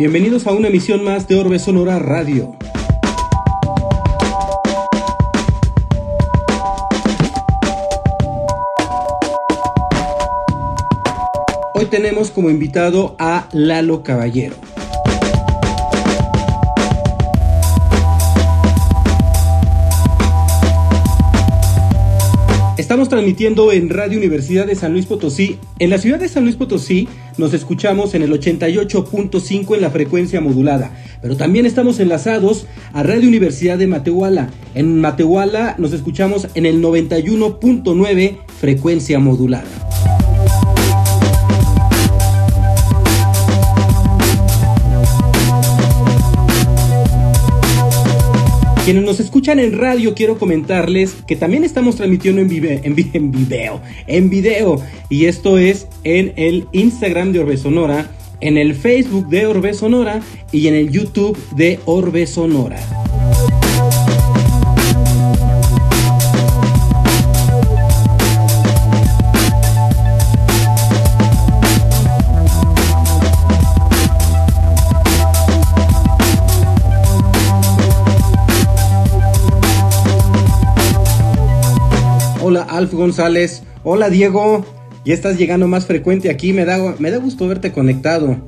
Bienvenidos 0.00 0.46
a 0.46 0.52
una 0.52 0.68
emisión 0.68 1.04
más 1.04 1.28
de 1.28 1.36
Orbe 1.36 1.58
Sonora 1.58 1.98
Radio. 1.98 2.56
Hoy 11.74 11.84
tenemos 11.90 12.30
como 12.30 12.48
invitado 12.48 13.14
a 13.18 13.46
Lalo 13.52 14.02
Caballero. 14.02 14.56
Estamos 22.78 23.10
transmitiendo 23.10 23.70
en 23.70 23.88
Radio 23.88 24.18
Universidad 24.18 24.66
de 24.66 24.74
San 24.74 24.92
Luis 24.92 25.06
Potosí. 25.06 25.58
En 25.78 25.90
la 25.90 25.98
ciudad 25.98 26.18
de 26.18 26.28
San 26.28 26.44
Luis 26.44 26.56
Potosí 26.56 27.06
nos 27.40 27.54
escuchamos 27.54 28.14
en 28.14 28.22
el 28.22 28.30
88.5 28.30 29.74
en 29.74 29.80
la 29.80 29.90
frecuencia 29.90 30.40
modulada, 30.40 30.92
pero 31.20 31.36
también 31.36 31.66
estamos 31.66 31.98
enlazados 31.98 32.66
a 32.92 33.02
Radio 33.02 33.26
Universidad 33.26 33.78
de 33.78 33.88
Matehuala. 33.88 34.50
En 34.74 35.00
Matehuala 35.00 35.74
nos 35.78 35.92
escuchamos 35.92 36.46
en 36.54 36.66
el 36.66 36.80
91.9 36.80 38.38
frecuencia 38.60 39.18
modulada. 39.18 39.89
Quienes 48.90 49.04
nos 49.04 49.20
escuchan 49.20 49.60
en 49.60 49.78
radio, 49.78 50.14
quiero 50.16 50.36
comentarles 50.36 51.12
que 51.24 51.36
también 51.36 51.62
estamos 51.62 51.94
transmitiendo 51.94 52.42
en, 52.42 52.50
en, 52.50 53.10
en 53.12 53.30
video, 53.30 53.80
en 54.08 54.28
video. 54.28 54.82
Y 55.08 55.26
esto 55.26 55.58
es 55.58 55.86
en 56.02 56.32
el 56.34 56.66
Instagram 56.72 57.30
de 57.30 57.38
Orbe 57.38 57.56
Sonora, 57.56 58.10
en 58.40 58.58
el 58.58 58.74
Facebook 58.74 59.28
de 59.28 59.46
Orbe 59.46 59.74
Sonora 59.74 60.22
y 60.50 60.66
en 60.66 60.74
el 60.74 60.90
YouTube 60.90 61.38
de 61.54 61.78
Orbe 61.84 62.26
Sonora. 62.26 62.80
Hola 82.50 82.62
Alf 82.62 82.92
González. 82.94 83.62
Hola 83.84 84.10
Diego. 84.10 84.66
Ya 85.04 85.14
estás 85.14 85.38
llegando 85.38 85.68
más 85.68 85.86
frecuente 85.86 86.30
aquí. 86.30 86.52
Me 86.52 86.64
da, 86.64 86.96
me 86.98 87.12
da 87.12 87.18
gusto 87.18 87.46
verte 87.46 87.70
conectado. 87.70 88.38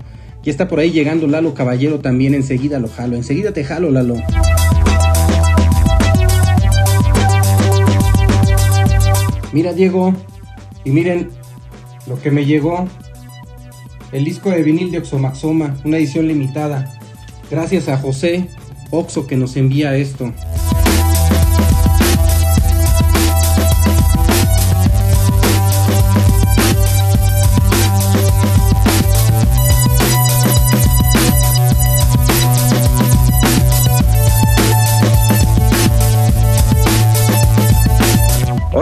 Ya 0.43 0.51
está 0.51 0.67
por 0.67 0.81
ahí 0.81 0.91
llegando 0.91 1.29
Lalo 1.29 1.55
Caballero 1.55 2.01
también. 2.01 2.35
Enseguida 2.35 2.81
lo 2.81 2.89
jalo. 2.89 3.15
Enseguida 3.15 3.53
te 3.53 3.63
jalo, 3.63 3.93
Lalo. 3.93 4.17
Mira, 9.53 9.73
Diego. 9.73 10.13
Y 10.85 10.91
miren 10.91 11.31
lo 12.09 12.21
que 12.21 12.33
me 12.33 12.45
llegó. 12.45 12.89
El 14.11 14.25
disco 14.25 14.51
de 14.51 14.65
vinil 14.65 14.91
de 14.91 14.99
Oxomaxoma. 14.99 15.77
Una 15.85 15.99
edición 15.99 16.27
limitada. 16.27 16.93
Gracias 17.53 17.89
a 17.89 17.97
José 17.99 18.49
Oxo 18.91 19.29
que 19.29 19.37
nos 19.37 19.57
envía 19.57 19.97
esto. 19.97 20.33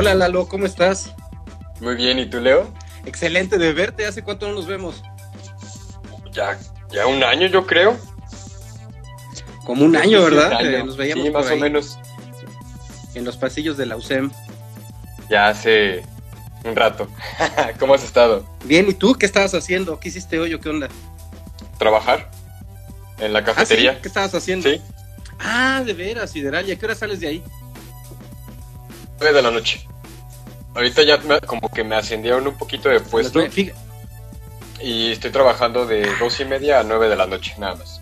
Hola 0.00 0.14
Lalo, 0.14 0.48
¿cómo 0.48 0.64
estás? 0.64 1.12
Muy 1.82 1.94
bien, 1.94 2.18
¿y 2.18 2.24
tú 2.24 2.40
Leo? 2.40 2.72
Excelente 3.04 3.58
de 3.58 3.74
verte, 3.74 4.06
¿hace 4.06 4.22
cuánto 4.24 4.48
no 4.48 4.54
nos 4.54 4.66
vemos? 4.66 5.02
Ya, 6.32 6.58
ya 6.90 7.06
un 7.06 7.22
año 7.22 7.48
yo 7.48 7.66
creo. 7.66 7.98
Como 9.66 9.84
un 9.84 9.94
año, 9.94 10.22
¿verdad? 10.22 10.54
año. 10.54 10.86
Nos 10.86 10.96
veíamos 10.96 11.26
sí, 11.26 11.30
por 11.30 11.42
más 11.42 11.52
o 11.52 11.56
menos. 11.56 11.98
en 13.14 13.26
los 13.26 13.36
pasillos 13.36 13.76
de 13.76 13.84
la 13.84 13.96
USEM. 13.96 14.30
Ya 15.28 15.48
hace 15.48 16.02
un 16.64 16.74
rato. 16.74 17.06
¿Cómo 17.78 17.92
has 17.92 18.02
estado? 18.02 18.46
Bien, 18.64 18.88
¿y 18.88 18.94
tú 18.94 19.12
qué 19.16 19.26
estabas 19.26 19.52
haciendo? 19.52 20.00
¿Qué 20.00 20.08
hiciste 20.08 20.38
hoy 20.40 20.54
o 20.54 20.60
qué 20.60 20.70
onda? 20.70 20.88
¿Trabajar? 21.78 22.30
¿En 23.18 23.34
la 23.34 23.40
Ah, 23.40 23.44
cafetería? 23.44 23.96
¿sí? 23.96 23.98
¿Qué 24.00 24.08
estabas 24.08 24.34
haciendo? 24.34 24.70
Sí, 24.70 24.80
Ah, 25.40 25.82
de 25.84 25.92
veras, 25.92 26.30
Sideral. 26.30 26.66
¿Y 26.66 26.72
a 26.72 26.78
qué 26.78 26.86
hora 26.86 26.94
sales 26.94 27.20
de 27.20 27.28
ahí? 27.28 27.42
9 29.20 29.36
de 29.36 29.42
la 29.42 29.50
noche. 29.50 29.86
Ahorita 30.74 31.02
ya 31.02 31.16
me- 31.18 31.40
como 31.40 31.68
que 31.68 31.82
me 31.84 31.96
ascendieron 31.96 32.46
un 32.46 32.54
poquito 32.56 32.88
de 32.88 33.00
puesto 33.00 33.40
nueve- 33.40 33.74
y 34.80 35.12
estoy 35.12 35.30
trabajando 35.30 35.84
de 35.86 36.08
dos 36.18 36.38
y 36.40 36.44
media 36.44 36.80
a 36.80 36.82
9 36.84 37.08
de 37.08 37.16
la 37.16 37.26
noche, 37.26 37.54
nada 37.58 37.74
más. 37.76 38.00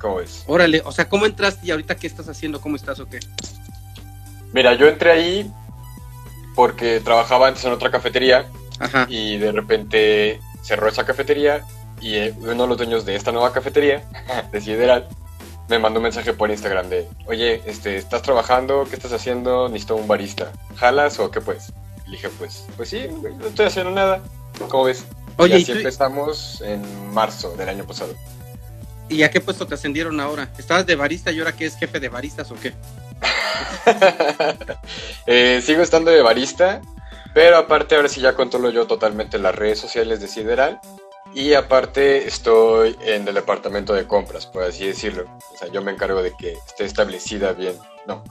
¿Cómo 0.00 0.16
ves? 0.16 0.44
Órale, 0.46 0.82
o 0.84 0.92
sea, 0.92 1.08
¿cómo 1.08 1.26
entraste 1.26 1.66
y 1.66 1.70
ahorita 1.70 1.94
qué 1.96 2.06
estás 2.06 2.28
haciendo? 2.28 2.60
¿Cómo 2.60 2.76
estás 2.76 3.00
o 3.00 3.08
qué? 3.08 3.18
Mira, 4.52 4.74
yo 4.74 4.86
entré 4.88 5.10
ahí 5.12 5.50
porque 6.54 7.00
trabajaba 7.00 7.48
antes 7.48 7.64
en 7.64 7.72
otra 7.72 7.90
cafetería 7.90 8.46
Ajá. 8.78 9.06
y 9.08 9.38
de 9.38 9.50
repente 9.52 10.40
cerró 10.62 10.88
esa 10.88 11.04
cafetería 11.06 11.64
y 12.00 12.14
eh, 12.16 12.34
uno 12.38 12.62
de 12.64 12.68
los 12.68 12.76
dueños 12.76 13.04
de 13.04 13.14
esta 13.16 13.32
nueva 13.32 13.52
cafetería, 13.52 14.02
de 14.52 14.60
Sideral, 14.60 15.08
me 15.72 15.78
mandó 15.78 16.00
un 16.00 16.04
mensaje 16.04 16.34
por 16.34 16.50
Instagram 16.50 16.90
de, 16.90 17.08
oye, 17.26 17.62
este, 17.64 17.96
¿estás 17.96 18.20
trabajando? 18.20 18.86
¿Qué 18.88 18.94
estás 18.94 19.12
haciendo? 19.12 19.68
Necesito 19.68 19.96
un 19.96 20.06
barista. 20.06 20.52
¿Jalas 20.76 21.18
o 21.18 21.30
qué 21.30 21.40
pues? 21.40 21.72
Le 22.04 22.12
dije, 22.12 22.28
pues, 22.38 22.66
pues 22.76 22.90
sí, 22.90 23.08
no 23.08 23.46
estoy 23.46 23.66
haciendo 23.66 23.90
nada. 23.90 24.20
¿Cómo 24.68 24.84
ves? 24.84 25.04
Oye, 25.38 25.54
y 25.56 25.60
¿y, 25.60 25.62
así 25.62 25.72
tú- 25.72 25.78
empezamos 25.78 26.60
en 26.60 26.82
marzo 27.14 27.56
del 27.56 27.70
año 27.70 27.84
pasado. 27.84 28.14
¿y 29.08 29.22
a 29.24 29.30
qué 29.30 29.40
puesto 29.40 29.66
te 29.66 29.74
ascendieron 29.74 30.20
ahora? 30.20 30.48
¿Estabas 30.58 30.86
de 30.86 30.94
barista 30.94 31.32
y 31.32 31.38
ahora 31.38 31.52
qué 31.52 31.66
es 31.66 31.76
jefe 31.76 32.00
de 32.00 32.08
baristas 32.08 32.50
o 32.50 32.54
qué? 32.54 32.72
Eh, 35.26 35.60
sigo 35.64 35.82
estando 35.82 36.10
de 36.10 36.20
barista, 36.22 36.80
pero 37.34 37.56
aparte 37.56 37.94
ahora 37.94 38.08
sí 38.08 38.20
ya 38.20 38.34
controlo 38.34 38.70
yo 38.70 38.86
totalmente 38.86 39.38
las 39.38 39.54
redes 39.54 39.78
sociales 39.78 40.20
de 40.20 40.28
Sideral. 40.28 40.80
Y 41.34 41.54
aparte 41.54 42.26
estoy 42.26 42.96
en 43.04 43.26
el 43.26 43.34
departamento 43.34 43.94
de 43.94 44.06
compras, 44.06 44.46
por 44.46 44.64
así 44.64 44.86
decirlo. 44.86 45.24
O 45.52 45.56
sea, 45.56 45.68
yo 45.68 45.80
me 45.82 45.92
encargo 45.92 46.22
de 46.22 46.32
que 46.38 46.52
esté 46.52 46.84
establecida 46.84 47.52
bien. 47.52 47.74
No, 48.06 48.22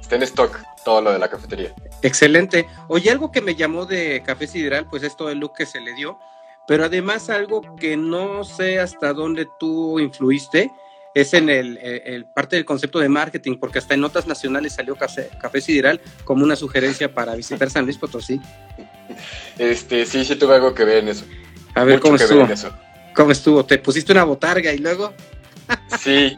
esté 0.00 0.16
en 0.16 0.22
stock 0.24 0.58
todo 0.84 1.00
lo 1.00 1.12
de 1.12 1.18
la 1.18 1.28
cafetería. 1.28 1.74
Excelente. 2.02 2.66
Oye, 2.88 3.10
algo 3.10 3.30
que 3.30 3.40
me 3.40 3.54
llamó 3.54 3.86
de 3.86 4.22
Café 4.24 4.46
Sideral, 4.46 4.86
pues 4.86 5.02
es 5.02 5.16
todo 5.16 5.30
el 5.30 5.38
look 5.38 5.54
que 5.56 5.66
se 5.66 5.80
le 5.80 5.94
dio, 5.94 6.18
pero 6.66 6.84
además 6.84 7.30
algo 7.30 7.76
que 7.76 7.96
no 7.96 8.44
sé 8.44 8.78
hasta 8.78 9.12
dónde 9.12 9.48
tú 9.58 9.98
influiste, 9.98 10.70
es 11.14 11.34
en 11.34 11.50
el 11.50 12.26
parte 12.34 12.56
del 12.56 12.64
concepto 12.64 12.98
de 12.98 13.08
marketing, 13.08 13.58
porque 13.58 13.78
hasta 13.78 13.94
en 13.94 14.00
notas 14.00 14.26
nacionales 14.26 14.74
salió 14.74 14.96
Café, 14.96 15.28
Café 15.38 15.60
Sideral 15.60 16.00
como 16.24 16.42
una 16.42 16.56
sugerencia 16.56 17.12
para 17.12 17.34
visitar 17.34 17.70
San 17.70 17.84
Luis 17.84 17.98
Potosí. 17.98 18.40
Este, 19.58 20.06
sí, 20.06 20.24
sí 20.24 20.36
tuve 20.36 20.54
algo 20.54 20.72
que 20.72 20.84
ver 20.84 20.98
en 20.98 21.08
eso. 21.08 21.26
A 21.74 21.84
ver 21.84 21.94
Mucho 21.96 22.02
cómo 22.02 22.16
estuvo. 22.16 22.46
ver. 22.46 22.58
¿Cómo 23.14 23.30
estuvo? 23.32 23.64
¿Te 23.64 23.78
pusiste 23.78 24.12
una 24.12 24.24
botarga 24.24 24.72
y 24.72 24.78
luego? 24.78 25.12
Sí, 26.00 26.36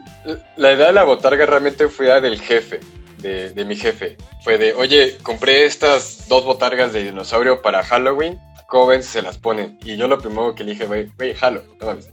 la 0.55 0.73
idea 0.73 0.87
de 0.87 0.93
la 0.93 1.03
botarga 1.03 1.45
realmente 1.45 1.87
fue 1.89 2.05
idea 2.05 2.21
del 2.21 2.39
jefe, 2.39 2.79
de, 3.17 3.49
de 3.51 3.65
mi 3.65 3.75
jefe. 3.75 4.15
Fue 4.43 4.57
de, 4.57 4.73
oye, 4.73 5.17
compré 5.23 5.65
estas 5.65 6.27
dos 6.29 6.45
botargas 6.45 6.93
de 6.93 7.03
dinosaurio 7.03 7.61
para 7.61 7.83
Halloween, 7.83 8.39
¿cómo 8.67 8.87
ven 8.87 9.03
si 9.03 9.09
se 9.09 9.21
las 9.21 9.37
ponen? 9.37 9.77
Y 9.83 9.97
yo 9.97 10.07
lo 10.07 10.19
primero 10.19 10.53
que 10.55 10.63
le 10.63 10.71
dije, 10.73 10.85
güey, 10.85 11.09
güey, 11.17 11.33
jalo, 11.33 11.63
no 11.81 11.87
mames. 11.87 12.09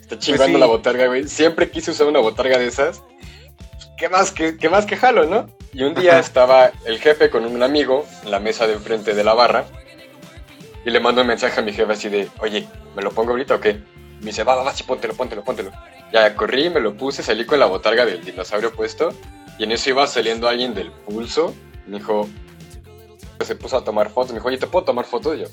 Está 0.00 0.18
chingando 0.18 0.44
Pues 0.44 0.54
sí. 0.54 0.60
la 0.60 0.66
botarga, 0.66 1.06
güey. 1.06 1.28
Siempre 1.28 1.70
quise 1.70 1.92
usar 1.92 2.08
una 2.08 2.18
botarga 2.20 2.58
de 2.58 2.66
esas. 2.66 3.00
¿Qué 3.96 4.08
más 4.08 4.32
que, 4.32 4.56
qué 4.58 4.68
más 4.68 4.84
que 4.86 4.96
jalo, 4.96 5.24
no? 5.24 5.48
Y 5.72 5.82
un 5.84 5.94
día 5.94 6.18
estaba 6.18 6.72
el 6.84 6.98
jefe 6.98 7.30
con 7.30 7.44
un 7.46 7.62
amigo 7.62 8.04
en 8.24 8.30
la 8.32 8.40
mesa 8.40 8.66
de 8.66 8.74
enfrente 8.74 9.14
de 9.14 9.24
la 9.24 9.34
barra 9.34 9.64
y 10.86 10.90
le 10.90 11.00
mando 11.00 11.20
un 11.20 11.26
mensaje 11.26 11.58
a 11.58 11.64
mi 11.64 11.72
jefe 11.72 11.92
así 11.92 12.08
de, 12.08 12.30
oye, 12.38 12.68
¿me 12.94 13.02
lo 13.02 13.10
pongo 13.10 13.32
ahorita 13.32 13.56
o 13.56 13.60
qué? 13.60 13.82
Me 14.20 14.26
dice, 14.26 14.44
va, 14.44 14.54
va, 14.54 14.62
va, 14.62 14.72
sí, 14.72 14.84
póntelo, 14.84 15.14
póntelo, 15.14 15.42
póntelo. 15.42 15.72
Ya 16.12 16.32
corrí, 16.36 16.70
me 16.70 16.78
lo 16.78 16.96
puse, 16.96 17.24
salí 17.24 17.44
con 17.44 17.58
la 17.58 17.66
botarga 17.66 18.06
del 18.06 18.24
dinosaurio 18.24 18.72
puesto 18.72 19.08
y 19.58 19.64
en 19.64 19.72
eso 19.72 19.90
iba 19.90 20.06
saliendo 20.06 20.48
alguien 20.48 20.74
del 20.74 20.92
pulso. 20.92 21.52
Me 21.88 21.98
dijo, 21.98 22.28
pues 23.36 23.48
se 23.48 23.56
puso 23.56 23.76
a 23.76 23.82
tomar 23.82 24.10
fotos. 24.10 24.30
Me 24.30 24.38
dijo, 24.38 24.46
oye, 24.46 24.58
¿te 24.58 24.68
puedo 24.68 24.84
tomar 24.84 25.04
fotos? 25.06 25.34
Y 25.34 25.40
yo, 25.40 25.46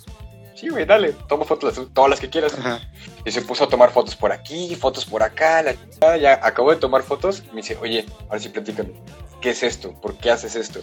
sí, 0.54 0.70
güey, 0.70 0.86
dale, 0.86 1.14
toma 1.28 1.46
fotos 1.46 1.82
todas 1.94 2.12
las 2.12 2.20
que 2.20 2.30
quieras. 2.30 2.54
Ajá. 2.54 2.80
Y 3.26 3.32
se 3.32 3.42
puso 3.42 3.64
a 3.64 3.68
tomar 3.68 3.90
fotos 3.90 4.16
por 4.16 4.32
aquí, 4.32 4.76
fotos 4.76 5.04
por 5.04 5.24
acá, 5.24 5.64
la 5.64 5.74
chingada, 5.74 6.18
ya 6.18 6.40
acabó 6.44 6.70
de 6.70 6.78
tomar 6.78 7.02
fotos. 7.02 7.42
Me 7.50 7.62
dice, 7.62 7.76
oye, 7.82 8.06
ahora 8.28 8.40
sí 8.40 8.50
platícame, 8.50 8.94
¿qué 9.42 9.50
es 9.50 9.64
esto? 9.64 10.00
¿Por 10.00 10.16
qué 10.16 10.30
haces 10.30 10.56
esto? 10.56 10.80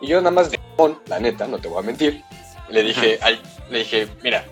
Y 0.00 0.08
yo 0.08 0.18
nada 0.20 0.32
más 0.32 0.50
de 0.50 0.58
la 1.06 1.20
neta, 1.20 1.46
no 1.46 1.58
te 1.58 1.68
voy 1.68 1.78
a 1.78 1.86
mentir, 1.86 2.24
le 2.70 2.82
dije, 2.82 3.18
al- 3.22 3.40
le 3.70 3.78
dije, 3.80 4.08
mira, 4.22 4.44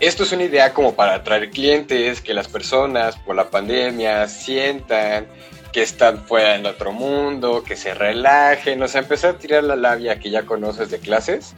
esto 0.00 0.22
es 0.22 0.32
una 0.32 0.44
idea 0.44 0.72
como 0.72 0.94
para 0.94 1.14
atraer 1.14 1.50
clientes, 1.50 2.20
que 2.20 2.34
las 2.34 2.48
personas 2.48 3.16
por 3.16 3.34
la 3.34 3.50
pandemia 3.50 4.28
sientan 4.28 5.26
que 5.72 5.82
están 5.82 6.24
fuera 6.26 6.56
en 6.56 6.64
otro 6.66 6.92
mundo, 6.92 7.62
que 7.62 7.76
se 7.76 7.94
relajen, 7.94 8.82
o 8.82 8.88
sea, 8.88 9.02
empecé 9.02 9.26
a 9.26 9.38
tirar 9.38 9.64
la 9.64 9.76
labia 9.76 10.18
que 10.18 10.30
ya 10.30 10.44
conoces 10.46 10.90
de 10.90 10.98
clases, 10.98 11.54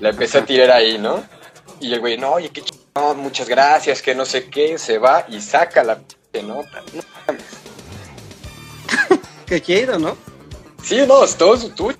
la 0.00 0.10
empecé 0.10 0.38
a 0.38 0.44
tirar 0.44 0.70
ahí, 0.72 0.98
¿no? 0.98 1.22
Y 1.80 1.92
el 1.92 2.00
güey, 2.00 2.18
no, 2.18 2.32
oye, 2.32 2.50
qué 2.50 2.62
chido, 2.62 3.14
muchas 3.14 3.48
gracias, 3.48 4.02
que 4.02 4.14
no 4.14 4.24
sé 4.24 4.48
qué, 4.48 4.78
se 4.78 4.98
va 4.98 5.26
y 5.28 5.40
saca 5.40 5.84
la 5.84 6.00
nota. 6.42 6.82
No, 6.92 7.02
qué 9.46 9.60
chido, 9.60 9.98
¿no? 9.98 10.16
Sí, 10.82 10.98
no, 11.06 11.24
todo 11.26 11.54
estuvo 11.54 11.92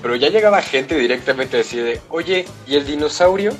pero 0.00 0.16
ya 0.16 0.28
llegaba 0.28 0.62
gente 0.62 0.96
directamente 0.96 1.56
a 1.56 1.58
decir 1.58 1.84
de, 1.84 2.00
oye, 2.10 2.46
¿y 2.66 2.76
el 2.76 2.86
dinosaurio? 2.86 3.52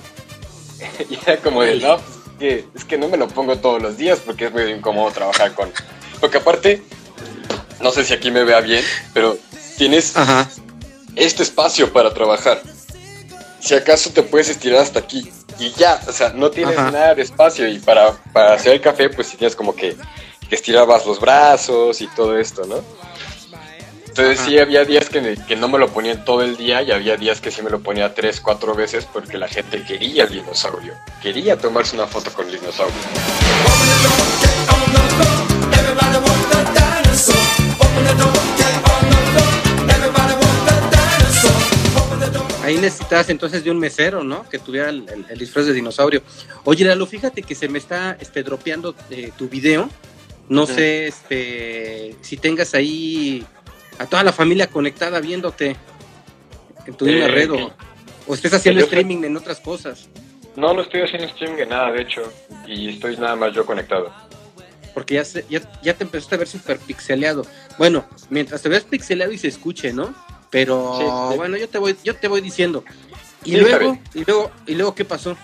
y 1.11 1.19
era 1.27 1.39
como 1.39 1.63
de, 1.63 1.77
no, 1.77 1.99
pues, 1.99 2.09
es 2.09 2.39
que, 2.39 2.65
es 2.75 2.85
que 2.85 2.99
no 2.99 3.09
me 3.09 3.17
lo 3.17 3.29
pongo 3.29 3.57
todos 3.59 3.83
los 3.83 3.97
días 3.97 4.21
porque 4.21 4.47
es 4.47 4.53
muy 4.53 4.63
incómodo 4.65 5.11
trabajar 5.11 5.55
con... 5.55 5.73
Porque 6.21 6.39
aparte, 6.39 6.83
no 7.81 7.91
sé 7.91 8.05
si 8.05 8.13
aquí 8.13 8.31
me 8.31 8.45
vea 8.45 8.61
bien, 8.61 8.85
pero 9.15 9.39
tienes 9.77 10.15
este 11.17 11.43
espacio 11.43 11.93
para 11.93 12.13
trabajar. 12.13 12.63
Si 13.61 13.75
acaso 13.75 14.11
te 14.11 14.23
puedes 14.23 14.49
estirar 14.49 14.81
hasta 14.81 15.01
aquí 15.01 15.31
y 15.59 15.71
ya, 15.73 16.01
o 16.07 16.13
sea, 16.13 16.33
no 16.35 16.51
tienes 16.51 16.77
nada 16.77 17.15
de 17.15 17.23
espacio 17.23 17.69
y 17.69 17.79
para, 17.79 18.13
para 18.33 18.55
hacer 18.55 18.73
el 18.73 18.81
café 18.81 19.11
pues 19.11 19.29
tienes 19.29 19.55
como 19.55 19.75
que, 19.75 19.97
que 20.49 20.55
estirabas 20.55 21.05
los 21.07 21.21
brazos 21.21 22.01
y 22.01 22.07
todo 22.09 22.39
esto, 22.39 22.65
¿no? 22.67 22.83
Entonces 24.21 24.45
sí 24.45 24.59
había 24.59 24.85
días 24.85 25.09
que, 25.09 25.39
que, 25.49 25.57
no 25.57 25.67
me 25.67 25.79
lo 25.79 25.89
ponía 25.89 26.27
todo 26.27 26.43
el 26.43 26.59
día 26.59 26.83
y 26.83 26.91
había 26.91 27.17
días 27.17 27.41
que 27.41 27.51
sí 27.51 27.63
me 27.63 27.71
lo 27.71 27.81
ponía 27.81 28.13
tres, 28.13 28.39
cuatro 28.39 28.75
veces 28.75 29.09
porque 29.11 29.39
la 29.39 29.49
gente 29.49 29.83
quería 29.83 30.25
el 30.25 30.31
dinosaurio, 30.31 30.93
quería 31.23 31.57
tomarse 31.57 31.97
una 31.97 32.07
foto 32.07 32.31
con 32.31 32.47
el 32.47 32.61
dinosaurio. 32.61 32.95
Ahí 42.63 42.77
necesitas 42.77 43.31
entonces 43.31 43.65
de 43.65 43.71
un 43.71 43.79
mesero, 43.79 44.23
¿no? 44.23 44.47
Que 44.51 44.59
tuviera 44.59 44.91
el, 44.91 45.39
disfraz 45.39 45.65
de 45.65 45.73
dinosaurio. 45.73 46.23
Oye, 46.65 46.85
Lalo, 46.85 47.07
fíjate 47.07 47.43
que 47.43 47.55
se 47.55 47.71
me 47.71 47.79
está 47.79 48.19
este, 48.21 48.43
dropeando 48.43 48.95
eh, 49.09 49.33
tu 49.39 49.49
video. 49.49 49.89
No 50.51 50.67
sé 50.67 51.07
este, 51.07 52.17
si 52.21 52.37
tengas 52.37 52.75
ahí 52.75 53.47
a 53.99 54.07
toda 54.07 54.25
la 54.25 54.33
familia 54.33 54.69
conectada 54.69 55.21
viéndote 55.21 55.77
en 56.87 56.95
tu 56.95 57.05
misma 57.05 57.29
red 57.29 57.51
o, 57.51 58.35
estés 58.35 58.55
haciendo 58.55 58.85
streaming 58.85 59.25
en 59.25 59.37
otras 59.37 59.61
cosas. 59.61 60.09
No, 60.57 60.73
no 60.73 60.83
estoy 60.83 61.03
haciendo 61.03 61.27
streaming 61.27 61.57
de 61.57 61.67
nada, 61.67 61.93
de 61.93 62.03
hecho, 62.03 62.23
y 62.67 62.91
estoy 62.91 63.17
nada 63.17 63.37
más 63.37 63.55
yo 63.55 63.67
conectado. 63.67 64.13
Porque 64.95 65.15
ya, 65.15 65.23
ya, 65.49 65.61
ya 65.83 65.95
te 65.95 66.05
empezaste 66.05 66.35
a 66.35 66.39
ver 66.39 66.49
súper 66.49 66.79
pixeleado. 66.79 67.47
Bueno, 67.79 68.05
mientras 68.29 68.63
te 68.63 68.69
ves 68.69 68.85
pixeleado 68.85 69.33
y 69.33 69.39
se 69.39 69.49
escuche, 69.49 69.93
¿no? 69.93 70.15
Pero 70.51 71.35
bueno, 71.37 71.57
yo 71.57 71.69
te 71.69 71.79
voy, 71.79 71.97
yo 72.03 72.17
te 72.17 72.29
voy 72.29 72.41
diciendo. 72.41 72.85
Y 73.45 73.57
luego, 73.57 73.99
y 74.15 74.25
luego, 74.25 74.51
y 74.67 74.75
luego, 74.75 74.95
¿qué 74.95 75.05
pasó? 75.05 75.37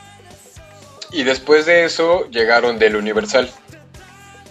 Y 1.13 1.23
después 1.23 1.67
de 1.67 1.85
eso 1.85 2.29
llegaron 2.31 2.79
del 2.79 2.97
Universal. 2.97 3.51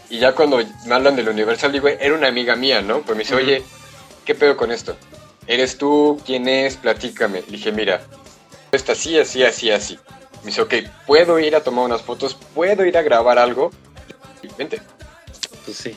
Y 0.09 0.19
ya 0.19 0.33
cuando 0.33 0.57
me 0.85 0.95
hablan 0.95 1.15
del 1.15 1.29
Universal, 1.29 1.71
digo, 1.71 1.87
era 1.87 2.13
una 2.13 2.27
amiga 2.27 2.55
mía, 2.55 2.81
¿no? 2.81 3.01
Pues 3.01 3.17
me 3.17 3.23
dice, 3.23 3.35
oye, 3.35 3.63
¿qué 4.25 4.35
pedo 4.35 4.57
con 4.57 4.71
esto? 4.71 4.97
¿Eres 5.47 5.77
tú? 5.77 6.19
¿Quién 6.25 6.47
es? 6.47 6.75
Platícame. 6.75 7.41
Le 7.41 7.57
dije, 7.57 7.71
mira, 7.71 8.01
está 8.71 8.93
así, 8.93 9.17
así, 9.17 9.43
así, 9.43 9.71
así. 9.71 9.99
Me 10.41 10.47
dice, 10.47 10.61
ok, 10.61 10.73
¿puedo 11.05 11.39
ir 11.39 11.55
a 11.55 11.61
tomar 11.61 11.85
unas 11.85 12.01
fotos? 12.01 12.35
¿Puedo 12.53 12.85
ir 12.85 12.97
a 12.97 13.01
grabar 13.01 13.39
algo? 13.39 13.71
Vente. 14.57 14.81
Pues 15.63 15.77
sí. 15.77 15.95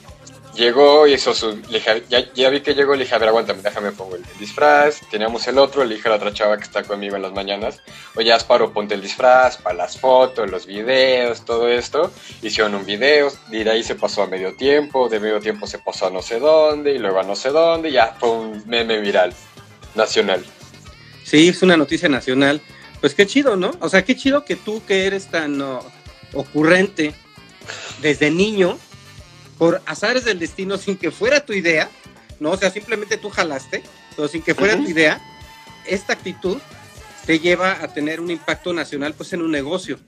Llegó 0.58 1.06
y 1.06 1.12
hizo 1.12 1.32
su. 1.34 1.62
ya, 1.68 2.50
vi 2.50 2.60
que 2.62 2.74
llegó, 2.74 2.96
le 2.96 3.04
dije, 3.04 3.14
a 3.14 3.18
ver, 3.18 3.28
aguántame, 3.28 3.62
déjame 3.62 3.92
pongo 3.92 4.16
el, 4.16 4.24
disfraz. 4.40 5.00
Teníamos 5.08 5.46
el 5.46 5.56
otro, 5.56 5.84
le 5.84 5.94
dije 5.94 6.08
a 6.08 6.10
la 6.10 6.16
otra 6.16 6.34
chava 6.34 6.56
que 6.56 6.64
está 6.64 6.82
conmigo 6.82 7.14
en 7.14 7.22
las 7.22 7.32
mañanas, 7.32 7.80
oye, 8.16 8.32
Asparo, 8.32 8.72
ponte 8.72 8.96
el 8.96 9.00
disfraz 9.00 9.58
para 9.58 9.76
las 9.76 9.96
fotos, 10.00 10.50
los 10.50 10.66
videos, 10.66 11.44
todo 11.44 11.68
esto. 11.68 12.10
Hicieron 12.42 12.74
un 12.74 12.84
video, 12.84 13.32
y 13.52 13.62
de 13.62 13.70
ahí 13.70 13.84
se 13.84 13.94
pasó 13.94 14.24
a 14.24 14.26
medio 14.26 14.52
tiempo, 14.54 15.08
de 15.08 15.20
medio 15.20 15.38
tiempo 15.38 15.64
se 15.68 15.78
pasó 15.78 16.08
a 16.08 16.10
no 16.10 16.22
sé 16.22 16.40
dónde, 16.40 16.92
y 16.92 16.98
luego 16.98 17.20
a 17.20 17.22
no 17.22 17.36
sé 17.36 17.50
dónde, 17.50 17.90
y 17.90 17.92
ya 17.92 18.16
fue 18.18 18.28
un 18.28 18.64
meme 18.66 18.98
viral, 18.98 19.32
nacional. 19.94 20.44
Sí, 21.22 21.50
es 21.50 21.62
una 21.62 21.76
noticia 21.76 22.08
nacional. 22.08 22.60
Pues 23.00 23.14
qué 23.14 23.28
chido, 23.28 23.54
¿no? 23.54 23.70
O 23.78 23.88
sea, 23.88 24.04
qué 24.04 24.16
chido 24.16 24.44
que 24.44 24.56
tú 24.56 24.82
que 24.84 25.06
eres 25.06 25.28
tan 25.28 25.62
ocurrente 26.32 27.14
desde 28.02 28.32
niño 28.32 28.76
por 29.58 29.82
azares 29.86 30.24
del 30.24 30.38
destino, 30.38 30.78
sin 30.78 30.96
que 30.96 31.10
fuera 31.10 31.40
tu 31.40 31.52
idea, 31.52 31.90
¿no? 32.40 32.52
O 32.52 32.56
sea, 32.56 32.70
simplemente 32.70 33.16
tú 33.16 33.28
jalaste, 33.28 33.82
pero 34.16 34.28
sin 34.28 34.42
que 34.42 34.54
fuera 34.54 34.76
tu 34.76 34.88
idea, 34.88 35.20
esta 35.86 36.12
actitud 36.12 36.58
te 37.26 37.40
lleva 37.40 37.82
a 37.82 37.88
tener 37.92 38.20
un 38.20 38.30
impacto 38.30 38.72
nacional 38.72 39.14
pues 39.14 39.32
en 39.32 39.42
un 39.42 39.50
negocio. 39.50 39.98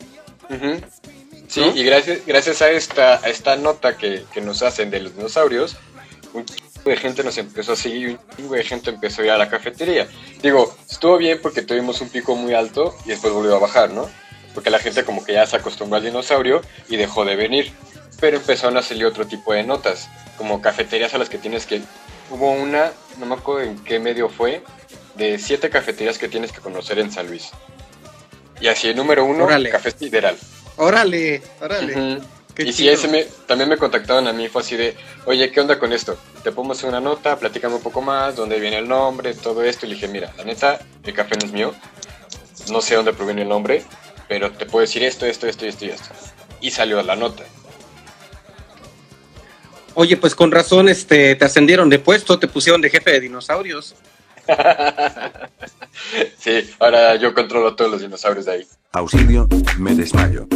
Sí, 1.48 1.62
y 1.74 1.82
gracias, 1.82 2.20
gracias 2.26 2.62
a 2.62 2.70
esta, 2.70 3.16
a 3.16 3.28
esta 3.28 3.56
nota 3.56 3.96
que, 3.96 4.24
nos 4.40 4.62
hacen 4.62 4.90
de 4.90 5.00
los 5.00 5.16
dinosaurios, 5.16 5.76
un 6.32 6.46
chingo 6.46 6.90
de 6.90 6.96
gente 6.96 7.24
nos 7.24 7.36
empezó 7.38 7.72
a 7.72 7.76
seguir, 7.76 8.10
un 8.10 8.36
chingo 8.36 8.54
de 8.54 8.64
gente 8.64 8.90
empezó 8.90 9.22
a 9.22 9.24
ir 9.26 9.30
a 9.32 9.38
la 9.38 9.50
cafetería. 9.50 10.08
Digo, 10.42 10.74
estuvo 10.88 11.18
bien 11.18 11.40
porque 11.42 11.62
tuvimos 11.62 12.00
un 12.00 12.08
pico 12.08 12.36
muy 12.36 12.54
alto 12.54 12.96
y 13.04 13.10
después 13.10 13.32
volvió 13.32 13.56
a 13.56 13.58
bajar, 13.58 13.90
¿no? 13.90 14.08
Porque 14.54 14.70
la 14.70 14.78
gente 14.78 15.04
como 15.04 15.24
que 15.24 15.32
ya 15.34 15.46
se 15.46 15.56
acostumbró 15.56 15.96
al 15.96 16.04
dinosaurio 16.04 16.62
y 16.88 16.96
dejó 16.96 17.24
de 17.24 17.36
venir 17.36 17.72
pero 18.20 18.36
empezaron 18.36 18.76
a 18.76 18.82
salir 18.82 19.06
otro 19.06 19.26
tipo 19.26 19.52
de 19.52 19.62
notas, 19.62 20.08
como 20.36 20.60
cafeterías 20.60 21.14
a 21.14 21.18
las 21.18 21.28
que 21.28 21.38
tienes 21.38 21.66
que... 21.66 21.82
Hubo 22.30 22.52
una, 22.52 22.92
no 23.18 23.26
me 23.26 23.34
acuerdo 23.34 23.62
en 23.62 23.78
qué 23.82 23.98
medio 23.98 24.28
fue, 24.28 24.62
de 25.16 25.38
siete 25.38 25.70
cafeterías 25.70 26.18
que 26.18 26.28
tienes 26.28 26.52
que 26.52 26.60
conocer 26.60 26.98
en 26.98 27.10
San 27.10 27.26
Luis. 27.26 27.50
Y 28.60 28.68
así, 28.68 28.88
el 28.88 28.96
número 28.96 29.24
uno, 29.24 29.48
Café 29.70 29.90
Sideral. 29.90 30.36
Órale, 30.76 31.42
órale. 31.60 32.20
y 32.58 32.72
si 32.72 32.88
ese 32.88 33.08
me, 33.08 33.24
también 33.46 33.68
me 33.68 33.78
contactaron 33.78 34.28
a 34.28 34.32
mí, 34.32 34.48
fue 34.48 34.62
así 34.62 34.76
de, 34.76 34.96
oye, 35.24 35.50
¿qué 35.50 35.60
onda 35.60 35.78
con 35.78 35.92
esto? 35.92 36.16
Te 36.42 36.52
pongo 36.52 36.74
una 36.84 37.00
nota, 37.00 37.38
platícame 37.38 37.74
un 37.74 37.82
poco 37.82 38.00
más, 38.00 38.36
dónde 38.36 38.60
viene 38.60 38.78
el 38.78 38.88
nombre, 38.88 39.34
todo 39.34 39.64
esto. 39.64 39.86
Y 39.86 39.90
le 39.90 39.94
dije, 39.96 40.08
mira, 40.08 40.32
la 40.36 40.44
neta, 40.44 40.78
el 41.02 41.14
café 41.14 41.36
no 41.36 41.46
es 41.46 41.52
mío, 41.52 41.74
no 42.70 42.80
sé 42.80 42.94
dónde 42.94 43.12
proviene 43.12 43.42
el 43.42 43.48
nombre, 43.48 43.82
pero 44.28 44.52
te 44.52 44.66
puedo 44.66 44.82
decir 44.82 45.02
esto, 45.02 45.26
esto, 45.26 45.46
esto 45.46 45.66
y 45.66 45.68
esto 45.68 45.84
y 45.86 45.88
esto. 45.90 46.08
Y 46.60 46.70
salió 46.70 47.02
la 47.02 47.16
nota. 47.16 47.44
Oye, 50.00 50.16
pues 50.16 50.34
con 50.34 50.50
razón 50.50 50.88
este, 50.88 51.34
te 51.34 51.44
ascendieron 51.44 51.90
de 51.90 51.98
puesto, 51.98 52.38
te 52.38 52.48
pusieron 52.48 52.80
de 52.80 52.88
jefe 52.88 53.10
de 53.10 53.20
dinosaurios. 53.20 53.94
sí, 56.38 56.70
ahora 56.78 57.16
yo 57.16 57.34
controlo 57.34 57.76
todos 57.76 57.90
los 57.90 58.00
dinosaurios 58.00 58.46
de 58.46 58.52
ahí. 58.52 58.66
Auxilio, 58.92 59.46
me 59.78 59.94
desmayo. 59.94 60.48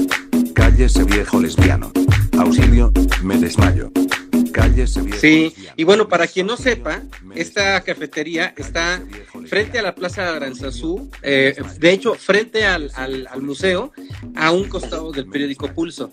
Cállese 0.55 1.05
viejo 1.05 1.43
lesbiano. 1.43 1.93
Auxilio, 2.39 2.91
me 3.23 3.37
desmayo. 3.37 3.93
Viejo 4.55 5.01
Sí, 5.19 5.55
y 5.77 5.85
bueno, 5.85 6.09
para 6.09 6.27
quien 6.27 6.47
no 6.47 6.57
sepa, 6.57 7.03
esta 7.35 7.81
cafetería 7.83 8.55
está 8.57 9.03
frente 9.47 9.79
a 9.79 9.83
la 9.83 9.95
Plaza 9.95 10.35
Aranzazú, 10.35 11.11
eh, 11.23 11.55
de 11.79 11.91
hecho, 11.91 12.15
frente 12.15 12.65
al, 12.65 12.91
al 12.95 13.43
museo, 13.43 13.93
a 14.37 14.51
un 14.51 14.69
costado 14.69 15.13
del 15.13 15.27
periódico 15.27 15.69
Pulso. 15.73 16.11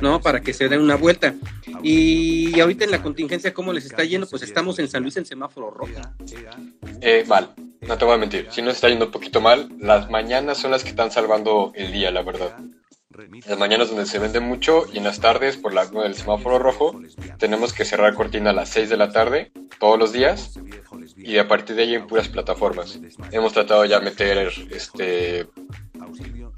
¿no? 0.00 0.20
Para 0.20 0.40
que 0.40 0.52
se 0.52 0.68
den 0.68 0.80
una 0.80 0.96
vuelta. 0.96 1.34
Y 1.82 2.58
ahorita 2.60 2.84
en 2.84 2.90
la 2.90 3.02
contingencia, 3.02 3.54
¿cómo 3.54 3.72
les 3.72 3.86
está 3.86 4.04
yendo? 4.04 4.26
Pues 4.26 4.42
estamos 4.42 4.78
en 4.78 4.88
San 4.88 5.02
Luis 5.02 5.16
en 5.16 5.26
semáforo 5.26 5.70
rojo. 5.70 5.92
Eh, 7.00 7.24
mal, 7.26 7.54
no 7.82 7.98
te 7.98 8.04
voy 8.04 8.14
a 8.14 8.18
mentir. 8.18 8.48
Si 8.50 8.62
nos 8.62 8.74
está 8.74 8.88
yendo 8.88 9.06
un 9.06 9.10
poquito 9.10 9.40
mal, 9.40 9.70
las 9.78 10.10
mañanas 10.10 10.58
son 10.58 10.70
las 10.70 10.82
que 10.82 10.90
están 10.90 11.10
salvando 11.10 11.72
el 11.74 11.92
día, 11.92 12.10
la 12.10 12.22
verdad. 12.22 12.56
Las 13.46 13.58
mañanas 13.58 13.88
donde 13.88 14.06
se 14.06 14.18
vende 14.18 14.40
mucho 14.40 14.84
y 14.92 14.98
en 14.98 15.04
las 15.04 15.20
tardes, 15.20 15.56
por 15.56 15.72
la 15.72 15.86
del 15.86 16.14
semáforo 16.14 16.58
rojo, 16.58 17.00
tenemos 17.38 17.72
que 17.72 17.84
cerrar 17.84 18.14
cortina 18.14 18.50
a 18.50 18.52
las 18.52 18.68
6 18.70 18.90
de 18.90 18.96
la 18.96 19.10
tarde, 19.10 19.52
todos 19.78 19.98
los 19.98 20.12
días, 20.12 20.58
y 21.16 21.38
a 21.38 21.48
partir 21.48 21.76
de 21.76 21.82
ahí 21.82 21.94
en 21.94 22.06
puras 22.06 22.28
plataformas. 22.28 22.98
Hemos 23.30 23.52
tratado 23.52 23.84
ya 23.84 24.00
meter 24.00 24.52
este 24.70 25.48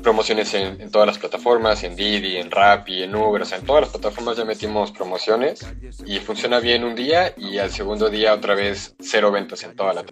promociones 0.03 0.55
en, 0.55 0.91
todas 0.91 1.07
las 1.07 1.19
plataformas, 1.19 1.83
en 1.83 1.97
Didi, 1.97 2.37
en 2.37 2.51
Rappi, 2.51 3.03
en 3.03 3.15
Uber, 3.15 3.43
o 3.43 3.45
sea, 3.45 3.59
en 3.59 3.67
todas 3.67 3.83
las 3.83 3.91
plataformas 3.91 4.37
ya 4.37 4.45
metimos 4.45 4.93
promociones 4.93 5.67
y 6.07 6.19
funciona 6.21 6.61
bien 6.61 6.85
un 6.85 6.95
día 6.95 7.35
y 7.37 7.59
al 7.59 7.71
segundo 7.71 8.09
día 8.09 8.35
otra 8.35 8.55
vez 8.55 8.95
cero 9.01 9.33
ventas 9.33 9.63
en 9.65 9.75
toda 9.75 9.95
la 9.95 10.05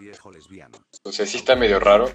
Entonces 0.92 1.30
sí 1.30 1.36
está 1.36 1.54
medio 1.56 1.78
raro. 1.78 2.10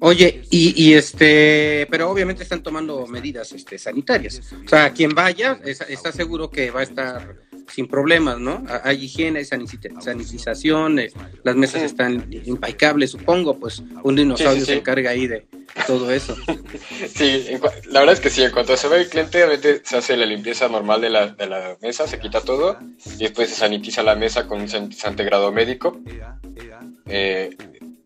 Oye, 0.00 0.42
y, 0.50 0.92
este, 0.94 1.86
pero 1.90 2.10
obviamente 2.10 2.42
están 2.42 2.62
tomando 2.62 3.06
medidas 3.06 3.52
este, 3.52 3.78
sanitarias. 3.78 4.40
O 4.64 4.68
sea, 4.68 4.92
quien 4.92 5.14
vaya 5.14 5.58
está 5.64 6.12
seguro 6.12 6.50
que 6.50 6.70
va 6.70 6.80
a 6.80 6.84
estar 6.84 7.36
sin 7.68 7.88
problemas, 7.88 8.38
¿no? 8.38 8.64
Hay 8.84 9.04
higiene, 9.04 9.40
hay 9.40 9.44
sanitización, 9.44 10.98
eh, 10.98 11.10
las 11.42 11.56
mesas 11.56 11.82
están 11.82 12.28
impecables, 12.44 13.10
supongo, 13.10 13.58
pues 13.58 13.82
un 14.02 14.16
dinosaurio 14.16 14.64
se 14.64 14.74
encarga 14.74 15.10
ahí 15.10 15.26
de, 15.26 15.46
todo 15.86 16.10
eso. 16.12 16.36
Sí, 17.14 17.46
la 17.90 18.00
verdad 18.00 18.14
es 18.14 18.20
que 18.20 18.30
sí, 18.30 18.42
en 18.42 18.50
cuanto 18.50 18.76
se 18.76 18.88
ve 18.88 19.00
el 19.00 19.08
cliente, 19.08 19.42
obviamente 19.44 19.82
se 19.84 19.96
hace 19.96 20.16
la 20.16 20.26
limpieza 20.26 20.68
normal 20.68 21.00
de 21.00 21.10
la, 21.10 21.28
de 21.28 21.46
la 21.46 21.76
mesa, 21.80 22.06
se 22.06 22.18
quita 22.18 22.40
todo 22.40 22.78
y 23.18 23.24
después 23.24 23.50
se 23.50 23.56
sanitiza 23.56 24.02
la 24.02 24.14
mesa 24.14 24.46
con 24.46 24.60
un 24.60 24.68
sanitizante 24.68 25.24
grado 25.24 25.52
médico. 25.52 26.00
eh, 27.06 27.56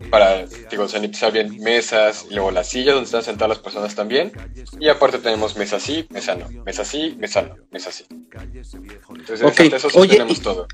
para, 0.09 0.47
digo, 0.71 0.89
sanitizar 0.89 1.33
bien 1.33 1.59
mesas, 1.61 2.27
y 2.31 2.35
luego 2.35 2.51
las 2.51 2.69
sillas 2.69 2.95
donde 2.95 3.07
están 3.07 3.23
sentadas 3.23 3.51
las 3.51 3.59
personas 3.59 3.95
también. 3.95 4.33
Y 4.79 4.89
aparte 4.89 5.19
tenemos 5.19 5.57
mesa 5.57 5.79
sí, 5.79 6.07
mesa 6.11 6.35
no, 6.35 6.49
mesa 6.65 6.85
sí, 6.85 7.17
mesa 7.19 7.43
no, 7.43 7.57
mesa 7.71 7.93
sí. 7.93 8.05
Entonces, 8.11 9.43
Ok, 9.43 9.61
hasta 9.61 9.77
eso 9.77 9.91
sí 9.91 9.99
oye, 9.99 10.13
tenemos 10.15 10.39
y- 10.39 10.43
todo. 10.43 10.67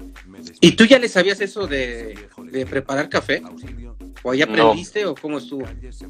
¿Y 0.60 0.72
tú 0.72 0.84
ya 0.84 0.98
le 0.98 1.08
sabías 1.08 1.40
eso 1.40 1.66
de, 1.66 2.16
de 2.50 2.66
preparar 2.66 3.08
café? 3.08 3.42
¿O 4.22 4.30
ahí 4.30 4.42
aprendiste 4.42 5.04
o 5.06 5.14
cómo 5.14 5.38
estuvo? 5.38 5.66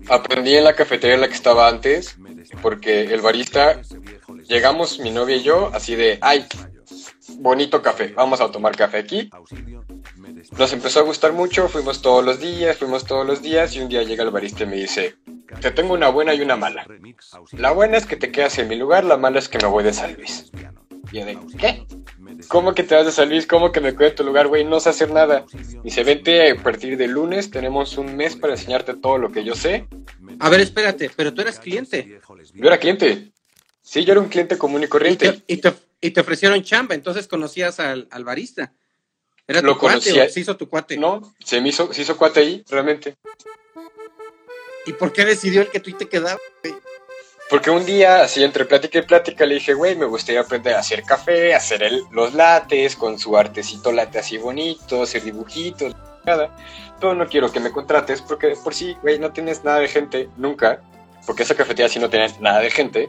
Aprendí 0.09 0.55
en 0.55 0.65
la 0.65 0.75
cafetería 0.75 1.15
en 1.15 1.21
la 1.23 1.29
que 1.29 1.35
estaba 1.35 1.69
antes, 1.69 2.17
porque 2.63 3.05
el 3.13 3.21
barista, 3.21 3.81
llegamos 4.49 4.99
mi 5.01 5.11
novia 5.11 5.37
y 5.37 5.43
yo, 5.43 5.71
así 5.75 5.95
de, 5.97 6.19
ay, 6.21 6.47
bonito 7.39 7.83
café, 7.83 8.13
vamos 8.15 8.41
a 8.41 8.51
tomar 8.51 8.77
café 8.77 8.99
aquí. 8.99 9.31
Nos 10.59 10.73
empezó 10.73 11.01
a 11.01 11.03
gustar 11.03 11.33
mucho, 11.33 11.69
fuimos 11.69 12.01
todos 12.03 12.25
los 12.25 12.41
días, 12.41 12.77
fuimos 12.77 13.05
todos 13.05 13.27
los 13.27 13.43
días, 13.43 13.75
y 13.77 13.81
un 13.81 13.89
día 13.89 14.03
llega 14.03 14.25
el 14.25 14.31
barista 14.31 14.65
y 14.65 14.67
me 14.67 14.77
dice, 14.77 15.17
te 15.61 15.71
tengo 15.71 15.95
una 15.95 16.09
buena 16.09 16.35
y 16.35 16.41
una 16.41 16.57
mala. 16.57 16.87
La 17.53 17.73
buena 17.73 17.97
es 17.99 18.07
que 18.07 18.17
te 18.17 18.31
quedas 18.31 18.59
en 18.59 18.69
mi 18.69 18.77
lugar, 18.77 19.05
la 19.05 19.17
mala 19.17 19.39
es 19.39 19.49
que 19.49 19.59
me 19.59 19.67
voy 19.67 19.85
de 19.85 19.93
San 19.93 20.15
Luis. 20.15 20.51
Y 21.13 21.19
yo 21.21 21.25
de, 21.27 21.39
¿qué? 21.59 21.87
¿Cómo 22.49 22.75
que 22.75 22.83
te 22.83 22.95
vas 22.95 23.07
de 23.07 23.13
San 23.13 23.29
Luis? 23.29 23.47
¿Cómo 23.47 23.71
que 23.73 23.81
me 23.81 23.95
quedo 23.95 24.09
en 24.09 24.15
tu 24.17 24.25
lugar, 24.25 24.49
güey? 24.49 24.65
No 24.65 24.81
sé 24.81 24.89
hacer 24.91 25.11
nada. 25.11 25.45
Dice, 25.85 26.03
vente 26.05 26.51
a 26.51 26.57
partir 26.57 26.97
de 26.97 27.07
lunes, 27.07 27.51
tenemos 27.51 27.97
un 27.97 28.17
mes 28.17 28.37
para 28.37 28.55
enseñarte 28.55 28.95
todo 28.95 29.17
lo 29.19 29.31
que 29.31 29.45
yo 29.45 29.55
sé. 29.55 29.87
A 30.41 30.49
ver, 30.49 30.61
espérate, 30.61 31.11
pero 31.15 31.33
tú 31.33 31.43
eras 31.43 31.59
cliente. 31.61 32.21
Yo 32.55 32.67
era 32.67 32.79
cliente. 32.79 33.31
Sí, 33.83 34.05
yo 34.05 34.13
era 34.13 34.21
un 34.21 34.29
cliente 34.29 34.59
común 34.59 34.83
y 34.83 34.87
Y 34.87 34.89
corriente. 34.89 35.33
te, 35.33 35.45
y 35.47 35.57
te- 35.59 35.73
y 36.01 36.11
te 36.11 36.21
ofrecieron 36.21 36.63
chamba, 36.63 36.95
entonces 36.95 37.27
conocías 37.29 37.81
al, 37.81 38.09
al 38.11 38.25
barista. 38.25 38.73
¿Era 39.49 39.61
tu 39.61 39.67
Lo 39.69 39.79
cuate 39.79 40.01
conocía. 40.11 40.25
o 40.25 40.29
se 40.29 40.41
hizo 40.41 40.57
tu 40.57 40.69
cuate? 40.69 40.97
No, 40.97 41.35
se 41.45 41.61
me 41.61 41.69
hizo, 41.69 41.93
se 41.93 42.03
hizo 42.03 42.17
cuate 42.17 42.41
ahí, 42.41 42.65
realmente. 42.69 43.17
¿Y 44.87 44.93
por 44.93 45.13
qué 45.13 45.25
decidió 45.25 45.63
el 45.63 45.71
que 45.71 45.81
tú 45.81 45.93
te 45.93 46.09
quedabas? 46.09 46.41
Porque 47.49 47.71
un 47.71 47.85
día, 47.87 48.23
así 48.23 48.43
entre 48.43 48.65
plática 48.65 48.99
y 48.99 49.03
plática, 49.03 49.47
le 49.47 49.55
dije, 49.55 49.75
güey, 49.75 49.95
me 49.95 50.05
gustaría 50.05 50.41
aprender 50.41 50.75
a 50.75 50.81
hacer 50.81 51.03
café, 51.05 51.55
hacer 51.55 51.83
el- 51.85 52.03
los 52.11 52.35
lates 52.35 52.97
con 52.97 53.19
su 53.21 53.37
artecito 53.37 53.93
late 53.93 54.19
así 54.19 54.37
bonito, 54.37 55.03
hacer 55.03 55.23
dibujitos, 55.23 55.95
nada. 56.25 56.57
Pero 57.01 57.15
no 57.15 57.29
quiero 57.29 57.53
que 57.53 57.61
me 57.61 57.71
contrates 57.71 58.21
porque 58.23 58.57
por 58.65 58.75
sí, 58.75 58.97
güey, 59.01 59.19
no 59.21 59.33
tienes 59.33 59.63
nada 59.63 59.79
de 59.79 59.87
gente, 59.89 60.29
nunca. 60.37 60.83
Porque 61.25 61.45
esa 61.45 61.55
cafetería 61.55 61.89
sí 61.89 62.01
no 62.01 62.11
tenía 62.11 62.29
nada 62.41 62.59
de 62.61 62.71
gente. 62.71 63.09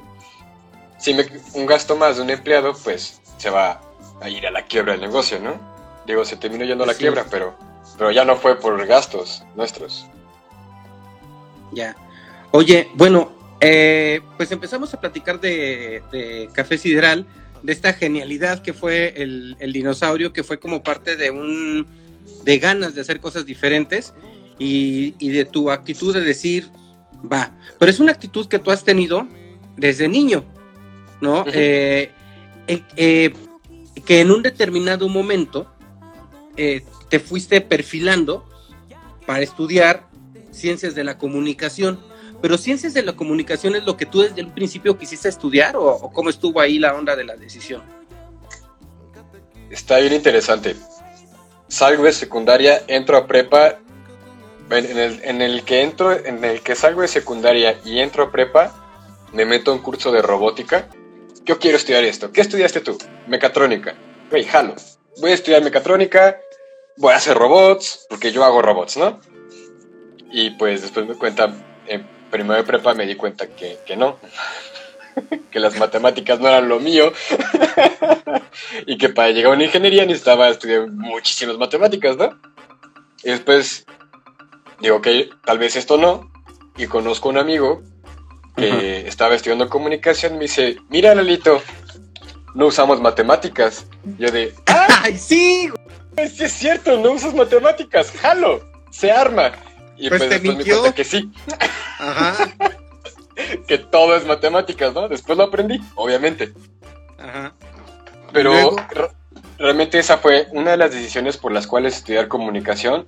Si 0.99 1.13
me, 1.13 1.25
un 1.53 1.65
gasto 1.65 1.95
más 1.95 2.17
de 2.17 2.23
un 2.23 2.29
empleado, 2.29 2.73
pues 2.83 3.21
se 3.37 3.49
va 3.49 3.81
a 4.21 4.29
ir 4.29 4.45
a 4.47 4.51
la 4.51 4.63
quiebra 4.65 4.93
del 4.93 5.01
negocio, 5.01 5.39
¿no? 5.39 5.59
Digo, 6.05 6.25
se 6.25 6.37
terminó 6.37 6.65
yendo 6.65 6.83
a 6.83 6.87
la 6.87 6.93
Sí. 6.93 6.99
quiebra, 6.99 7.25
pero, 7.29 7.55
pero 7.97 8.11
ya 8.11 8.25
no 8.25 8.35
fue 8.37 8.59
por 8.59 8.83
gastos 8.87 9.43
nuestros. 9.55 10.07
Ya. 11.73 11.95
Oye, 12.51 12.87
bueno, 12.95 13.31
eh, 13.59 14.21
pues 14.37 14.51
empezamos 14.51 14.93
a 14.93 14.99
platicar 14.99 15.39
de, 15.39 16.01
de 16.11 16.49
Café 16.53 16.77
Sideral, 16.77 17.25
de 17.61 17.73
esta 17.73 17.93
genialidad 17.93 18.61
que 18.61 18.73
fue 18.73 19.13
el, 19.21 19.57
el 19.59 19.73
dinosaurio, 19.73 20.31
que 20.31 20.43
fue 20.43 20.59
como 20.59 20.83
parte 20.83 21.15
de 21.15 21.31
un 21.31 21.85
de 22.43 22.59
ganas 22.59 22.95
de 22.95 23.01
hacer 23.01 23.19
cosas 23.19 23.45
diferentes 23.45 24.13
y, 24.59 25.15
y 25.19 25.29
de 25.29 25.43
tu 25.45 25.69
actitud 25.71 26.13
de 26.13 26.21
decir, 26.21 26.69
va, 27.29 27.51
pero 27.79 27.89
es 27.91 27.99
una 27.99 28.11
actitud 28.11 28.47
que 28.47 28.59
tú 28.59 28.71
has 28.71 28.83
tenido 28.83 29.27
desde 29.75 30.07
niño, 30.07 30.45
¿no? 31.21 31.45
Eh, 31.47 32.11
eh, 32.67 32.83
eh, 32.95 33.33
que 34.05 34.21
en 34.21 34.31
un 34.31 34.43
determinado 34.43 35.09
momento 35.09 35.71
eh, 36.55 36.83
te 37.09 37.19
fuiste 37.19 37.61
perfilando 37.61 38.45
para 39.25 39.41
estudiar 39.41 40.07
ciencias 40.51 40.95
de 40.95 41.03
la 41.03 41.17
comunicación. 41.17 41.99
Pero 42.41 42.57
ciencias 42.57 42.93
de 42.93 43.01
la 43.01 43.15
comunicación 43.15 43.75
es 43.75 43.83
lo 43.83 43.97
que 43.97 44.05
tú 44.05 44.21
desde 44.21 44.41
el 44.41 44.49
principio 44.49 44.97
quisiste 44.97 45.27
estudiar 45.27 45.75
o, 45.75 45.85
o 45.85 46.13
cómo 46.13 46.29
estuvo 46.29 46.59
ahí 46.59 46.77
la 46.77 46.93
onda 46.93 47.15
de 47.15 47.23
la 47.23 47.35
decisión. 47.35 47.81
Está 49.71 49.97
bien 49.97 50.13
interesante. 50.13 50.75
Salgo 51.67 52.03
de 52.03 52.13
secundaria, 52.13 52.83
entro 52.87 53.17
a 53.17 53.27
prepa. 53.27 53.79
En 54.69 54.85
en 54.85 54.97
el, 54.97 55.21
en 55.23 55.41
el 55.41 55.63
que 55.63 55.81
entro, 55.81 56.11
en 56.11 56.43
el 56.43 56.61
que 56.61 56.75
salgo 56.75 57.01
de 57.01 57.07
secundaria 57.07 57.79
y 57.85 57.99
entro 57.99 58.23
a 58.23 58.31
prepa, 58.31 58.75
me 59.33 59.45
meto 59.45 59.71
a 59.71 59.73
un 59.73 59.81
curso 59.81 60.11
de 60.11 60.21
robótica. 60.21 60.89
Yo 61.47 61.59
quiero 61.59 61.77
estudiar 61.77 62.03
esto. 62.03 62.33
¿Qué 62.33 62.41
estudiaste 62.41 62.81
tú? 62.81 62.97
Mecatrónica. 63.25 63.95
Güey, 64.29 64.43
jalo. 64.43 64.75
Voy 65.21 65.31
a 65.31 65.33
estudiar 65.33 65.63
mecatrónica, 65.63 66.41
voy 66.97 67.13
a 67.13 67.15
hacer 67.15 67.37
robots, 67.37 68.05
porque 68.09 68.33
yo 68.33 68.43
hago 68.43 68.61
robots, 68.61 68.97
¿no? 68.97 69.21
Y 70.29 70.51
pues 70.51 70.81
después 70.81 71.07
me 71.07 71.15
cuenta, 71.15 71.53
en 71.87 72.05
primero 72.29 72.55
de 72.55 72.63
prepa 72.65 72.93
me 72.93 73.05
di 73.05 73.15
cuenta 73.15 73.47
que, 73.47 73.79
que 73.85 73.95
no. 73.95 74.19
que 75.51 75.61
las 75.61 75.77
matemáticas 75.77 76.37
no 76.41 76.49
eran 76.49 76.67
lo 76.67 76.81
mío. 76.81 77.13
y 78.85 78.97
que 78.97 79.07
para 79.07 79.29
llegar 79.29 79.53
a 79.53 79.55
una 79.55 79.63
ingeniería 79.63 80.05
necesitaba 80.05 80.49
estudiar 80.49 80.91
muchísimas 80.91 81.57
matemáticas, 81.57 82.17
¿no? 82.17 82.37
Y 83.23 83.29
después 83.29 83.85
digo 84.81 85.01
que 85.01 85.29
tal 85.45 85.59
vez 85.59 85.77
esto 85.77 85.97
no. 85.97 86.29
Y 86.75 86.87
conozco 86.87 87.29
a 87.29 87.31
un 87.31 87.37
amigo 87.37 87.83
que 88.57 89.07
estaba 89.07 89.35
estudiando 89.35 89.69
comunicación 89.69 90.33
me 90.33 90.41
dice, 90.41 90.77
mira 90.89 91.13
Lalito, 91.15 91.61
no 92.55 92.67
usamos 92.67 92.99
matemáticas. 92.99 93.85
Yo 94.17 94.31
de, 94.31 94.53
¡Ay, 94.65 95.17
sí! 95.17 95.69
"Pues 96.15 96.35
sí 96.35 96.43
es 96.45 96.51
cierto, 96.53 96.97
no 96.99 97.11
usas 97.11 97.33
matemáticas, 97.33 98.11
jalo, 98.11 98.67
se 98.91 99.11
arma. 99.11 99.51
Y 99.95 100.09
Pues 100.09 100.19
pues, 100.21 100.21
te 100.21 100.27
después 100.39 100.43
me 100.43 100.55
mintió. 100.57 100.79
cuenta 100.79 100.95
que 100.95 101.03
sí, 101.03 101.31
Ajá, 101.99 102.35
que 103.67 103.77
todo 103.77 104.15
es 104.15 104.25
matemáticas, 104.25 104.93
¿no? 104.93 105.07
Después 105.07 105.37
lo 105.37 105.45
aprendí, 105.45 105.79
obviamente. 105.95 106.53
ajá. 107.19 107.53
Pero 108.33 108.75
realmente 109.57 109.97
esa 109.99 110.17
fue 110.17 110.47
una 110.51 110.71
de 110.71 110.77
las 110.77 110.91
decisiones 110.91 111.37
por 111.37 111.51
las 111.51 111.65
cuales 111.65 111.95
estudiar 111.97 112.27
comunicación. 112.27 113.07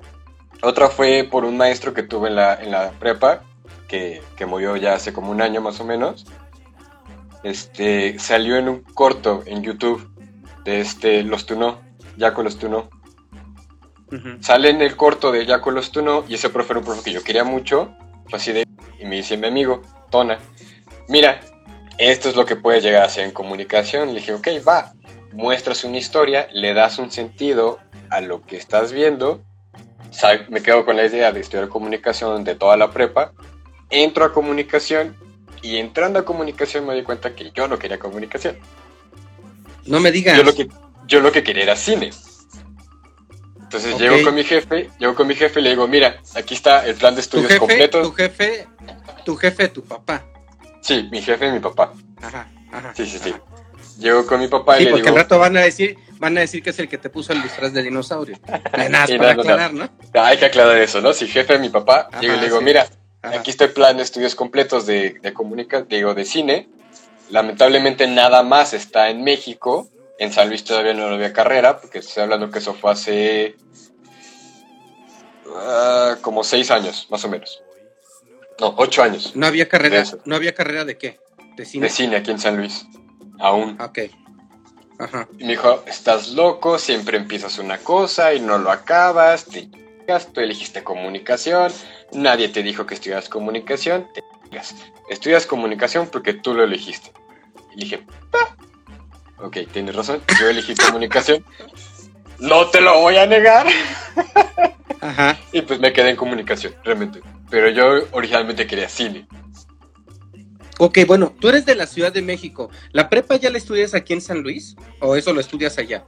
Otra 0.61 0.89
fue 0.89 1.27
por 1.29 1.43
un 1.45 1.57
maestro 1.57 1.93
que 1.93 2.03
tuve 2.03 2.29
en 2.29 2.35
la, 2.35 2.55
en 2.55 2.71
la 2.71 2.91
prepa, 2.91 3.43
que, 3.87 4.21
que 4.35 4.45
murió 4.45 4.75
ya 4.75 4.93
hace 4.93 5.13
como 5.13 5.31
un 5.31 5.41
año 5.41 5.61
más 5.61 5.79
o 5.79 5.85
menos. 5.85 6.25
Este, 7.43 8.19
salió 8.19 8.57
en 8.57 8.69
un 8.69 8.81
corto 8.81 9.43
en 9.45 9.63
YouTube 9.63 10.09
de 10.65 10.81
este 10.81 11.23
Los 11.23 11.45
Tunó, 11.45 11.79
Jaco 12.17 12.43
Los 12.43 12.57
Tunó. 12.57 12.89
Sale 14.41 14.71
en 14.71 14.81
el 14.81 14.95
corto 14.95 15.31
de 15.31 15.45
Jaco 15.45 15.71
Los 15.71 15.91
Tunó 15.91 16.25
y 16.27 16.35
ese 16.35 16.49
profe 16.49 16.73
era 16.73 16.79
un 16.79 16.85
profe 16.85 17.03
que 17.03 17.11
yo 17.11 17.23
quería 17.23 17.43
mucho. 17.43 17.95
Así 18.31 18.51
de, 18.51 18.65
y 18.99 19.05
me 19.05 19.17
dice 19.17 19.37
mi 19.37 19.47
amigo, 19.47 19.81
Tona, 20.09 20.39
mira, 21.07 21.39
esto 21.97 22.29
es 22.29 22.35
lo 22.35 22.45
que 22.45 22.55
puedes 22.55 22.83
llegar 22.83 23.03
a 23.03 23.05
hacer 23.05 23.25
en 23.25 23.31
comunicación. 23.31 24.09
Le 24.09 24.15
dije, 24.15 24.33
ok, 24.33 24.47
va, 24.67 24.93
muestras 25.33 25.83
una 25.83 25.97
historia, 25.97 26.47
le 26.51 26.73
das 26.73 26.99
un 26.99 27.11
sentido 27.11 27.79
a 28.09 28.21
lo 28.21 28.41
que 28.41 28.57
estás 28.57 28.91
viendo. 28.91 29.41
Me 30.49 30.61
quedo 30.61 30.85
con 30.85 30.97
la 30.97 31.05
idea 31.05 31.31
de 31.31 31.39
estudiar 31.39 31.69
comunicación 31.69 32.43
de 32.43 32.55
toda 32.55 32.77
la 32.77 32.91
prepa. 32.91 33.33
Entro 33.89 34.25
a 34.25 34.33
comunicación 34.33 35.15
y 35.61 35.77
entrando 35.77 36.19
a 36.19 36.25
comunicación 36.25 36.85
me 36.85 36.95
di 36.95 37.03
cuenta 37.03 37.35
que 37.35 37.51
yo 37.51 37.67
no 37.67 37.77
quería 37.79 37.99
comunicación. 37.99 38.57
No 39.85 39.99
me 39.99 40.11
digas. 40.11 40.37
Yo 40.37 40.43
lo 40.43 40.53
que, 40.53 40.69
yo 41.07 41.19
lo 41.19 41.31
que 41.31 41.43
quería 41.43 41.63
era 41.63 41.75
cine. 41.75 42.11
Entonces 43.69 43.99
llego 43.99 44.23
con 44.23 44.33
mi 44.33 44.43
jefe, 44.43 44.89
llego 44.97 45.13
con 45.13 45.27
mi 45.27 45.35
jefe 45.35 45.59
y 45.59 45.63
le 45.63 45.69
digo, 45.69 45.87
mira, 45.87 46.19
aquí 46.35 46.55
está 46.55 46.87
el 46.87 46.95
plan 46.95 47.13
de 47.13 47.21
tu 47.21 47.37
estudios 47.37 47.49
jefe, 47.49 47.59
completos. 47.59 48.07
tu 48.07 48.13
jefe, 48.13 48.67
tu 49.25 49.35
jefe, 49.35 49.67
tu 49.67 49.83
papá. 49.83 50.25
Sí, 50.81 51.07
mi 51.11 51.21
jefe 51.21 51.47
y 51.47 51.51
mi 51.51 51.59
papá. 51.59 51.93
Ajá, 52.19 52.51
ajá. 52.71 52.93
Sí, 52.95 53.05
sí, 53.05 53.19
sí. 53.19 53.33
Llego 53.99 54.25
con 54.25 54.39
mi 54.39 54.47
papá 54.47 54.77
Sí, 54.77 54.81
y 54.81 54.85
le 54.85 54.91
porque 54.91 55.03
digo, 55.03 55.15
al 55.15 55.23
rato 55.23 55.37
van 55.37 55.57
a 55.57 55.61
decir, 55.61 55.97
van 56.17 56.35
a 56.37 56.41
decir 56.41 56.63
que 56.63 56.71
es 56.71 56.79
el 56.79 56.89
que 56.89 56.97
te 56.97 57.11
puso 57.11 57.31
el 57.31 57.43
disfraz 57.43 57.71
de 57.71 57.83
dinosaurio. 57.83 58.39
Nada, 58.89 59.05
para 59.05 59.17
no, 59.17 59.17
no, 59.17 59.33
no. 59.35 59.41
aclarar, 59.41 59.73
¿no? 59.73 59.89
hay 60.15 60.37
que 60.37 60.45
aclarar 60.45 60.77
eso, 60.77 60.99
¿no? 60.99 61.13
Si 61.13 61.27
jefe 61.27 61.53
de 61.53 61.59
mi 61.59 61.69
papá, 61.69 62.09
llego 62.19 62.33
y 62.33 62.37
le 62.37 62.45
digo, 62.45 62.57
sí. 62.57 62.65
mira, 62.65 62.87
Ajá. 63.21 63.39
aquí 63.39 63.51
está 63.51 63.65
el 63.65 63.73
plan 63.73 63.97
de 63.97 64.03
estudios 64.03 64.35
completos 64.35 64.85
de, 64.85 65.19
de 65.21 65.33
comunica, 65.33 65.81
digo, 65.81 66.13
de 66.13 66.25
cine. 66.25 66.69
Lamentablemente 67.29 68.07
nada 68.07 68.43
más 68.43 68.73
está 68.73 69.09
en 69.09 69.23
México. 69.23 69.89
En 70.17 70.33
San 70.33 70.49
Luis 70.49 70.63
todavía 70.63 70.93
no 70.93 71.07
había 71.07 71.31
carrera, 71.31 71.79
porque 71.79 71.99
estoy 71.99 72.23
hablando 72.23 72.49
que 72.49 72.59
eso 72.59 72.73
fue 72.73 72.91
hace 72.91 73.55
ah, 75.55 76.17
como 76.21 76.43
seis 76.43 76.71
años, 76.71 77.07
más 77.09 77.23
o 77.23 77.29
menos. 77.29 77.61
No, 78.59 78.73
ocho 78.77 79.01
años 79.01 79.33
No 79.35 79.47
había 79.47 79.69
carrera, 79.69 80.03
no 80.25 80.35
había 80.35 80.53
carrera 80.53 80.83
de 80.83 80.97
qué? 80.97 81.17
De 81.55 81.65
cine. 81.65 81.87
de 81.87 81.93
cine 81.93 82.15
aquí 82.17 82.31
en 82.31 82.39
San 82.39 82.57
Luis. 82.57 82.85
Aún. 83.39 83.77
Ah, 83.79 83.85
Ok. 83.85 83.99
Ajá. 84.99 85.29
Y 85.37 85.45
me 85.45 85.51
dijo, 85.51 85.83
estás 85.87 86.31
loco, 86.31 86.77
siempre 86.77 87.17
empiezas 87.17 87.57
una 87.57 87.77
cosa 87.77 88.33
y 88.33 88.41
no 88.41 88.57
lo 88.57 88.69
acabas, 88.69 89.45
te 89.45 89.69
tú 90.33 90.41
elegiste 90.41 90.83
comunicación, 90.83 91.71
nadie 92.13 92.49
te 92.49 92.63
dijo 92.63 92.85
que 92.85 92.95
estudias 92.95 93.29
comunicación, 93.29 94.07
te 94.13 94.23
estudias 95.09 95.45
comunicación 95.45 96.07
porque 96.07 96.33
tú 96.33 96.53
lo 96.53 96.63
elegiste. 96.63 97.11
Y 97.75 97.81
dije, 97.81 98.05
ah, 98.33 98.55
ok, 99.43 99.57
tienes 99.71 99.95
razón, 99.95 100.21
yo 100.39 100.49
elegí 100.49 100.75
comunicación. 100.87 101.45
No 102.39 102.67
te 102.67 102.81
lo 102.81 102.99
voy 103.01 103.17
a 103.17 103.25
negar. 103.25 103.67
Ajá. 105.01 105.37
Y 105.51 105.61
pues 105.61 105.79
me 105.79 105.93
quedé 105.93 106.09
en 106.09 106.15
comunicación, 106.15 106.73
realmente. 106.83 107.21
Pero 107.49 107.69
yo 107.69 108.07
originalmente 108.11 108.67
quería 108.67 108.89
cine. 108.89 109.27
Ok, 110.77 110.99
bueno, 111.05 111.33
tú 111.39 111.49
eres 111.49 111.65
de 111.65 111.75
la 111.75 111.87
Ciudad 111.87 112.13
de 112.13 112.21
México. 112.21 112.69
¿La 112.91 113.09
prepa 113.09 113.35
ya 113.35 113.49
la 113.49 113.57
estudias 113.57 113.93
aquí 113.93 114.13
en 114.13 114.21
San 114.21 114.41
Luis? 114.41 114.77
¿O 115.01 115.15
eso 115.15 115.33
lo 115.33 115.41
estudias 115.41 115.77
allá? 115.77 116.05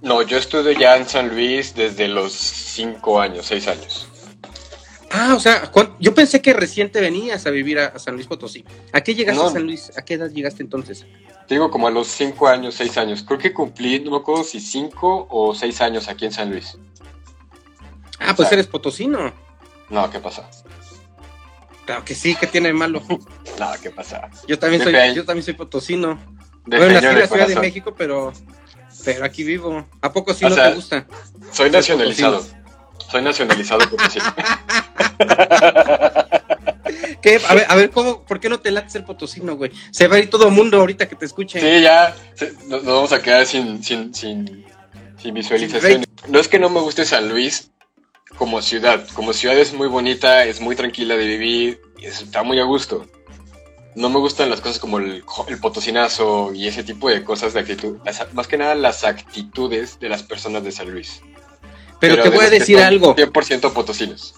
No, 0.00 0.22
yo 0.22 0.38
estudio 0.38 0.72
ya 0.72 0.96
en 0.96 1.06
San 1.06 1.28
Luis 1.28 1.74
desde 1.74 2.08
los 2.08 2.32
5 2.32 3.20
años, 3.20 3.46
6 3.46 3.68
años. 3.68 4.08
Ah, 5.16 5.34
o 5.36 5.40
sea, 5.40 5.70
¿cuán- 5.70 5.94
yo 6.00 6.12
pensé 6.12 6.42
que 6.42 6.52
reciente 6.52 7.00
venías 7.00 7.46
a 7.46 7.50
vivir 7.50 7.78
a, 7.78 7.86
a 7.86 7.98
San 8.00 8.14
Luis 8.14 8.26
Potosí. 8.26 8.64
¿A 8.92 9.00
qué 9.00 9.14
llegaste 9.14 9.40
No. 9.40 9.48
a 9.48 9.52
San 9.52 9.62
Luis? 9.62 9.92
¿A 9.96 10.02
qué 10.02 10.14
edad 10.14 10.28
llegaste 10.28 10.62
entonces? 10.64 11.06
Digo 11.48 11.70
como 11.70 11.86
a 11.86 11.90
los 11.92 12.08
5 12.08 12.48
años, 12.48 12.74
6 12.74 12.98
años. 12.98 13.22
Creo 13.22 13.38
que 13.38 13.52
cumplí, 13.52 14.00
no 14.00 14.10
me 14.10 14.16
acuerdo 14.16 14.42
si 14.42 14.58
5 14.60 15.28
o 15.30 15.54
6 15.54 15.80
años 15.82 16.08
aquí 16.08 16.24
en 16.24 16.32
San 16.32 16.50
Luis. 16.50 16.76
Ah, 18.18 18.34
pues 18.34 18.48
sea- 18.48 18.56
eres 18.56 18.66
potosino. 18.66 19.32
No, 19.88 20.10
¿qué 20.10 20.18
pasa? 20.18 20.48
Claro 21.86 22.04
que 22.04 22.14
sí, 22.14 22.34
¿qué 22.34 22.46
tiene 22.46 22.68
de 22.68 22.74
malo? 22.74 23.02
No, 23.58 23.70
¿qué 23.80 23.90
pasa? 23.90 24.30
Yo 24.48 24.58
también 24.58 24.82
soy, 24.82 24.94
yo 25.14 25.24
también 25.24 25.44
soy 25.44 25.54
potosino. 25.54 26.18
De 26.66 26.76
bueno, 26.78 26.94
nací 26.94 27.06
en 27.06 27.18
la 27.20 27.26
Ciudad 27.28 27.46
de. 27.46 27.56
México, 27.60 27.94
pero, 27.96 28.32
pero 29.04 29.24
aquí 29.24 29.44
vivo. 29.44 29.86
¿A 30.00 30.12
poco 30.12 30.34
sí 30.34 30.44
O 30.44 30.48
no 30.48 30.54
sea, 30.56 30.70
te 30.70 30.74
gusta? 30.74 31.06
Soy 31.52 31.70
nacionalizado. 31.70 32.44
Soy 33.10 33.22
nacionalizado 33.22 33.88
potosí. 33.88 34.18
¿Qué? 37.22 37.40
A 37.48 37.54
ver, 37.54 37.66
a 37.68 37.74
ver, 37.76 37.90
¿cómo, 37.90 38.22
¿por 38.24 38.38
qué 38.40 38.48
no 38.48 38.60
te 38.60 38.70
late 38.70 38.90
ser 38.90 39.04
potosino, 39.04 39.56
güey? 39.56 39.70
Se 39.90 40.08
va 40.08 40.16
a 40.16 40.18
ir 40.18 40.28
todo 40.30 40.46
el 40.48 40.52
mundo 40.52 40.78
ahorita 40.78 41.08
que 41.08 41.16
te 41.16 41.24
escuche. 41.24 41.60
Sí, 41.60 41.82
ya 41.82 42.14
nos, 42.68 42.84
vamos 42.84 43.12
a 43.12 43.22
quedar 43.22 43.46
sin, 43.46 43.82
sin, 43.82 44.14
sin, 44.14 44.64
sin 45.20 45.34
visualización. 45.34 46.04
No 46.28 46.38
es 46.38 46.48
que 46.48 46.58
no 46.58 46.68
me 46.68 46.80
guste 46.80 47.04
San 47.04 47.28
Luis 47.28 47.70
como 48.36 48.60
ciudad. 48.62 49.06
Como 49.14 49.32
ciudad 49.32 49.58
es 49.58 49.72
muy 49.72 49.88
bonita, 49.88 50.44
es 50.44 50.60
muy 50.60 50.76
tranquila 50.76 51.16
de 51.16 51.26
vivir, 51.26 51.80
está 52.02 52.42
muy 52.42 52.60
a 52.60 52.64
gusto. 52.64 53.06
No 53.94 54.10
me 54.10 54.18
gustan 54.18 54.50
las 54.50 54.60
cosas 54.60 54.78
como 54.80 54.98
el, 54.98 55.24
el 55.46 55.58
potosinazo 55.60 56.52
y 56.52 56.66
ese 56.66 56.82
tipo 56.82 57.08
de 57.08 57.22
cosas 57.24 57.54
de 57.54 57.60
actitud. 57.60 57.98
Las- 58.04 58.32
más 58.34 58.48
que 58.48 58.58
nada 58.58 58.74
las 58.74 59.04
actitudes 59.04 59.98
de 60.00 60.08
las 60.08 60.22
personas 60.24 60.64
de 60.64 60.72
San 60.72 60.90
Luis. 60.90 61.22
Pero, 62.08 62.22
te 62.22 62.30
voy 62.30 62.44
a 62.44 62.50
decir 62.50 62.78
algo. 62.78 63.14
100% 63.16 63.72
potosinos. 63.72 64.34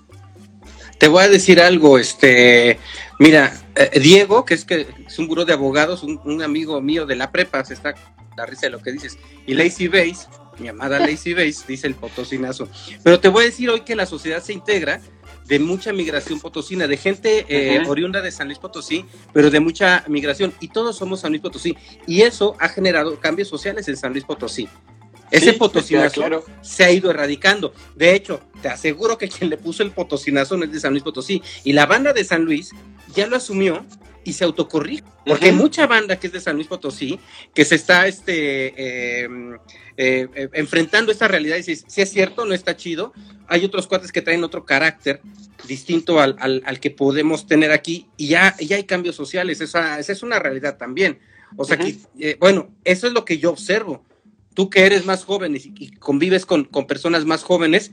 Te 0.98 1.08
voy 1.08 1.24
a 1.24 1.28
decir 1.28 1.60
algo, 1.60 1.98
este, 1.98 2.78
mira, 3.18 3.52
eh, 3.74 4.00
Diego, 4.00 4.46
que 4.46 4.54
es 4.54 4.64
que 4.64 4.86
es 5.06 5.18
un 5.18 5.28
buró 5.28 5.44
de 5.44 5.52
abogados, 5.52 6.02
un, 6.02 6.18
un 6.24 6.42
amigo 6.42 6.80
mío 6.80 7.04
de 7.04 7.16
la 7.16 7.30
prepa, 7.30 7.62
se 7.64 7.74
está 7.74 7.94
la 8.36 8.46
risa 8.46 8.66
de 8.66 8.70
lo 8.70 8.80
que 8.80 8.92
dices, 8.92 9.18
y 9.46 9.54
Lazy 9.54 9.88
Base, 9.88 10.26
mi 10.58 10.68
amada 10.68 10.98
Lazy 10.98 11.34
Base, 11.34 11.64
dice 11.68 11.86
el 11.86 11.94
potosinazo. 11.94 12.68
Pero 13.02 13.20
te 13.20 13.28
voy 13.28 13.42
a 13.42 13.46
decir 13.46 13.68
hoy 13.68 13.80
que 13.82 13.94
la 13.94 14.06
sociedad 14.06 14.42
se 14.42 14.54
integra 14.54 15.02
de 15.46 15.58
mucha 15.58 15.92
migración 15.92 16.40
potosina, 16.40 16.86
de 16.86 16.96
gente 16.96 17.46
eh, 17.48 17.82
oriunda 17.86 18.20
de 18.20 18.32
San 18.32 18.48
Luis 18.48 18.58
Potosí, 18.58 19.04
pero 19.32 19.50
de 19.50 19.60
mucha 19.60 20.04
migración, 20.08 20.52
y 20.60 20.68
todos 20.68 20.96
somos 20.96 21.20
San 21.20 21.30
Luis 21.30 21.42
Potosí, 21.42 21.76
y 22.06 22.22
eso 22.22 22.56
ha 22.58 22.68
generado 22.68 23.18
cambios 23.20 23.48
sociales 23.48 23.86
en 23.88 23.96
San 23.96 24.12
Luis 24.12 24.24
Potosí. 24.24 24.68
Ese 25.30 25.52
Sí, 25.52 25.58
potosinazo 25.58 26.20
claro. 26.20 26.44
se 26.62 26.84
ha 26.84 26.90
ido 26.92 27.10
erradicando. 27.10 27.74
De 27.94 28.14
hecho, 28.14 28.40
te 28.62 28.68
aseguro 28.68 29.18
que 29.18 29.28
quien 29.28 29.50
le 29.50 29.56
puso 29.56 29.82
el 29.82 29.90
potosinazo 29.90 30.56
no 30.56 30.64
es 30.64 30.72
de 30.72 30.80
San 30.80 30.92
Luis 30.92 31.02
Potosí. 31.02 31.42
Y 31.64 31.72
la 31.72 31.86
banda 31.86 32.12
de 32.12 32.24
San 32.24 32.44
Luis 32.44 32.70
ya 33.14 33.26
lo 33.26 33.36
asumió 33.36 33.84
y 34.24 34.32
se 34.32 34.44
autocorrige. 34.44 35.04
Porque 35.24 35.46
hay 35.46 35.52
mucha 35.52 35.86
banda 35.86 36.18
que 36.20 36.28
es 36.28 36.32
de 36.32 36.40
San 36.40 36.54
Luis 36.56 36.68
Potosí 36.68 37.18
que 37.54 37.64
se 37.64 37.74
está 37.74 38.06
este, 38.06 38.66
eh, 38.76 39.28
eh, 39.96 40.28
eh, 40.34 40.48
enfrentando 40.52 41.10
esta 41.10 41.26
realidad 41.28 41.56
y 41.56 41.62
dice, 41.62 41.84
si 41.88 42.00
es 42.02 42.10
cierto, 42.10 42.44
no 42.44 42.54
está 42.54 42.76
chido. 42.76 43.12
Hay 43.48 43.64
otros 43.64 43.86
cuates 43.88 44.12
que 44.12 44.22
traen 44.22 44.44
otro 44.44 44.64
carácter 44.64 45.20
distinto 45.66 46.20
al, 46.20 46.36
al- 46.38 46.62
al 46.66 46.78
que 46.80 46.90
podemos 46.90 47.46
tener 47.46 47.72
aquí 47.72 48.06
y 48.16 48.28
ya, 48.28 48.54
ya 48.60 48.76
hay 48.76 48.84
cambios 48.84 49.16
sociales. 49.16 49.60
Esa, 49.60 49.98
esa 49.98 50.12
es 50.12 50.22
una 50.22 50.38
realidad 50.38 50.76
también. 50.76 51.18
O 51.56 51.64
sea, 51.64 51.76
que, 51.76 51.96
eh, 52.20 52.36
bueno, 52.40 52.70
eso 52.84 53.06
es 53.06 53.12
lo 53.12 53.24
que 53.24 53.38
yo 53.38 53.50
observo 53.50 54.04
tú 54.56 54.70
que 54.70 54.84
eres 54.86 55.04
más 55.04 55.24
joven 55.24 55.54
y, 55.54 55.60
y 55.78 55.90
convives 55.92 56.46
con, 56.46 56.64
con 56.64 56.86
personas 56.88 57.24
más 57.26 57.44
jóvenes, 57.44 57.92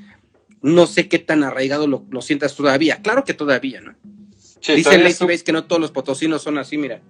no 0.61 0.87
sé 0.87 1.09
qué 1.09 1.19
tan 1.19 1.43
arraigado 1.43 1.85
lo, 1.87 2.05
lo 2.09 2.21
sientas 2.21 2.55
todavía. 2.55 3.01
Claro 3.03 3.25
que 3.25 3.33
todavía, 3.33 3.81
¿no? 3.81 3.93
Sí, 4.61 4.73
Dice 4.75 4.97
Lazy 4.97 5.25
Base 5.25 5.43
que 5.43 5.51
no 5.51 5.65
todos 5.65 5.81
los 5.81 5.91
potosinos 5.91 6.41
son 6.41 6.57
así, 6.57 6.77
mira. 6.77 7.01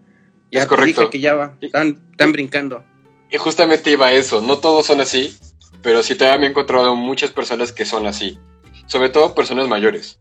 Ya 0.52 0.62
Es 0.64 0.66
correcto. 0.68 1.02
dije 1.02 1.12
que 1.12 1.20
ya 1.20 1.36
va, 1.36 1.56
están, 1.62 2.02
están 2.12 2.32
brincando. 2.32 2.84
Y 3.32 3.38
justamente 3.38 3.92
iba 3.92 4.08
a 4.08 4.14
eso, 4.14 4.42
no 4.42 4.58
todos 4.58 4.88
son 4.88 5.02
así, 5.02 5.38
pero 5.84 6.02
sí 6.04 6.16
todavía 6.16 6.40
me 6.40 6.48
he 6.48 6.50
encontrado 6.50 6.96
muchas 6.96 7.30
personas 7.32 7.72
que 7.72 7.86
son 7.86 8.08
así. 8.08 8.40
Sobre 8.88 9.10
todo 9.10 9.36
personas 9.36 9.68
mayores. 9.68 10.20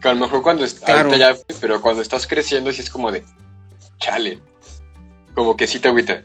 Que 0.00 0.08
a 0.08 0.14
lo 0.14 0.20
mejor 0.20 0.42
cuando 0.42 0.64
est- 0.64 0.82
Claro. 0.82 1.14
ya, 1.14 1.36
pero 1.60 1.80
cuando 1.82 2.00
estás 2.02 2.26
creciendo 2.26 2.72
sí 2.72 2.80
es 2.80 2.88
como 2.90 3.12
de 3.12 3.22
chale. 3.98 4.40
Como 5.34 5.56
que 5.56 5.66
sí 5.66 5.78
te 5.78 5.88
agüita. 5.88 6.24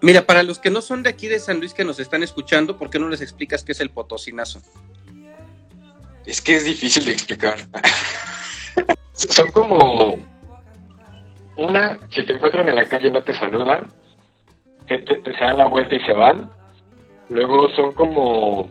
Mira, 0.00 0.22
para 0.22 0.42
los 0.42 0.58
que 0.58 0.70
no 0.70 0.80
son 0.80 1.02
de 1.02 1.10
aquí 1.10 1.26
de 1.28 1.38
San 1.40 1.58
Luis 1.58 1.74
que 1.74 1.84
nos 1.84 1.98
están 1.98 2.22
escuchando, 2.22 2.76
¿por 2.78 2.88
qué 2.90 2.98
no 2.98 3.08
les 3.08 3.20
explicas 3.20 3.64
qué 3.64 3.72
es 3.72 3.80
el 3.80 3.90
potosinazo? 3.90 4.60
Es 6.24 6.40
que 6.40 6.56
es 6.56 6.64
difícil 6.64 7.04
de 7.04 7.12
explicar. 7.12 7.56
son 9.12 9.50
como 9.50 10.16
una, 11.56 11.98
si 12.10 12.24
te 12.24 12.34
encuentran 12.34 12.68
en 12.68 12.76
la 12.76 12.84
calle 12.88 13.10
no 13.10 13.22
te 13.22 13.34
saludan, 13.36 13.92
te, 14.86 14.98
te- 14.98 15.22
se 15.24 15.44
dan 15.44 15.58
la 15.58 15.66
vuelta 15.66 15.94
y 15.94 16.00
se 16.00 16.12
van. 16.12 16.50
Luego 17.30 17.68
son 17.74 17.92
como 17.94 18.70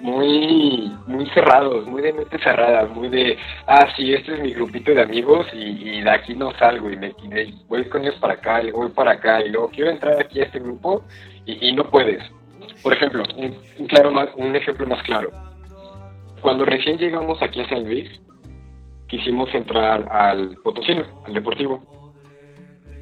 muy 0.00 0.92
muy 1.06 1.26
cerrados, 1.30 1.86
muy 1.86 2.02
de 2.02 2.12
mente 2.12 2.38
cerrada, 2.38 2.86
muy 2.86 3.08
de, 3.08 3.36
ah, 3.66 3.86
sí, 3.96 4.12
este 4.14 4.34
es 4.34 4.40
mi 4.40 4.52
grupito 4.52 4.92
de 4.92 5.02
amigos 5.02 5.46
y, 5.52 6.00
de 6.00 6.10
aquí 6.10 6.34
no 6.34 6.52
salgo 6.58 6.90
y 6.90 6.96
me, 6.96 7.08
y 7.08 7.64
voy 7.68 7.84
con 7.88 8.02
ellos 8.02 8.16
para 8.20 8.34
acá 8.34 8.62
y 8.62 8.70
voy 8.70 8.90
para 8.90 9.12
acá 9.12 9.44
y 9.44 9.50
luego 9.50 9.68
quiero 9.68 9.90
entrar 9.90 10.20
aquí 10.20 10.40
a 10.40 10.44
este 10.44 10.58
grupo 10.58 11.04
y, 11.44 11.68
y 11.68 11.72
no 11.72 11.84
puedes. 11.90 12.22
Por 12.82 12.94
ejemplo, 12.94 13.24
un, 13.36 13.56
un 13.78 13.86
claro 13.86 14.10
más, 14.10 14.28
un 14.36 14.56
ejemplo 14.56 14.86
más 14.86 15.02
claro. 15.02 15.30
Cuando 16.40 16.64
recién 16.64 16.96
llegamos 16.96 17.42
aquí 17.42 17.60
a 17.60 17.68
San 17.68 17.84
Luis, 17.84 18.08
quisimos 19.08 19.52
entrar 19.54 20.08
al 20.10 20.56
Potosino, 20.62 21.04
al 21.26 21.34
Deportivo, 21.34 21.82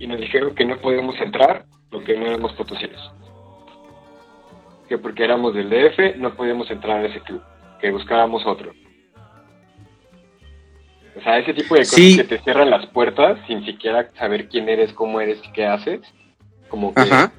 y 0.01 0.07
nos 0.07 0.21
dijeron 0.21 0.55
que 0.55 0.65
no 0.65 0.79
podíamos 0.79 1.21
entrar 1.21 1.65
porque 1.91 2.17
no 2.17 2.27
éramos 2.27 2.53
potosinos. 2.53 3.13
Que 4.89 4.99
porque 4.99 5.25
éramos 5.25 5.55
del 5.55 5.69
DF 5.69 6.17
no 6.19 6.35
podíamos 6.35 6.71
entrar 6.71 7.05
a 7.05 7.07
ese 7.07 7.21
club, 7.21 7.43
que 7.81 7.91
buscábamos 7.91 8.47
otro. 8.47 8.73
O 11.17 11.21
sea, 11.23 11.39
ese 11.39 11.53
tipo 11.53 11.75
de 11.75 11.81
cosas 11.81 11.95
Sí. 11.97 12.17
que 12.17 12.25
te 12.25 12.39
cierran 12.43 12.71
las 12.71 12.87
puertas 12.87 13.39
sin 13.47 13.65
siquiera 13.65 14.09
saber 14.19 14.49
quién 14.49 14.69
eres, 14.69 14.93
cómo 14.93 15.21
eres 15.21 15.41
y 15.45 15.53
qué 15.53 15.67
haces, 15.67 16.01
como 16.69 16.95
que, 16.95 17.01
Ajá. 17.03 17.33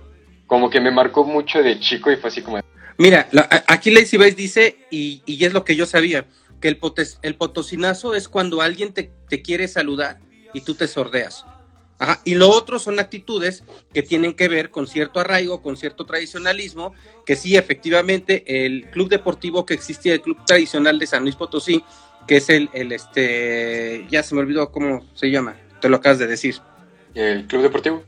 como 0.48 0.70
que 0.70 0.82
me 0.82 0.92
marcó 0.92 1.24
mucho 1.24 1.64
de 1.64 1.80
chico 1.80 2.12
y 2.12 2.18
fue 2.18 2.30
así 2.30 2.42
como, 2.42 2.60
Mira, 2.98 3.30
la- 3.32 3.48
aquí 3.68 3.92
Lazy 3.92 4.18
Base 4.18 4.32
dice, 4.34 4.76
y, 4.92 5.24
y 5.26 5.46
es 5.46 5.54
lo 5.54 5.64
que 5.64 5.78
yo 5.78 5.86
sabía, 5.86 6.26
que 6.60 6.68
el, 6.68 6.78
potes- 6.78 7.18
el 7.22 7.36
potosinazo 7.36 8.14
es 8.14 8.28
cuando 8.28 8.62
alguien 8.62 8.94
te, 8.94 9.10
te 9.30 9.42
quiere 9.42 9.70
saludar 9.70 10.20
y 10.54 10.60
tú 10.62 10.76
te 10.76 10.86
sordeas. 10.86 11.46
Ajá, 12.00 12.22
Y 12.24 12.36
lo 12.36 12.50
otro 12.50 12.80
son 12.80 12.98
actitudes 12.98 13.64
que 13.94 14.02
tienen 14.02 14.34
que 14.34 14.48
ver 14.48 14.72
con 14.72 14.88
cierto 14.88 15.20
arraigo, 15.20 15.62
con 15.62 15.76
cierto 15.76 16.06
tradicionalismo, 16.06 16.94
que 17.26 17.36
sí, 17.36 17.58
efectivamente, 17.58 18.66
el 18.66 18.90
club 18.90 19.10
deportivo 19.10 19.66
que 19.66 19.74
existía, 19.74 20.14
el 20.14 20.22
club 20.22 20.38
tradicional 20.48 20.98
de 20.98 21.08
San 21.08 21.24
Luis 21.24 21.36
Potosí, 21.36 21.84
que 22.26 22.38
es 22.38 22.50
el, 22.50 22.70
el 22.74 22.94
este, 22.94 24.08
ya 24.10 24.24
se 24.24 24.34
me 24.34 24.40
olvidó 24.42 24.72
cómo 24.72 25.06
se 25.14 25.30
llama, 25.30 25.58
te 25.82 25.90
lo 25.90 25.98
acabas 25.98 26.20
de 26.20 26.28
decir. 26.28 26.56
el 27.16 27.46
club 27.48 27.64
deportivo, 27.64 28.04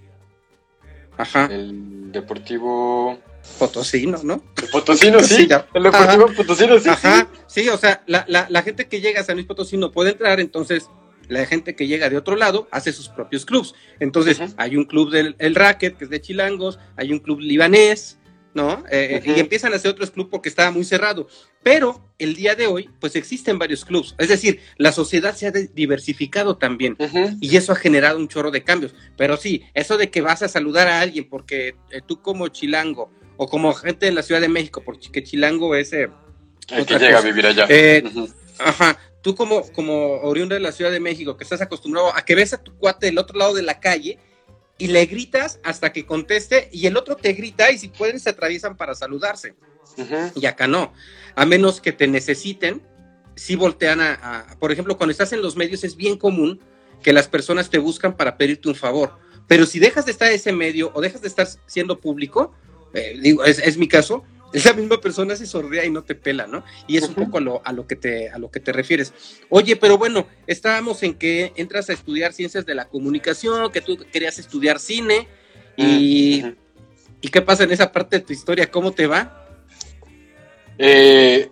Ajá, 1.18 1.50
el 1.52 2.12
deportivo... 2.14 3.20
Potosino, 3.58 4.20
¿no? 4.24 4.42
El 4.62 4.70
Potosino, 4.70 5.20
sí. 5.24 5.50
El 5.74 5.84
Deportivo 5.84 6.28
Potosino, 6.28 6.80
sí. 6.80 6.90
Ajá, 6.90 7.28
sí, 7.48 7.68
o 7.70 7.78
sea, 7.78 8.04
la, 8.06 8.24
la, 8.28 8.46
la 8.50 8.62
gente 8.62 8.88
que 8.88 9.02
llega 9.02 9.20
a 9.20 9.24
San 9.24 9.36
Luis 9.36 9.48
Potosí 9.48 9.78
no 9.78 9.92
puede 9.92 10.12
entrar, 10.12 10.40
entonces 10.40 10.88
la 11.28 11.46
gente 11.46 11.76
que 11.76 11.88
llega 11.88 12.10
de 12.10 12.18
otro 12.18 12.36
lado 12.36 12.68
hace 12.72 12.92
sus 12.92 13.10
propios 13.10 13.46
clubs. 13.46 13.74
Entonces, 14.00 14.40
hay 14.58 14.76
un 14.76 14.86
club 14.86 15.12
del 15.12 15.36
el 15.40 15.56
Racket, 15.56 15.98
que 15.98 16.04
es 16.06 16.10
de 16.10 16.22
Chilangos, 16.22 16.80
hay 16.98 17.12
un 17.12 17.20
club 17.20 17.40
libanés, 17.40 18.18
¿no? 18.54 18.84
Eh, 18.92 19.22
Ujú. 19.24 19.38
Y 19.38 19.40
empiezan 19.40 19.72
a 19.74 19.78
hacer 19.78 19.92
otros 19.92 20.12
clubs 20.12 20.30
porque 20.30 20.50
estaba 20.50 20.72
muy 20.72 20.84
cerrado. 20.84 21.28
Pero 21.64 22.12
el 22.18 22.36
día 22.36 22.56
de 22.56 22.68
hoy, 22.68 22.90
pues 23.00 23.16
existen 23.16 23.60
varios 23.60 23.86
clubs. 23.86 24.16
Es 24.18 24.28
decir, 24.28 24.60
la 24.78 24.92
sociedad 24.92 25.36
se 25.36 25.48
ha 25.48 25.52
diversificado 25.52 26.58
también. 26.58 26.98
Y 27.40 27.56
eso 27.56 27.72
ha 27.72 27.76
generado 27.76 28.18
un 28.18 28.28
chorro 28.28 28.52
de 28.52 28.64
cambios. 28.64 28.94
Pero 29.16 29.38
sí, 29.38 29.64
eso 29.74 29.98
de 29.98 30.10
que 30.10 30.22
vas 30.22 30.42
a 30.42 30.50
saludar 30.50 30.88
a 30.88 31.00
alguien 31.02 31.30
porque 31.30 31.76
eh, 31.92 32.02
tú 32.06 32.22
como 32.22 32.48
chilango 32.50 33.12
o 33.38 33.48
como 33.48 33.74
gente 33.74 34.08
de 34.08 34.12
la 34.12 34.22
Ciudad 34.24 34.42
de 34.42 34.50
México, 34.50 34.84
porque 34.86 35.24
Chilango 35.24 35.74
es... 35.76 35.94
eh, 35.94 36.10
El 36.70 36.86
que 36.86 36.94
llega 37.00 37.16
cosa. 37.16 37.28
a 37.28 37.32
vivir 37.32 37.46
allá. 37.48 37.66
Eh. 37.70 38.04
Ajá, 38.60 38.98
tú 39.22 39.36
como, 39.36 39.64
como 39.74 40.22
oriundo 40.22 40.56
de 40.56 40.62
la 40.62 40.72
Ciudad 40.72 40.92
de 40.92 41.00
México, 41.00 41.38
que 41.38 41.44
estás 41.44 41.62
acostumbrado 41.62 42.16
a 42.16 42.24
que 42.24 42.36
ves 42.36 42.54
a 42.54 42.62
tu 42.62 42.76
cuate 42.76 43.08
del 43.08 43.18
otro 43.18 43.38
lado 43.38 43.54
de 43.54 43.62
la 43.62 43.80
calle 43.80 44.18
y 44.78 44.88
le 44.88 45.06
gritas 45.06 45.60
hasta 45.64 45.94
que 45.94 46.06
conteste 46.06 46.70
y 46.72 46.88
el 46.88 46.98
otro 46.98 47.16
te 47.16 47.34
grita 47.34 47.72
y 47.72 47.78
si 47.78 47.90
pueden 47.90 48.20
se 48.20 48.30
atraviesan 48.30 48.76
para 48.76 48.96
saludarse. 48.96 49.54
Y 50.36 50.46
acá 50.46 50.68
no, 50.68 50.94
a 51.36 51.46
menos 51.46 51.82
que 51.82 51.92
te 51.92 52.08
necesiten, 52.08 52.82
si 53.36 53.56
voltean 53.56 54.02
a, 54.02 54.58
por 54.60 54.72
ejemplo, 54.72 54.98
cuando 54.98 55.12
estás 55.12 55.34
en 55.34 55.42
los 55.42 55.56
medios 55.56 55.84
es 55.84 55.96
bien 55.96 56.18
común 56.18 56.60
que 57.04 57.14
las 57.14 57.28
personas 57.28 57.70
te 57.70 57.78
buscan 57.78 58.16
para 58.16 58.38
pedirte 58.38 58.70
un 58.70 58.76
favor, 58.76 59.18
pero 59.48 59.66
si 59.66 59.80
dejas 59.80 60.06
de 60.06 60.12
estar 60.12 60.30
en 60.30 60.36
ese 60.36 60.52
medio 60.52 60.92
o 60.94 61.02
dejas 61.02 61.22
de 61.22 61.28
estar 61.28 61.48
siendo 61.66 62.00
público, 62.00 62.54
eh, 62.94 63.18
digo, 63.22 63.44
es, 63.44 63.60
es 63.60 63.78
mi 63.78 63.88
caso, 63.88 64.24
esa 64.54 64.74
misma 64.74 65.00
persona 65.00 65.36
se 65.36 65.46
sordea 65.46 65.86
y 65.86 65.92
no 65.92 66.04
te 66.04 66.16
pela, 66.16 66.48
¿no? 66.48 66.64
Y 66.88 66.98
es 66.98 67.04
un 67.04 67.16
poco 67.16 67.38
a 67.38 67.42
lo, 67.42 67.62
a 67.64 67.72
lo, 67.72 67.88
que 67.88 67.96
te, 67.96 68.30
a 68.30 68.38
lo 68.38 68.52
que 68.52 68.60
te 68.60 68.74
refieres. 68.74 69.14
Oye, 69.50 69.76
pero 69.76 69.98
bueno, 69.98 70.28
estábamos 70.48 71.04
en 71.04 71.14
que 71.14 71.54
entras 71.56 71.90
a 71.90 71.94
estudiar 71.94 72.34
ciencias 72.34 72.66
de 72.66 72.76
la 72.76 72.86
comunicación, 72.86 73.72
que 73.72 73.82
tú 73.82 73.98
querías 74.12 74.40
estudiar 74.40 74.80
cine, 74.80 75.28
y, 75.78 76.44
¿y 77.22 77.30
qué 77.30 77.42
pasa 77.42 77.64
en 77.64 77.72
esa 77.72 77.92
parte 77.92 78.18
de 78.18 78.26
tu 78.26 78.34
historia? 78.34 78.70
¿Cómo 78.70 78.92
te 78.92 79.08
va? 79.08 79.48
Eh, 80.78 81.50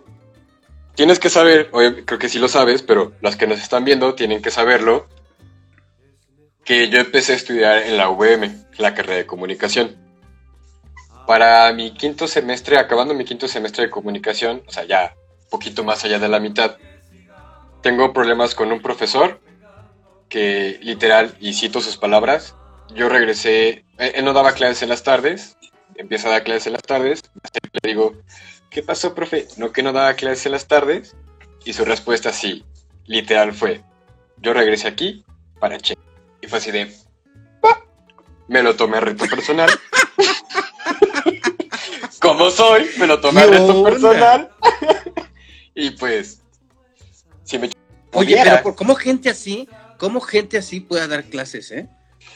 tienes 0.94 1.18
que 1.18 1.30
saber, 1.30 1.70
creo 1.70 2.18
que 2.18 2.28
sí 2.28 2.38
lo 2.38 2.48
sabes, 2.48 2.82
pero 2.82 3.12
las 3.22 3.36
que 3.36 3.46
nos 3.46 3.60
están 3.60 3.84
viendo 3.84 4.14
tienen 4.14 4.42
que 4.42 4.50
saberlo, 4.50 5.08
que 6.64 6.90
yo 6.90 6.98
empecé 6.98 7.32
a 7.32 7.36
estudiar 7.36 7.82
en 7.84 7.96
la 7.96 8.10
UVM, 8.10 8.66
la 8.76 8.94
carrera 8.94 9.16
de 9.16 9.26
comunicación 9.26 10.09
para 11.30 11.72
mi 11.72 11.92
quinto 11.92 12.26
semestre, 12.26 12.76
acabando 12.76 13.14
mi 13.14 13.24
quinto 13.24 13.46
semestre 13.46 13.84
de 13.84 13.90
comunicación, 13.90 14.64
o 14.66 14.72
sea, 14.72 14.82
ya 14.82 15.14
poquito 15.48 15.84
más 15.84 16.04
allá 16.04 16.18
de 16.18 16.26
la 16.26 16.40
mitad, 16.40 16.76
tengo 17.82 18.12
problemas 18.12 18.56
con 18.56 18.72
un 18.72 18.82
profesor 18.82 19.40
que 20.28 20.80
literal, 20.82 21.36
y 21.38 21.52
cito 21.52 21.80
sus 21.80 21.96
palabras, 21.96 22.56
yo 22.96 23.08
regresé, 23.08 23.84
eh, 23.98 24.14
él 24.16 24.24
no 24.24 24.32
daba 24.32 24.54
clases 24.54 24.82
en 24.82 24.88
las 24.88 25.04
tardes, 25.04 25.56
empieza 25.94 26.26
a 26.26 26.32
dar 26.32 26.42
clases 26.42 26.66
en 26.66 26.72
las 26.72 26.82
tardes, 26.82 27.22
le 27.80 27.88
digo, 27.88 28.14
¿qué 28.68 28.82
pasó, 28.82 29.14
profe? 29.14 29.46
No 29.56 29.70
que 29.70 29.84
no 29.84 29.92
daba 29.92 30.14
clases 30.14 30.46
en 30.46 30.52
las 30.52 30.66
tardes, 30.66 31.14
y 31.64 31.74
su 31.74 31.84
respuesta 31.84 32.32
sí, 32.32 32.64
literal 33.06 33.52
fue, 33.52 33.84
yo 34.38 34.52
regresé 34.52 34.88
aquí 34.88 35.24
para 35.60 35.78
che. 35.78 35.96
Y 36.40 36.48
fue 36.48 36.58
así 36.58 36.72
de, 36.72 36.92
me 38.48 38.64
lo 38.64 38.74
tomé 38.74 38.96
a 38.96 39.00
reto 39.00 39.26
personal. 39.26 39.70
como 42.20 42.50
soy, 42.50 42.88
me 42.98 43.06
lo 43.06 43.20
tomé 43.20 43.40
a 43.40 43.46
reto 43.46 43.82
personal. 43.82 44.50
y 45.74 45.90
pues, 45.90 46.42
si 47.44 47.58
me 47.58 47.70
Oye, 48.12 48.40
pero 48.42 48.62
por, 48.62 48.74
¿cómo 48.74 48.94
gente 48.94 49.30
así, 49.30 49.68
cómo 49.98 50.20
gente 50.20 50.58
así 50.58 50.80
puede 50.80 51.06
dar 51.08 51.24
clases, 51.24 51.70
eh? 51.70 51.88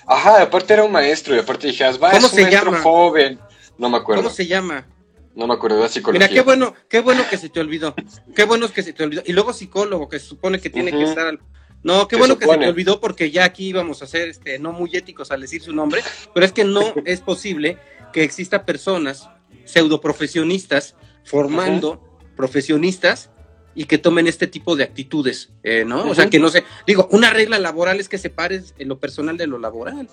Ajá, 0.06 0.42
aparte 0.42 0.74
era 0.74 0.84
un 0.84 0.92
maestro 0.92 1.34
y 1.34 1.38
aparte 1.38 1.68
dije, 1.68 1.84
va, 1.98 2.10
¿Cómo 2.10 2.26
es 2.26 2.32
un 2.32 2.38
se 2.38 2.42
maestro 2.42 2.70
llama? 2.70 2.82
joven. 2.82 3.40
No 3.76 3.88
me 3.88 3.98
acuerdo. 3.98 4.22
¿Cómo 4.22 4.34
se 4.34 4.46
llama? 4.46 4.86
No 5.34 5.46
me 5.48 5.54
acuerdo, 5.54 5.82
de 5.82 5.88
psicología. 5.88 6.28
Mira, 6.28 6.32
qué 6.32 6.42
bueno, 6.42 6.74
qué 6.88 7.00
bueno 7.00 7.24
que 7.28 7.36
se 7.36 7.48
te 7.48 7.60
olvidó. 7.60 7.94
Qué 8.36 8.44
bueno 8.44 8.72
que 8.72 8.82
se 8.82 8.92
te 8.92 9.02
olvidó. 9.02 9.22
Y 9.26 9.32
luego 9.32 9.52
psicólogo, 9.52 10.08
que 10.08 10.20
se 10.20 10.26
supone 10.26 10.60
que 10.60 10.70
tiene 10.70 10.92
que 10.92 11.02
estar 11.02 11.26
al... 11.26 11.40
No, 11.82 12.06
qué 12.08 12.16
bueno 12.16 12.38
que 12.38 12.46
se 12.46 12.56
te 12.56 12.68
olvidó 12.68 13.00
porque 13.00 13.30
ya 13.30 13.44
aquí 13.44 13.66
íbamos 13.68 14.00
a 14.02 14.06
ser 14.06 14.28
este, 14.28 14.58
no 14.58 14.72
muy 14.72 14.90
éticos 14.94 15.32
al 15.32 15.40
decir 15.40 15.60
su 15.60 15.72
nombre, 15.72 16.02
pero 16.32 16.46
es 16.46 16.52
que 16.52 16.64
no 16.64 16.94
es 17.04 17.20
posible 17.20 17.78
que 18.12 18.22
exista 18.22 18.64
personas 18.64 19.28
pseudoprofesionistas 19.64 20.94
formando 21.24 22.02
profesionistas 22.36 23.30
y 23.74 23.84
que 23.84 23.98
tomen 23.98 24.26
este 24.26 24.46
tipo 24.46 24.76
de 24.76 24.84
actitudes, 24.84 25.50
eh, 25.62 25.84
¿no? 25.84 26.08
O 26.08 26.14
sea, 26.14 26.30
que 26.30 26.38
no 26.38 26.48
sé, 26.48 26.64
digo, 26.86 27.08
una 27.10 27.30
regla 27.30 27.58
laboral 27.58 27.98
es 27.98 28.08
que 28.08 28.18
separes 28.18 28.74
lo 28.78 28.98
personal 28.98 29.36
de 29.36 29.46
lo 29.46 29.58
laboral. 29.58 30.08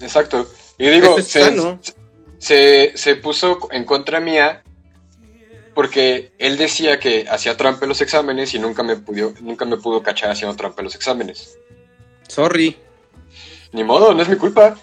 Exacto. 0.00 0.48
Y 0.78 0.88
digo, 0.88 1.16
se, 2.38 2.92
se, 2.94 3.16
puso 3.16 3.68
en 3.72 3.84
contra 3.84 4.20
mía 4.20 4.62
porque 5.74 6.32
él 6.38 6.56
decía 6.56 6.98
que 7.00 7.26
hacía 7.28 7.56
trampa 7.56 7.84
en 7.84 7.90
los 7.90 8.00
exámenes 8.00 8.54
y 8.54 8.58
nunca 8.58 8.82
me 8.82 8.96
pudo, 8.96 9.34
nunca 9.40 9.64
me 9.64 9.76
pudo 9.76 10.02
cachar 10.02 10.30
haciendo 10.30 10.56
trampa 10.56 10.80
en 10.80 10.84
los 10.84 10.94
exámenes. 10.94 11.58
Sorry. 12.28 12.76
Ni 13.72 13.84
modo, 13.84 14.14
no 14.14 14.22
es 14.22 14.28
mi 14.28 14.36
culpa. 14.36 14.78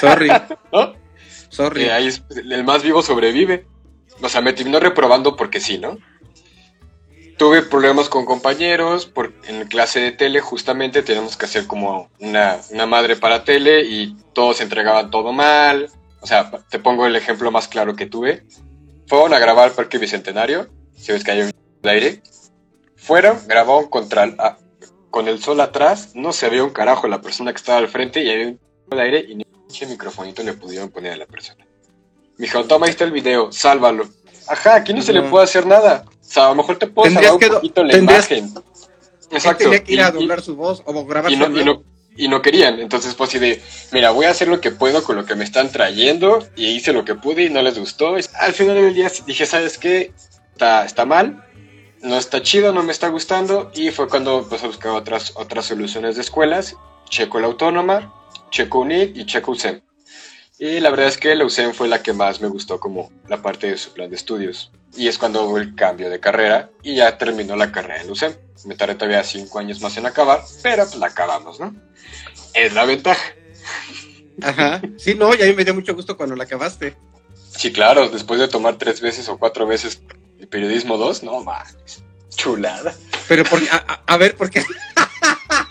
Sorry. 0.00 0.28
¿No? 0.72 0.99
Sorry. 1.50 1.88
ahí 1.88 2.08
el 2.36 2.64
más 2.64 2.82
vivo 2.82 3.02
sobrevive. 3.02 3.66
O 4.22 4.28
sea, 4.28 4.40
me 4.40 4.52
terminó 4.52 4.80
reprobando 4.80 5.36
porque 5.36 5.60
sí, 5.60 5.78
¿no? 5.78 5.98
Tuve 7.36 7.62
problemas 7.62 8.08
con 8.08 8.26
compañeros, 8.26 9.06
por, 9.06 9.32
en 9.46 9.66
clase 9.66 10.00
de 10.00 10.12
tele 10.12 10.40
justamente 10.40 11.02
tenemos 11.02 11.36
que 11.36 11.46
hacer 11.46 11.66
como 11.66 12.10
una, 12.20 12.58
madre 12.86 13.16
para 13.16 13.44
tele 13.44 13.82
y 13.82 14.14
todos 14.34 14.60
entregaban 14.60 15.10
todo 15.10 15.32
mal. 15.32 15.90
O 16.20 16.26
sea, 16.26 16.50
te 16.68 16.78
pongo 16.78 17.06
el 17.06 17.16
ejemplo 17.16 17.50
más 17.50 17.66
claro 17.66 17.96
que 17.96 18.06
tuve. 18.06 18.44
Fueron 19.06 19.32
a 19.32 19.38
grabar 19.38 19.70
el 19.70 19.74
Parque 19.74 19.98
Bicentenario, 19.98 20.68
si 20.96 21.12
ves 21.12 21.24
que 21.24 21.30
hay 21.30 21.40
un 21.42 21.52
aire. 21.88 22.22
Fueron, 22.96 23.38
grabaron 23.46 23.88
contra 23.88 24.58
con 25.08 25.26
el 25.26 25.42
sol 25.42 25.60
atrás, 25.60 26.12
no 26.14 26.32
se 26.32 26.48
veía 26.48 26.62
un 26.62 26.70
carajo 26.70 27.08
la 27.08 27.20
persona 27.20 27.52
que 27.52 27.56
estaba 27.56 27.78
al 27.78 27.88
frente 27.88 28.22
y 28.22 28.30
había 28.30 28.48
un 28.48 28.60
aire 28.98 29.24
y 29.28 29.34
ni 29.34 29.44
¿Qué 29.76 29.86
microfonito 29.86 30.42
le 30.42 30.54
pudieron 30.54 30.90
poner 30.90 31.12
a 31.12 31.16
la 31.16 31.26
persona? 31.26 31.66
Me 32.36 32.46
dijo, 32.46 32.64
toma, 32.64 32.86
ahí 32.86 32.90
está 32.90 33.04
el 33.04 33.12
video, 33.12 33.52
sálvalo. 33.52 34.08
Ajá, 34.48 34.76
aquí 34.76 34.92
no, 34.92 35.02
se 35.02 35.12
le 35.12 35.22
puede 35.22 35.44
hacer 35.44 35.66
nada. 35.66 36.04
O 36.08 36.24
sea, 36.24 36.46
a 36.46 36.48
lo 36.50 36.56
mejor 36.56 36.78
te 36.78 36.86
puedo 36.86 37.12
salvar 37.12 37.34
un 37.34 37.40
poquito 37.40 37.84
la 37.84 37.96
imagen. 37.96 38.52
Exacto. 39.30 39.64
Tenía 39.64 39.84
que 39.84 39.92
ir 39.92 40.00
a 40.00 40.10
doblar 40.10 40.42
su 40.42 40.56
voz 40.56 40.82
o 40.84 41.04
grabar 41.04 41.30
y 41.30 41.36
no, 41.36 41.46
y 41.48 41.64
no, 41.64 41.84
y 42.16 42.28
no 42.28 42.42
querían. 42.42 42.80
Entonces 42.80 43.14
fue 43.14 43.26
así 43.26 43.38
de, 43.38 43.62
mira, 43.92 44.10
voy 44.10 44.26
a 44.26 44.30
hacer 44.30 44.48
lo 44.48 44.60
que 44.60 44.70
puedo 44.70 45.04
con 45.04 45.16
lo 45.16 45.24
que 45.24 45.36
me 45.36 45.44
están 45.44 45.70
trayendo. 45.70 46.46
Y 46.56 46.66
hice 46.68 46.92
lo 46.92 47.04
que 47.04 47.14
pude 47.14 47.44
y 47.44 47.50
no 47.50 47.62
les 47.62 47.78
gustó. 47.78 48.16
Al 48.34 48.52
final 48.52 48.74
del 48.74 48.94
día 48.94 49.10
dije, 49.26 49.46
¿sabes 49.46 49.78
qué? 49.78 50.12
Está, 50.52 50.84
está 50.84 51.04
mal. 51.04 51.44
No 52.02 52.16
está 52.16 52.42
chido, 52.42 52.72
no 52.72 52.82
me 52.82 52.92
está 52.92 53.08
gustando. 53.08 53.70
Y 53.74 53.90
fue 53.90 54.08
cuando 54.08 54.40
empecé 54.40 54.64
a 54.64 54.68
buscar 54.68 54.92
otras, 54.92 55.32
otras 55.36 55.66
soluciones 55.66 56.16
de 56.16 56.22
escuelas. 56.22 56.76
Checo 57.08 57.40
la 57.40 57.46
autónoma, 57.46 58.14
Checo 58.50 58.80
UNIC 58.80 59.16
y 59.16 59.26
Checo 59.26 59.52
USEM. 59.52 59.80
Y 60.58 60.78
la 60.80 60.90
verdad 60.90 61.06
es 61.08 61.16
que 61.16 61.34
la 61.34 61.44
USEM 61.44 61.72
fue 61.72 61.88
la 61.88 62.02
que 62.02 62.12
más 62.12 62.40
me 62.40 62.48
gustó 62.48 62.78
como 62.78 63.10
la 63.28 63.40
parte 63.40 63.70
de 63.70 63.78
su 63.78 63.92
plan 63.92 64.10
de 64.10 64.16
estudios. 64.16 64.70
Y 64.94 65.08
es 65.08 65.16
cuando 65.16 65.44
hubo 65.44 65.58
el 65.58 65.74
cambio 65.74 66.10
de 66.10 66.20
carrera 66.20 66.70
y 66.82 66.96
ya 66.96 67.16
terminó 67.16 67.56
la 67.56 67.72
carrera 67.72 68.00
en 68.00 68.08
la 68.08 68.12
USEM. 68.12 68.34
Me 68.66 68.74
tardé 68.74 68.94
todavía 68.94 69.24
cinco 69.24 69.58
años 69.58 69.80
más 69.80 69.96
en 69.96 70.04
acabar, 70.04 70.42
pero 70.62 70.84
pues 70.84 70.96
la 70.96 71.06
acabamos, 71.06 71.58
¿no? 71.60 71.74
Es 72.52 72.74
la 72.74 72.84
ventaja. 72.84 73.32
Ajá. 74.42 74.82
Sí, 74.98 75.14
no, 75.14 75.34
y 75.34 75.42
a 75.42 75.46
mí 75.46 75.54
me 75.54 75.64
dio 75.64 75.74
mucho 75.74 75.94
gusto 75.94 76.16
cuando 76.16 76.36
la 76.36 76.44
acabaste. 76.44 76.96
Sí, 77.56 77.72
claro, 77.72 78.08
después 78.08 78.38
de 78.38 78.48
tomar 78.48 78.76
tres 78.76 79.00
veces 79.00 79.28
o 79.28 79.38
cuatro 79.38 79.66
veces 79.66 80.02
el 80.38 80.48
periodismo 80.48 80.96
2, 80.96 81.22
no 81.22 81.42
más. 81.42 81.76
Chulada. 82.36 82.94
Pero, 83.28 83.44
por, 83.44 83.60
a, 83.70 84.02
a 84.06 84.16
ver, 84.16 84.36
¿por 84.36 84.50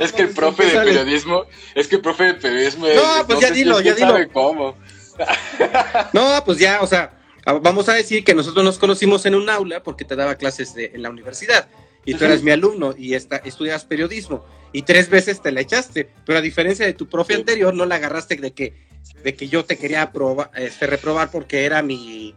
es 0.00 0.12
que 0.12 0.22
el 0.22 0.30
profe 0.30 0.66
de 0.66 0.80
periodismo, 0.80 1.44
es 1.74 1.88
que 1.88 1.96
el 1.96 2.02
profe 2.02 2.24
de 2.24 2.34
periodismo 2.34 2.86
No, 2.86 3.26
pues 3.26 3.40
ya 3.40 3.50
dilo, 3.50 3.80
ya 3.80 3.94
dilo. 3.94 4.16
cómo. 4.32 4.76
no, 6.12 6.42
pues 6.44 6.58
ya, 6.58 6.80
o 6.80 6.86
sea, 6.86 7.18
vamos 7.60 7.88
a 7.88 7.94
decir 7.94 8.24
que 8.24 8.34
nosotros 8.34 8.64
nos 8.64 8.78
conocimos 8.78 9.26
en 9.26 9.34
un 9.34 9.48
aula 9.50 9.82
porque 9.82 10.04
te 10.04 10.16
daba 10.16 10.36
clases 10.36 10.74
en 10.76 11.02
la 11.02 11.10
universidad 11.10 11.68
y 12.04 12.14
tú 12.14 12.24
eras 12.24 12.42
mi 12.42 12.50
alumno 12.50 12.94
y 12.96 13.14
esta, 13.14 13.36
estudias 13.36 13.84
periodismo 13.84 14.44
y 14.72 14.82
tres 14.82 15.08
veces 15.08 15.42
te 15.42 15.52
la 15.52 15.60
echaste, 15.60 16.10
pero 16.24 16.38
a 16.38 16.42
diferencia 16.42 16.86
de 16.86 16.94
tu 16.94 17.08
profe 17.08 17.34
anterior 17.34 17.74
no 17.74 17.84
la 17.84 17.96
agarraste 17.96 18.36
de 18.36 18.52
que 18.52 18.88
de 19.22 19.34
que 19.34 19.48
yo 19.48 19.64
te 19.64 19.78
quería 19.78 20.12
este, 20.56 20.86
reprobar 20.86 21.30
porque 21.30 21.64
era 21.64 21.82
mi 21.82 22.34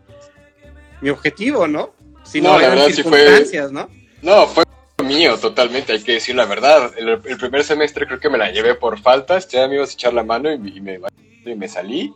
mi 1.02 1.10
objetivo, 1.10 1.68
¿no? 1.68 1.94
Sino 2.24 2.54
no, 2.54 2.60
la 2.60 2.70
verdad 2.70 2.88
circunstancias, 2.88 3.50
sí 3.50 3.58
fue, 3.58 3.72
¿no? 3.72 3.90
No, 4.22 4.48
fue 4.48 4.64
mío, 5.04 5.38
totalmente, 5.38 5.94
hay 5.94 6.04
que 6.04 6.14
decir 6.14 6.36
la 6.36 6.46
verdad. 6.46 6.92
El, 6.98 7.38
primer 7.38 7.64
semestre 7.64 8.06
creo 8.06 8.20
que 8.20 8.30
me 8.30 8.38
la 8.38 8.52
llevé 8.52 8.76
por 8.76 9.00
faltas, 9.00 9.48
ya 9.48 9.68
me 9.68 9.76
ibas 9.76 9.92
a 9.92 9.94
echar 9.94 10.14
la 10.14 10.24
mano 10.24 10.52
y, 10.52 10.58
me, 10.82 11.00
y 11.46 11.56
me 11.56 11.68
salí. 11.68 12.14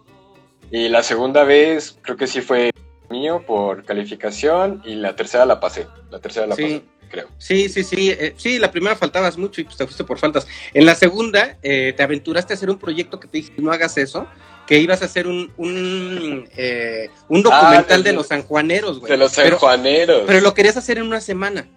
Y 0.72 0.90
la 0.90 1.04
segunda 1.04 1.44
vez 1.44 1.98
creo 2.02 2.18
que 2.18 2.28
sí 2.28 2.42
fue 2.42 2.72
mío 3.10 3.44
por 3.46 3.86
calificación 3.86 4.82
y 4.86 4.96
la 4.96 5.16
tercera 5.16 5.46
la 5.46 5.60
pasé. 5.60 5.88
La 6.10 6.20
tercera 6.20 6.48
la 6.48 6.56
pasé, 6.56 6.84
creo. 7.10 7.28
Sí, 7.38 7.70
sí, 7.70 7.84
sí. 7.84 8.10
Eh, 8.12 8.34
sí, 8.38 8.60
la 8.60 8.72
primera 8.72 8.96
faltabas 8.96 9.38
mucho 9.38 9.62
y 9.62 9.64
pues 9.64 9.78
te 9.78 9.86
fuiste 9.86 10.04
por 10.04 10.20
faltas. 10.20 10.48
En 10.74 10.86
la 10.86 10.96
segunda 10.96 11.58
eh, 11.62 11.94
te 11.96 12.04
aventuraste 12.04 12.54
a 12.54 12.56
hacer 12.56 12.70
un 12.70 12.80
proyecto 12.80 13.20
que 13.20 13.28
te 13.28 13.38
dije, 13.38 13.54
no 13.58 13.72
hagas 13.72 13.98
eso, 13.98 14.28
que 14.66 14.80
ibas 14.80 15.02
a 15.02 15.06
hacer 15.06 15.28
un, 15.28 15.52
un, 15.58 16.50
eh, 16.58 17.10
un 17.30 17.44
documental 17.44 18.02
ah, 18.02 18.04
de 18.04 18.14
los 18.14 18.28
sanjuaneros, 18.28 19.00
güey. 19.00 19.12
De 19.12 19.18
los 19.18 19.32
sanjuaneros. 19.32 20.24
pero 20.26 20.42
lo 20.42 20.54
querías 20.54 20.78
hacer 20.78 20.98
en 20.98 21.06
una 21.06 21.22
semana. 21.22 21.68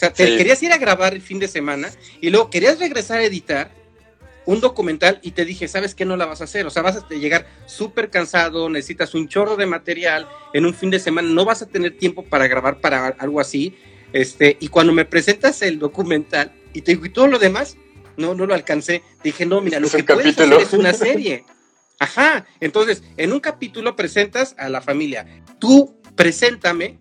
O 0.00 0.02
sea, 0.02 0.12
te 0.14 0.34
querías 0.38 0.62
ir 0.62 0.72
a 0.72 0.78
grabar 0.78 1.12
el 1.12 1.20
fin 1.20 1.38
de 1.38 1.46
semana 1.46 1.90
y 2.22 2.30
luego 2.30 2.48
querías 2.48 2.78
regresar 2.78 3.18
a 3.18 3.24
editar 3.24 3.70
un 4.46 4.58
documental 4.58 5.20
y 5.22 5.32
te 5.32 5.44
dije, 5.44 5.68
¿sabes 5.68 5.94
qué 5.94 6.06
no 6.06 6.16
la 6.16 6.24
vas 6.24 6.40
a 6.40 6.44
hacer? 6.44 6.64
O 6.64 6.70
sea, 6.70 6.80
vas 6.80 6.96
a 6.96 7.06
llegar 7.10 7.46
súper 7.66 8.08
cansado, 8.08 8.70
necesitas 8.70 9.14
un 9.14 9.28
chorro 9.28 9.56
de 9.56 9.66
material 9.66 10.26
en 10.54 10.64
un 10.64 10.72
fin 10.72 10.88
de 10.88 11.00
semana, 11.00 11.28
no 11.28 11.44
vas 11.44 11.60
a 11.60 11.66
tener 11.66 11.98
tiempo 11.98 12.24
para 12.24 12.48
grabar 12.48 12.80
para 12.80 13.08
algo 13.08 13.40
así. 13.40 13.76
Este, 14.14 14.56
y 14.58 14.68
cuando 14.68 14.94
me 14.94 15.04
presentas 15.04 15.60
el 15.60 15.78
documental 15.78 16.50
y 16.72 16.80
te 16.80 16.92
digo, 16.92 17.04
¿y 17.04 17.10
todo 17.10 17.26
lo 17.26 17.38
demás? 17.38 17.76
No, 18.16 18.34
no 18.34 18.46
lo 18.46 18.54
alcancé. 18.54 19.02
Dije, 19.22 19.44
no, 19.44 19.60
mira, 19.60 19.80
lo 19.80 19.90
que 19.90 20.02
puedes 20.02 20.38
hacer 20.38 20.52
es 20.54 20.72
una 20.72 20.94
serie. 20.94 21.44
Ajá, 21.98 22.46
entonces, 22.60 23.02
en 23.18 23.34
un 23.34 23.40
capítulo 23.40 23.96
presentas 23.96 24.54
a 24.56 24.70
la 24.70 24.80
familia. 24.80 25.26
Tú 25.58 26.00
preséntame 26.16 26.98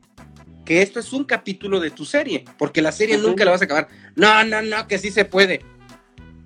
que 0.69 0.83
esto 0.83 0.99
es 0.99 1.13
un 1.13 1.23
capítulo 1.23 1.79
de 1.79 1.89
tu 1.89 2.05
serie, 2.05 2.45
porque 2.59 2.83
la 2.83 2.91
serie 2.91 3.17
nunca 3.17 3.43
la 3.43 3.49
vas 3.49 3.61
a 3.63 3.65
acabar. 3.65 3.87
No, 4.15 4.43
no, 4.43 4.61
no, 4.61 4.87
que 4.87 4.99
sí 4.99 5.09
se 5.09 5.25
puede 5.25 5.61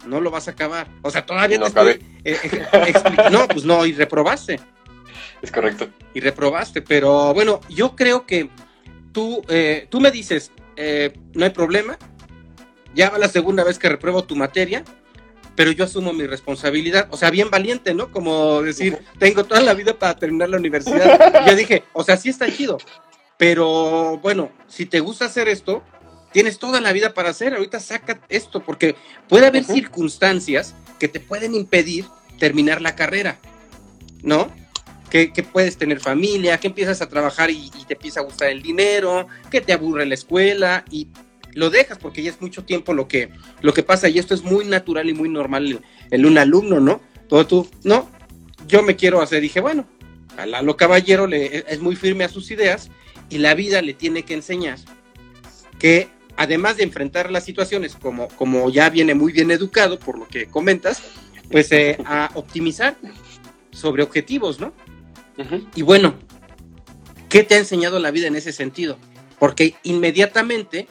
no 0.05 0.21
lo 0.21 0.31
vas 0.31 0.47
a 0.47 0.51
acabar. 0.51 0.87
O 1.01 1.11
sea, 1.11 1.25
todavía 1.25 1.57
no 1.57 1.69
te 1.69 1.91
estoy 1.91 2.07
eh, 2.23 2.37
eh, 2.41 3.29
No, 3.31 3.49
pues 3.49 3.65
no, 3.65 3.85
y 3.85 3.91
reprobaste. 3.91 4.61
Es 5.41 5.51
correcto. 5.51 5.89
Y 6.13 6.21
reprobaste, 6.21 6.81
pero 6.81 7.33
bueno, 7.33 7.59
yo 7.67 7.97
creo 7.97 8.25
que 8.25 8.49
tú, 9.11 9.43
eh, 9.49 9.87
tú 9.89 9.99
me 9.99 10.09
dices, 10.09 10.53
no 11.33 11.43
hay 11.43 11.51
problema, 11.51 11.97
ya 12.95 13.09
va 13.09 13.17
la 13.17 13.27
segunda 13.27 13.65
vez 13.65 13.77
que 13.77 13.89
repruebo 13.89 14.23
tu 14.23 14.37
materia, 14.37 14.85
pero 15.53 15.73
yo 15.73 15.83
asumo 15.83 16.13
mi 16.13 16.25
responsabilidad. 16.27 17.09
O 17.11 17.17
sea, 17.17 17.29
bien 17.29 17.49
valiente, 17.49 17.93
¿no? 17.93 18.09
Como 18.09 18.61
decir, 18.61 18.99
tengo 19.19 19.43
toda 19.43 19.59
la 19.59 19.73
vida 19.73 19.99
para 19.99 20.15
terminar 20.15 20.47
la 20.47 20.57
universidad. 20.57 21.45
yo 21.45 21.55
dije, 21.57 21.83
o 21.91 22.05
sea, 22.05 22.15
sí 22.15 22.29
está 22.29 22.49
chido, 22.49 22.77
pero 23.43 24.19
bueno, 24.19 24.53
si 24.69 24.85
te 24.85 25.01
gusta 25.01 25.25
hacer 25.25 25.49
esto, 25.49 25.83
Tienes 26.33 26.57
toda 26.57 26.81
la 26.81 26.91
vida 26.91 27.13
para 27.13 27.29
hacer, 27.29 27.53
ahorita 27.53 27.79
saca 27.79 28.19
esto, 28.27 28.61
porque 28.61 28.95
puede 29.29 29.45
haber 29.45 29.63
circunstancias 29.63 30.73
que 30.99 31.07
te 31.07 31.19
pueden 31.19 31.53
impedir 31.53 32.05
terminar 32.39 32.81
la 32.81 32.95
carrera, 32.95 33.37
¿no? 34.23 34.51
Que, 35.11 35.29
puedes 35.43 35.77
tener 35.77 35.99
familia, 35.99 36.59
que 36.59 36.65
empiezas 36.65 37.03
a 37.03 37.07
trabajar 37.07 37.51
y, 37.51 37.69
te 37.87 37.93
empieza 37.93 38.21
a 38.21 38.23
gustar 38.23 38.49
el 38.49 38.63
dinero, 38.63 39.27
que 39.51 39.61
te 39.61 39.73
aburre 39.73 40.07
la 40.07 40.15
escuela 40.15 40.83
y 40.89 41.09
lo 41.53 41.69
dejas 41.69 41.99
porque 41.99 42.23
ya 42.23 42.31
es 42.31 42.41
mucho 42.41 42.63
tiempo 42.63 42.95
lo 42.95 43.07
que, 43.07 43.29
lo 43.61 43.71
que 43.75 43.83
pasa 43.83 44.09
y 44.09 44.17
esto 44.17 44.33
es 44.33 44.41
muy 44.41 44.65
natural 44.65 45.07
y 45.07 45.13
muy 45.13 45.29
normal 45.29 45.83
en, 46.09 46.25
un 46.25 46.39
alumno, 46.39 46.79
¿no? 46.79 46.99
Todo 47.29 47.45
tú, 47.45 47.69
no, 47.83 48.09
yo 48.67 48.81
me 48.81 48.95
quiero 48.95 49.21
hacer, 49.21 49.39
dije, 49.39 49.59
bueno, 49.59 49.87
a 50.35 50.63
lo 50.63 50.77
Caballero 50.77 51.27
le, 51.27 51.63
es 51.67 51.79
muy 51.79 51.95
firme 51.95 52.23
a 52.23 52.29
sus 52.29 52.49
ideas 52.49 52.89
y 53.29 53.37
la 53.39 53.53
vida 53.55 53.81
le 53.81 53.93
tiene 53.93 54.23
que 54.23 54.33
enseñar 54.33 54.79
que 55.79 56.09
además 56.37 56.77
de 56.77 56.83
enfrentar 56.83 57.31
las 57.31 57.43
situaciones 57.43 57.95
como, 57.95 58.27
como 58.29 58.69
ya 58.69 58.89
viene 58.89 59.13
muy 59.13 59.31
bien 59.31 59.51
educado 59.51 59.99
por 59.99 60.17
lo 60.17 60.27
que 60.27 60.47
comentas, 60.47 61.01
pues 61.51 61.71
eh, 61.71 61.97
a 62.05 62.31
optimizar 62.35 62.95
sobre 63.71 64.03
objetivos, 64.03 64.59
¿no? 64.59 64.73
Y 65.75 65.81
bueno, 65.81 66.15
¿qué 67.27 67.43
te 67.43 67.55
ha 67.55 67.57
enseñado 67.57 67.99
la 67.99 68.11
vida 68.11 68.27
en 68.27 68.35
ese 68.35 68.51
sentido? 68.51 68.97
Porque 69.39 69.75
inmediatamente, 69.83 70.87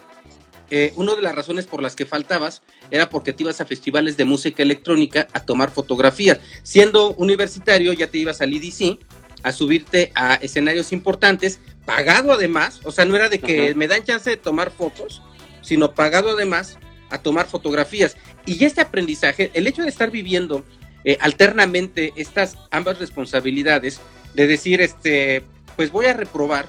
eh, 0.70 0.92
una 0.96 1.14
de 1.14 1.22
las 1.22 1.34
razones 1.34 1.66
por 1.66 1.80
las 1.80 1.94
que 1.94 2.06
faltabas 2.06 2.62
era 2.90 3.08
porque 3.08 3.32
te 3.32 3.44
ibas 3.44 3.60
a 3.60 3.66
festivales 3.66 4.16
de 4.16 4.24
música 4.24 4.62
electrónica 4.62 5.28
a 5.32 5.40
tomar 5.40 5.70
fotografías. 5.70 6.40
Siendo 6.62 7.14
universitario, 7.14 7.92
ya 7.92 8.08
te 8.08 8.18
ibas 8.18 8.40
al 8.40 8.52
IDC 8.52 8.98
a 9.42 9.52
subirte 9.52 10.12
a 10.14 10.34
escenarios 10.34 10.92
importantes, 10.92 11.60
pagado 11.84 12.32
además, 12.32 12.80
o 12.84 12.92
sea, 12.92 13.04
no 13.04 13.16
era 13.16 13.28
de 13.28 13.40
que 13.40 13.74
me 13.74 13.88
dan 13.88 14.04
chance 14.04 14.30
de 14.30 14.36
tomar 14.36 14.70
fotos, 14.70 15.22
sino 15.62 15.94
pagado 15.94 16.30
además 16.30 16.78
a 17.10 17.18
tomar 17.18 17.46
fotografías. 17.46 18.16
Y 18.46 18.64
este 18.64 18.80
aprendizaje, 18.80 19.50
el 19.54 19.66
hecho 19.66 19.82
de 19.82 19.88
estar 19.88 20.10
viviendo 20.10 20.64
eh, 21.04 21.18
alternamente 21.20 22.12
estas 22.16 22.56
ambas 22.70 22.98
responsabilidades, 22.98 24.00
de 24.34 24.46
decir, 24.46 24.80
este, 24.80 25.44
pues 25.76 25.90
voy 25.90 26.06
a 26.06 26.14
reprobar, 26.14 26.66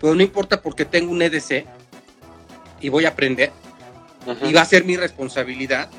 pero 0.00 0.14
no 0.14 0.22
importa 0.22 0.62
porque 0.62 0.84
tengo 0.84 1.12
un 1.12 1.22
EDC 1.22 1.64
y 2.80 2.88
voy 2.88 3.04
a 3.04 3.10
aprender, 3.10 3.52
y 4.42 4.52
va 4.52 4.62
a 4.62 4.66
ser 4.66 4.84
mi 4.84 4.96
responsabilidad. 4.96 5.90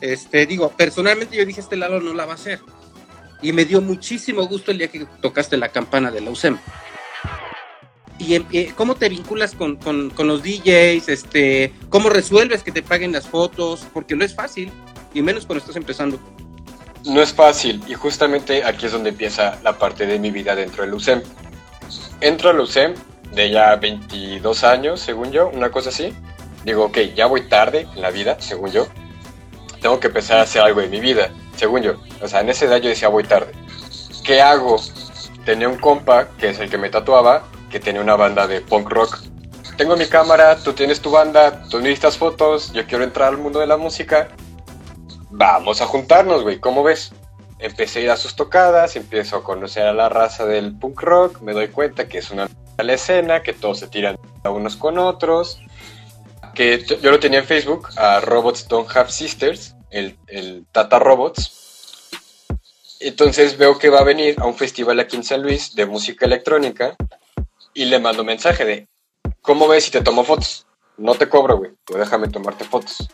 Este, 0.00 0.46
digo, 0.46 0.70
personalmente 0.70 1.36
yo 1.36 1.44
dije, 1.44 1.60
este 1.60 1.76
lado 1.76 2.00
no 2.00 2.12
la 2.14 2.24
va 2.24 2.32
a 2.32 2.36
hacer. 2.36 2.60
Y 3.42 3.52
me 3.52 3.64
dio 3.64 3.80
muchísimo 3.80 4.46
gusto 4.46 4.70
el 4.70 4.78
día 4.78 4.88
que 4.88 5.06
tocaste 5.20 5.56
la 5.56 5.68
campana 5.68 6.10
de 6.10 6.22
la 6.22 6.30
USEM 6.30 6.58
y 8.18 8.34
eh, 8.34 8.72
cómo 8.76 8.94
te 8.94 9.08
vinculas 9.08 9.54
con, 9.54 9.78
los 10.16 10.42
DJs, 10.42 11.08
este, 11.08 11.72
cómo 11.88 12.08
resuelves 12.08 12.62
que 12.62 12.72
te 12.72 12.82
paguen 12.82 13.12
las 13.12 13.26
fotos, 13.26 13.86
porque 13.92 14.14
no 14.14 14.24
es 14.24 14.34
fácil, 14.34 14.70
y 15.12 15.22
menos 15.22 15.46
cuando 15.46 15.60
estás 15.60 15.76
empezando. 15.76 16.18
No 17.04 17.20
es 17.20 17.32
fácil, 17.32 17.82
y 17.86 17.94
justamente 17.94 18.64
aquí 18.64 18.86
es 18.86 18.92
donde 18.92 19.10
empieza 19.10 19.58
la 19.62 19.78
parte 19.78 20.06
de 20.06 20.18
mi 20.18 20.30
vida 20.30 20.54
dentro 20.54 20.84
del 20.84 20.94
UCEM. 20.94 21.22
Entro 22.20 22.50
al 22.50 22.60
UCEM 22.60 22.94
de 23.32 23.50
ya 23.50 23.74
22 23.76 24.64
años, 24.64 25.00
según 25.00 25.32
yo, 25.32 25.48
una 25.48 25.70
cosa 25.70 25.90
así. 25.90 26.14
Digo, 26.64 26.84
ok, 26.84 26.98
ya 27.14 27.26
voy 27.26 27.42
tarde 27.48 27.86
en 27.94 28.00
la 28.00 28.10
vida, 28.10 28.36
según 28.40 28.70
yo. 28.70 28.86
Tengo 29.82 30.00
que 30.00 30.06
empezar 30.06 30.38
a 30.38 30.42
hacer 30.42 30.62
algo 30.62 30.80
en 30.80 30.90
mi 30.90 31.00
vida, 31.00 31.30
según 31.56 31.82
yo. 31.82 31.96
O 32.22 32.28
sea, 32.28 32.40
en 32.40 32.48
esa 32.48 32.64
edad 32.64 32.78
yo 32.78 32.88
decía, 32.88 33.08
voy 33.08 33.24
tarde. 33.24 33.52
¿Qué 34.24 34.40
hago? 34.40 34.80
Tenía 35.44 35.68
un 35.68 35.76
compa, 35.76 36.28
que 36.38 36.50
es 36.50 36.58
el 36.58 36.70
que 36.70 36.78
me 36.78 36.88
tatuaba, 36.88 37.44
que 37.74 37.80
tiene 37.80 37.98
una 37.98 38.14
banda 38.14 38.46
de 38.46 38.60
punk 38.60 38.88
rock. 38.88 39.18
Tengo 39.76 39.96
mi 39.96 40.06
cámara, 40.06 40.56
tú 40.58 40.74
tienes 40.74 41.00
tu 41.00 41.10
banda, 41.10 41.64
tú 41.68 41.80
necesitas 41.80 42.16
fotos, 42.16 42.72
yo 42.72 42.86
quiero 42.86 43.02
entrar 43.02 43.30
al 43.30 43.36
mundo 43.36 43.58
de 43.58 43.66
la 43.66 43.76
música. 43.76 44.28
Vamos 45.30 45.80
a 45.80 45.86
juntarnos, 45.86 46.44
güey, 46.44 46.60
¿cómo 46.60 46.84
ves? 46.84 47.10
Empecé 47.58 47.98
a 47.98 48.02
ir 48.02 48.10
a 48.12 48.16
sus 48.16 48.36
tocadas, 48.36 48.94
empiezo 48.94 49.38
a 49.38 49.42
conocer 49.42 49.88
a 49.88 49.92
la 49.92 50.08
raza 50.08 50.46
del 50.46 50.78
punk 50.78 51.02
rock, 51.02 51.40
me 51.40 51.52
doy 51.52 51.66
cuenta 51.66 52.06
que 52.06 52.18
es 52.18 52.30
una 52.30 52.48
la 52.78 52.92
escena, 52.92 53.42
que 53.42 53.52
todos 53.52 53.80
se 53.80 53.88
tiran 53.88 54.16
a 54.44 54.50
unos 54.50 54.76
con 54.76 54.96
otros. 54.96 55.58
Que 56.54 56.78
yo 56.78 57.10
lo 57.10 57.18
tenía 57.18 57.40
en 57.40 57.44
Facebook, 57.44 57.88
a 57.96 58.20
Robots 58.20 58.68
Don't 58.68 58.88
Have 58.96 59.10
Sisters, 59.10 59.74
el, 59.90 60.16
el 60.28 60.64
Tata 60.70 61.00
Robots. 61.00 62.12
Entonces 63.00 63.58
veo 63.58 63.80
que 63.80 63.90
va 63.90 63.98
a 63.98 64.04
venir 64.04 64.36
a 64.38 64.46
un 64.46 64.54
festival 64.54 65.00
aquí 65.00 65.16
en 65.16 65.24
San 65.24 65.42
Luis 65.42 65.74
de 65.74 65.86
música 65.86 66.24
electrónica 66.26 66.94
y 67.74 67.84
le 67.86 67.98
mando 67.98 68.22
un 68.22 68.26
mensaje 68.26 68.64
de, 68.64 68.88
¿cómo 69.42 69.68
ves 69.68 69.84
si 69.84 69.90
te 69.90 70.00
tomo 70.00 70.24
fotos? 70.24 70.66
No 70.96 71.14
te 71.16 71.28
cobro, 71.28 71.56
güey, 71.58 71.72
tú 71.84 71.94
déjame 71.94 72.28
tomarte 72.28 72.64
fotos. 72.64 73.08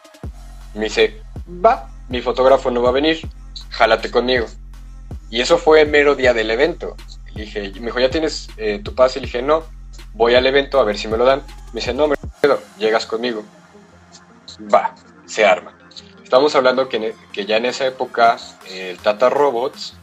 me 0.74 0.84
dice, 0.84 1.22
va, 1.48 1.90
mi 2.08 2.20
fotógrafo 2.20 2.70
no 2.70 2.82
va 2.82 2.90
a 2.90 2.92
venir, 2.92 3.20
jálate 3.70 4.10
conmigo. 4.10 4.46
Y 5.30 5.40
eso 5.40 5.58
fue 5.58 5.82
el 5.82 5.88
mero 5.88 6.14
día 6.14 6.34
del 6.34 6.50
evento. 6.50 6.96
Le 7.34 7.44
dije, 7.44 7.72
me 7.74 7.86
dijo, 7.86 8.00
¿ya 8.00 8.10
tienes 8.10 8.48
eh, 8.56 8.80
tu 8.84 8.94
pase? 8.94 9.20
Le 9.20 9.26
dije, 9.26 9.42
no, 9.42 9.64
voy 10.12 10.34
al 10.34 10.46
evento 10.46 10.78
a 10.78 10.84
ver 10.84 10.98
si 10.98 11.08
me 11.08 11.16
lo 11.16 11.24
dan. 11.24 11.42
Me 11.72 11.80
dice, 11.80 11.94
no, 11.94 12.08
me 12.08 12.16
quedo, 12.42 12.60
llegas 12.78 13.06
conmigo. 13.06 13.44
Va, 14.72 14.94
se 15.26 15.44
arma. 15.46 15.72
Estamos 16.22 16.54
hablando 16.54 16.88
que, 16.88 17.14
que 17.32 17.46
ya 17.46 17.56
en 17.56 17.66
esa 17.66 17.86
época 17.86 18.36
el 18.68 18.98
Tata 18.98 19.30
Robots 19.30 19.94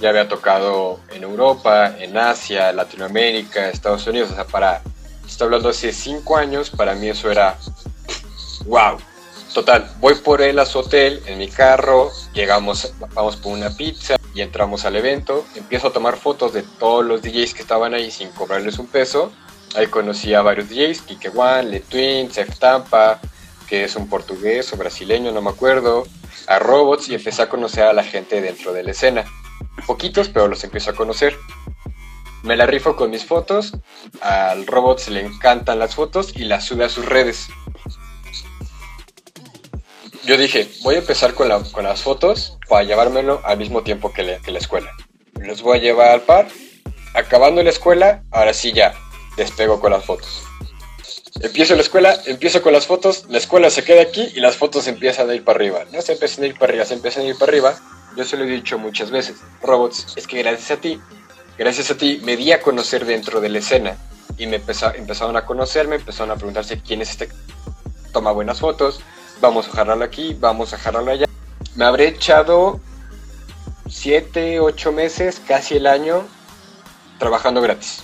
ya 0.00 0.08
había 0.08 0.28
tocado 0.28 1.00
en 1.10 1.22
Europa, 1.22 1.94
en 1.98 2.16
Asia, 2.16 2.72
Latinoamérica, 2.72 3.68
Estados 3.68 4.06
Unidos, 4.06 4.30
o 4.30 4.34
sea, 4.34 4.46
para, 4.46 4.82
estoy 5.26 5.46
hablando 5.46 5.68
hace 5.68 5.92
cinco 5.92 6.36
años, 6.36 6.70
para 6.70 6.94
mí 6.94 7.08
eso 7.08 7.30
era, 7.30 7.56
wow. 8.66 8.98
Total, 9.52 9.90
voy 9.98 10.14
por 10.14 10.42
él 10.42 10.60
a 10.60 10.64
su 10.64 10.78
hotel 10.78 11.22
en 11.26 11.38
mi 11.38 11.48
carro, 11.48 12.10
llegamos, 12.32 12.94
vamos 13.14 13.36
por 13.36 13.52
una 13.52 13.70
pizza 13.70 14.16
y 14.32 14.42
entramos 14.42 14.84
al 14.84 14.94
evento, 14.94 15.44
empiezo 15.56 15.88
a 15.88 15.92
tomar 15.92 16.16
fotos 16.16 16.52
de 16.52 16.62
todos 16.62 17.04
los 17.04 17.20
DJs 17.20 17.54
que 17.54 17.62
estaban 17.62 17.92
ahí 17.92 18.12
sin 18.12 18.30
cobrarles 18.30 18.78
un 18.78 18.86
peso. 18.86 19.32
Ahí 19.74 19.88
conocí 19.88 20.34
a 20.34 20.42
varios 20.42 20.68
DJs, 20.68 21.02
Kike 21.02 21.30
One, 21.34 21.64
Le 21.64 21.80
Twin, 21.80 22.30
Sef 22.30 22.60
Tampa, 22.60 23.20
que 23.68 23.82
es 23.82 23.96
un 23.96 24.08
portugués 24.08 24.72
o 24.72 24.76
brasileño, 24.76 25.32
no 25.32 25.42
me 25.42 25.50
acuerdo, 25.50 26.04
a 26.46 26.60
Robots 26.60 27.08
y 27.08 27.14
empecé 27.16 27.42
a 27.42 27.48
conocer 27.48 27.84
a 27.84 27.92
la 27.92 28.04
gente 28.04 28.40
dentro 28.40 28.72
de 28.72 28.84
la 28.84 28.92
escena 28.92 29.24
poquitos, 29.86 30.28
pero 30.28 30.48
los 30.48 30.64
empiezo 30.64 30.90
a 30.90 30.94
conocer. 30.94 31.36
Me 32.42 32.56
la 32.56 32.66
rifo 32.66 32.96
con 32.96 33.10
mis 33.10 33.24
fotos, 33.24 33.72
al 34.22 34.66
robot 34.66 34.98
se 34.98 35.10
le 35.10 35.20
encantan 35.20 35.78
las 35.78 35.94
fotos 35.94 36.32
y 36.34 36.44
las 36.44 36.64
sube 36.64 36.84
a 36.84 36.88
sus 36.88 37.04
redes. 37.04 37.48
Yo 40.24 40.36
dije, 40.36 40.68
voy 40.82 40.94
a 40.94 40.98
empezar 40.98 41.34
con, 41.34 41.48
las 41.48 42.02
fotos 42.02 42.56
para 42.68 42.84
llevármelo 42.84 43.40
al 43.44 43.58
mismo 43.58 43.82
tiempo 43.82 44.12
que, 44.12 44.22
la 44.22 44.58
escuela. 44.58 44.90
Los 45.34 45.62
voy 45.62 45.78
a 45.78 45.80
llevar 45.82 46.10
al 46.10 46.22
par. 46.22 46.48
Acabando 47.14 47.62
la 47.62 47.70
escuela, 47.70 48.22
ahora 48.30 48.54
sí 48.54 48.72
ya, 48.72 48.94
despego 49.36 49.80
con 49.80 49.92
las 49.92 50.04
fotos. 50.04 50.44
Empiezo 51.42 51.74
la 51.74 51.82
escuela, 51.82 52.16
empiezo 52.26 52.62
con 52.62 52.72
las 52.72 52.86
fotos, 52.86 53.24
la 53.28 53.38
escuela 53.38 53.70
se 53.70 53.82
queda 53.82 54.02
aquí 54.02 54.30
y 54.34 54.40
las 54.40 54.56
fotos 54.56 54.86
empiezan 54.86 55.28
a 55.28 55.34
ir 55.34 55.42
para 55.42 55.56
arriba. 55.56 55.84
No 55.92 56.00
se 56.02 56.12
empiezan 56.12 56.44
a 56.44 56.46
ir 56.48 56.54
para 56.54 56.66
arriba, 56.66 56.84
se 56.84 56.94
empiezan 56.94 57.24
a 57.24 57.26
ir 57.26 57.36
para 57.36 57.50
arriba 57.50 57.99
yo 58.16 58.24
se 58.24 58.36
lo 58.36 58.44
he 58.44 58.48
dicho 58.48 58.78
muchas 58.78 59.10
veces, 59.10 59.36
robots, 59.62 60.14
es 60.16 60.26
que 60.26 60.42
gracias 60.42 60.70
a 60.70 60.80
ti, 60.80 61.00
gracias 61.58 61.90
a 61.90 61.96
ti 61.96 62.20
me 62.24 62.36
di 62.36 62.52
a 62.52 62.60
conocer 62.60 63.04
dentro 63.04 63.40
de 63.40 63.48
la 63.48 63.58
escena 63.58 63.96
y 64.36 64.46
me 64.46 64.56
empezaron 64.56 65.36
a 65.36 65.44
conocerme, 65.44 65.96
empezaron 65.96 66.30
a 66.30 66.36
preguntarse 66.36 66.80
quién 66.80 67.02
es 67.02 67.10
este 67.10 67.28
toma 68.12 68.32
buenas 68.32 68.60
fotos, 68.60 69.00
vamos 69.40 69.68
a 69.68 69.70
jarrarlo 69.72 70.04
aquí, 70.04 70.36
vamos 70.38 70.72
a 70.72 70.78
jarrarlo 70.78 71.12
allá. 71.12 71.26
me 71.76 71.84
habré 71.84 72.08
echado 72.08 72.80
siete, 73.88 74.60
ocho 74.60 74.92
meses, 74.92 75.40
casi 75.46 75.76
el 75.76 75.86
año, 75.86 76.26
trabajando 77.18 77.60
gratis. 77.60 78.02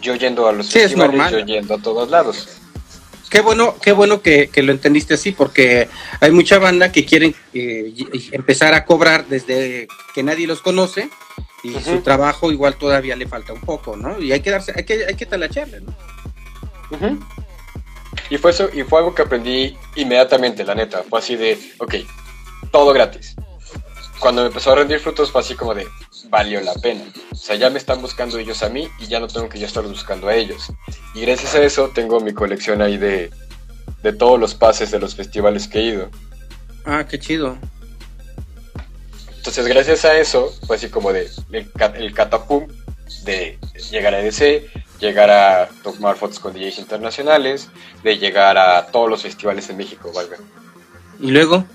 Yo 0.00 0.14
yendo 0.14 0.48
a 0.48 0.52
los 0.52 0.66
Sí, 0.66 0.78
es 0.78 0.94
festivales, 0.94 1.30
yo 1.30 1.38
yendo 1.40 1.74
a 1.74 1.78
todos 1.78 2.10
lados. 2.10 2.48
Qué 3.32 3.40
bueno, 3.40 3.76
qué 3.80 3.92
bueno 3.92 4.20
que, 4.20 4.48
que 4.48 4.62
lo 4.62 4.72
entendiste 4.72 5.14
así, 5.14 5.32
porque 5.32 5.88
hay 6.20 6.30
mucha 6.32 6.58
banda 6.58 6.92
que 6.92 7.06
quieren 7.06 7.34
eh, 7.54 7.90
empezar 8.30 8.74
a 8.74 8.84
cobrar 8.84 9.26
desde 9.26 9.88
que 10.14 10.22
nadie 10.22 10.46
los 10.46 10.60
conoce 10.60 11.08
y 11.62 11.72
su 11.80 12.02
trabajo 12.02 12.52
igual 12.52 12.76
todavía 12.76 13.16
le 13.16 13.26
falta 13.26 13.54
un 13.54 13.62
poco, 13.62 13.96
¿no? 13.96 14.20
Y 14.20 14.32
hay 14.32 14.40
que 14.40 14.50
darse, 14.50 14.74
hay 14.76 14.84
que, 14.84 15.06
hay 15.06 15.14
que 15.14 15.24
talacharle, 15.24 15.80
¿no? 15.80 15.96
Ujú. 16.90 17.20
Y 18.28 18.36
fue 18.36 18.50
eso, 18.50 18.68
y 18.70 18.82
fue 18.82 18.98
algo 18.98 19.14
que 19.14 19.22
aprendí 19.22 19.78
inmediatamente, 19.96 20.62
la 20.62 20.74
neta. 20.74 21.02
Fue 21.02 21.18
así 21.18 21.34
de, 21.34 21.58
ok, 21.78 21.94
todo 22.70 22.92
gratis. 22.92 23.34
Cuando 24.18 24.42
me 24.42 24.48
empezó 24.48 24.72
a 24.72 24.76
rendir 24.76 25.00
frutos 25.00 25.32
fue 25.32 25.40
así 25.40 25.54
como 25.54 25.74
de, 25.74 25.86
valió 26.32 26.62
la 26.62 26.72
pena. 26.74 27.04
O 27.30 27.36
sea, 27.36 27.56
ya 27.56 27.68
me 27.68 27.78
están 27.78 28.00
buscando 28.00 28.38
ellos 28.38 28.62
a 28.62 28.70
mí 28.70 28.88
y 28.98 29.06
ya 29.06 29.20
no 29.20 29.28
tengo 29.28 29.50
que 29.50 29.58
yo 29.58 29.66
estar 29.66 29.84
buscando 29.84 30.28
a 30.28 30.34
ellos. 30.34 30.72
Y 31.14 31.20
gracias 31.20 31.54
a 31.54 31.62
eso 31.62 31.90
tengo 31.94 32.20
mi 32.20 32.32
colección 32.32 32.80
ahí 32.80 32.96
de, 32.96 33.30
de 34.02 34.12
todos 34.14 34.40
los 34.40 34.54
pases 34.54 34.90
de 34.90 34.98
los 34.98 35.14
festivales 35.14 35.68
que 35.68 35.78
he 35.78 35.82
ido. 35.82 36.10
Ah, 36.86 37.04
qué 37.08 37.18
chido. 37.18 37.58
Entonces, 39.36 39.66
gracias 39.66 40.06
a 40.06 40.16
eso, 40.16 40.50
fue 40.66 40.76
así 40.76 40.88
como 40.88 41.12
de 41.12 41.28
el, 41.50 41.70
el 41.96 42.14
catapum 42.14 42.66
de 43.24 43.58
llegar 43.90 44.14
a 44.14 44.20
EDC, 44.20 44.70
llegar 45.00 45.30
a 45.30 45.68
tomar 45.82 46.16
fotos 46.16 46.38
con 46.38 46.54
DJs 46.54 46.78
internacionales, 46.78 47.68
de 48.02 48.16
llegar 48.16 48.56
a 48.56 48.86
todos 48.86 49.10
los 49.10 49.22
festivales 49.22 49.68
en 49.68 49.76
México, 49.76 50.10
valga. 50.14 50.38
Y 51.20 51.30
luego, 51.30 51.66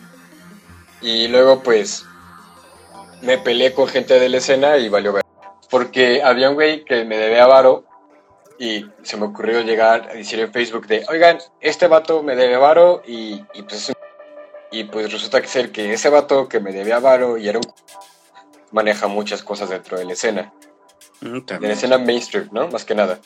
Y 0.99 1.27
luego, 1.27 1.61
pues, 1.61 2.06
me 3.21 3.37
peleé 3.37 3.73
con 3.73 3.87
gente 3.87 4.19
de 4.19 4.29
la 4.29 4.37
escena 4.37 4.77
y 4.77 4.89
valió 4.89 5.13
ver. 5.13 5.23
Porque 5.69 6.21
había 6.23 6.49
un 6.49 6.55
güey 6.55 6.85
que 6.85 7.03
me 7.05 7.17
debía 7.17 7.45
varo 7.47 7.83
y 8.59 8.85
se 9.03 9.17
me 9.17 9.25
ocurrió 9.25 9.61
llegar 9.61 10.09
a 10.09 10.13
decir 10.13 10.39
en 10.39 10.51
Facebook 10.51 10.87
de, 10.87 11.05
oigan, 11.09 11.37
este 11.59 11.87
vato 11.87 12.23
me 12.23 12.35
debe 12.35 12.57
varo 12.57 13.01
y, 13.05 13.43
y 13.53 13.61
pues 13.63 13.73
es 13.83 13.89
un- 13.89 13.95
y 14.71 14.83
pues 14.85 15.11
resulta 15.11 15.41
que 15.41 15.47
ser 15.47 15.71
que 15.71 15.93
ese 15.93 16.09
vato 16.09 16.47
que 16.49 16.59
me 16.59 16.71
debía 16.73 16.99
varo 16.99 17.37
y 17.37 17.47
era 17.47 17.59
un 17.59 17.65
maneja 18.71 19.07
muchas 19.07 19.41
cosas 19.43 19.69
dentro 19.69 19.97
de 19.97 20.05
la 20.05 20.13
escena, 20.13 20.53
mm, 21.21 21.39
de 21.45 21.67
la 21.67 21.73
escena 21.73 21.97
mainstream, 21.97 22.49
¿no? 22.51 22.67
Más 22.67 22.83
que 22.83 22.93
nada. 22.95 23.19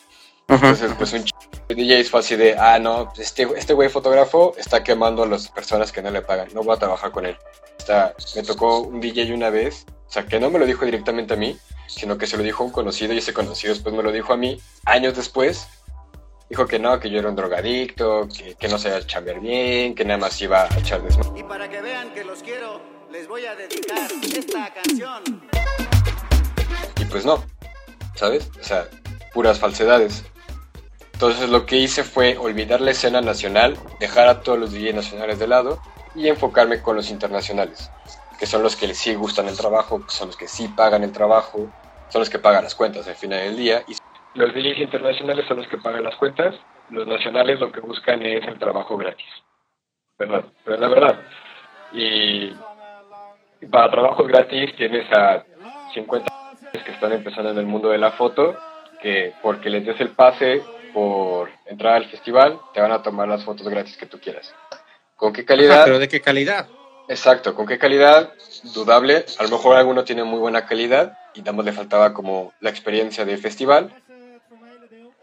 Ajá. 0.47 0.69
Entonces, 0.69 0.91
pues 0.97 1.13
un 1.13 1.25
DJs 1.69 2.09
fue 2.09 2.19
así 2.19 2.35
de, 2.35 2.55
ah, 2.57 2.79
no, 2.79 3.05
pues, 3.05 3.19
este 3.19 3.47
este 3.55 3.73
güey 3.73 3.89
fotógrafo 3.89 4.53
está 4.57 4.83
quemando 4.83 5.23
a 5.23 5.27
las 5.27 5.47
personas 5.47 5.91
que 5.91 6.01
no 6.01 6.11
le 6.11 6.21
pagan, 6.21 6.49
no 6.53 6.63
voy 6.63 6.75
a 6.75 6.79
trabajar 6.79 7.11
con 7.11 7.25
él. 7.25 7.37
Está, 7.77 8.13
me 8.35 8.43
tocó 8.43 8.81
un 8.81 8.99
DJ 8.99 9.33
una 9.33 9.49
vez, 9.49 9.85
o 10.07 10.11
sea, 10.11 10.25
que 10.25 10.39
no 10.39 10.49
me 10.49 10.59
lo 10.59 10.65
dijo 10.65 10.85
directamente 10.85 11.33
a 11.33 11.37
mí, 11.37 11.57
sino 11.87 12.17
que 12.17 12.27
se 12.27 12.37
lo 12.37 12.43
dijo 12.43 12.63
a 12.63 12.67
un 12.67 12.71
conocido 12.71 13.13
y 13.13 13.19
ese 13.19 13.33
conocido 13.33 13.73
después 13.73 13.95
me 13.95 14.03
lo 14.03 14.11
dijo 14.11 14.33
a 14.33 14.37
mí, 14.37 14.59
años 14.85 15.15
después. 15.15 15.67
Dijo 16.49 16.67
que 16.67 16.79
no, 16.79 16.99
que 16.99 17.09
yo 17.09 17.19
era 17.19 17.29
un 17.29 17.35
drogadicto, 17.37 18.27
que, 18.27 18.55
que 18.55 18.67
no 18.67 18.77
sabía 18.77 19.07
chambear 19.07 19.39
bien, 19.39 19.95
que 19.95 20.03
nada 20.03 20.17
más 20.17 20.41
iba 20.41 20.63
a 20.63 20.79
echar 20.79 21.01
desmadre. 21.01 21.39
Y 21.39 21.43
para 21.43 21.69
que 21.69 21.79
vean 21.79 22.13
que 22.13 22.25
los 22.25 22.43
quiero, 22.43 22.81
les 23.09 23.25
voy 23.25 23.45
a 23.45 23.55
dedicar 23.55 24.11
esta 24.21 24.73
canción. 24.73 25.23
Y 26.99 27.05
pues 27.05 27.23
no, 27.23 27.41
¿sabes? 28.15 28.49
O 28.59 28.63
sea, 28.63 28.85
puras 29.33 29.59
falsedades. 29.59 30.25
Entonces 31.13 31.49
lo 31.49 31.65
que 31.65 31.77
hice 31.77 32.03
fue 32.03 32.37
olvidar 32.37 32.81
la 32.81 32.91
escena 32.91 33.21
nacional, 33.21 33.77
dejar 33.99 34.27
a 34.27 34.41
todos 34.41 34.57
los 34.57 34.73
DJs 34.73 34.95
nacionales 34.95 35.39
de 35.39 35.47
lado 35.47 35.79
y 36.15 36.27
enfocarme 36.27 36.81
con 36.81 36.95
los 36.95 37.11
internacionales, 37.11 37.91
que 38.39 38.45
son 38.45 38.63
los 38.63 38.75
que 38.75 38.93
sí 38.93 39.13
gustan 39.13 39.47
el 39.47 39.55
trabajo, 39.55 40.03
son 40.07 40.27
los 40.27 40.37
que 40.37 40.47
sí 40.47 40.67
pagan 40.69 41.03
el 41.03 41.11
trabajo, 41.11 41.69
son 42.09 42.21
los 42.21 42.29
que 42.29 42.39
pagan 42.39 42.63
las 42.63 42.75
cuentas 42.75 43.07
al 43.07 43.15
final 43.15 43.39
del 43.39 43.55
día. 43.55 43.83
Y 43.87 43.95
los 44.33 44.53
DJs 44.53 44.79
internacionales 44.79 45.45
son 45.47 45.57
los 45.57 45.67
que 45.67 45.77
pagan 45.77 46.03
las 46.03 46.15
cuentas, 46.15 46.55
los 46.89 47.05
nacionales 47.07 47.59
lo 47.59 47.71
que 47.71 47.81
buscan 47.81 48.21
es 48.25 48.45
el 48.47 48.57
trabajo 48.57 48.97
gratis. 48.97 49.29
¿Verdad? 50.17 50.45
Pero 50.63 50.75
es 50.75 50.81
la 50.81 50.87
verdad. 50.87 51.19
Y 51.93 52.51
para 53.69 53.91
trabajos 53.91 54.27
gratis 54.27 54.75
tienes 54.75 55.05
a 55.11 55.43
50 55.93 56.31
que 56.71 56.91
están 56.91 57.11
empezando 57.11 57.51
en 57.51 57.57
el 57.57 57.65
mundo 57.65 57.89
de 57.89 57.97
la 57.97 58.11
foto, 58.11 58.57
que 59.01 59.33
porque 59.41 59.69
les 59.69 59.85
des 59.85 59.99
el 59.99 60.09
pase 60.11 60.61
por 60.93 61.49
entrar 61.65 61.95
al 61.95 62.05
festival, 62.09 62.59
te 62.73 62.81
van 62.81 62.91
a 62.91 63.01
tomar 63.01 63.27
las 63.27 63.43
fotos 63.43 63.67
gratis 63.67 63.97
que 63.97 64.05
tú 64.05 64.19
quieras. 64.19 64.53
¿Con 65.15 65.33
qué 65.33 65.45
calidad? 65.45 65.75
Ajá, 65.77 65.83
pero 65.85 65.99
¿de 65.99 66.07
qué 66.07 66.21
calidad? 66.21 66.67
Exacto, 67.07 67.55
¿con 67.55 67.65
qué 67.67 67.77
calidad? 67.77 68.33
Dudable. 68.73 69.25
A 69.37 69.43
lo 69.43 69.49
mejor 69.49 69.75
alguno 69.77 70.03
tiene 70.03 70.23
muy 70.23 70.39
buena 70.39 70.65
calidad 70.65 71.17
y 71.33 71.39
nada 71.39 71.53
más 71.53 71.65
le 71.65 71.71
faltaba 71.73 72.13
como 72.13 72.53
la 72.59 72.69
experiencia 72.69 73.25
de 73.25 73.37
festival. 73.37 73.93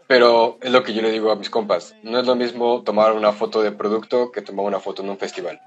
Pero 0.07 0.57
es 0.61 0.71
lo 0.71 0.83
que 0.83 0.93
yo 0.93 1.01
le 1.01 1.11
digo 1.11 1.31
a 1.31 1.35
mis 1.35 1.49
compas. 1.49 1.95
No 2.01 2.19
es 2.19 2.25
lo 2.25 2.35
mismo 2.35 2.83
tomar 2.83 3.13
una 3.13 3.31
foto 3.31 3.61
de 3.61 3.71
producto 3.71 4.31
que 4.31 4.41
tomar 4.41 4.65
una 4.65 4.79
foto 4.79 5.03
en 5.03 5.09
un 5.09 5.17
festival. 5.19 5.61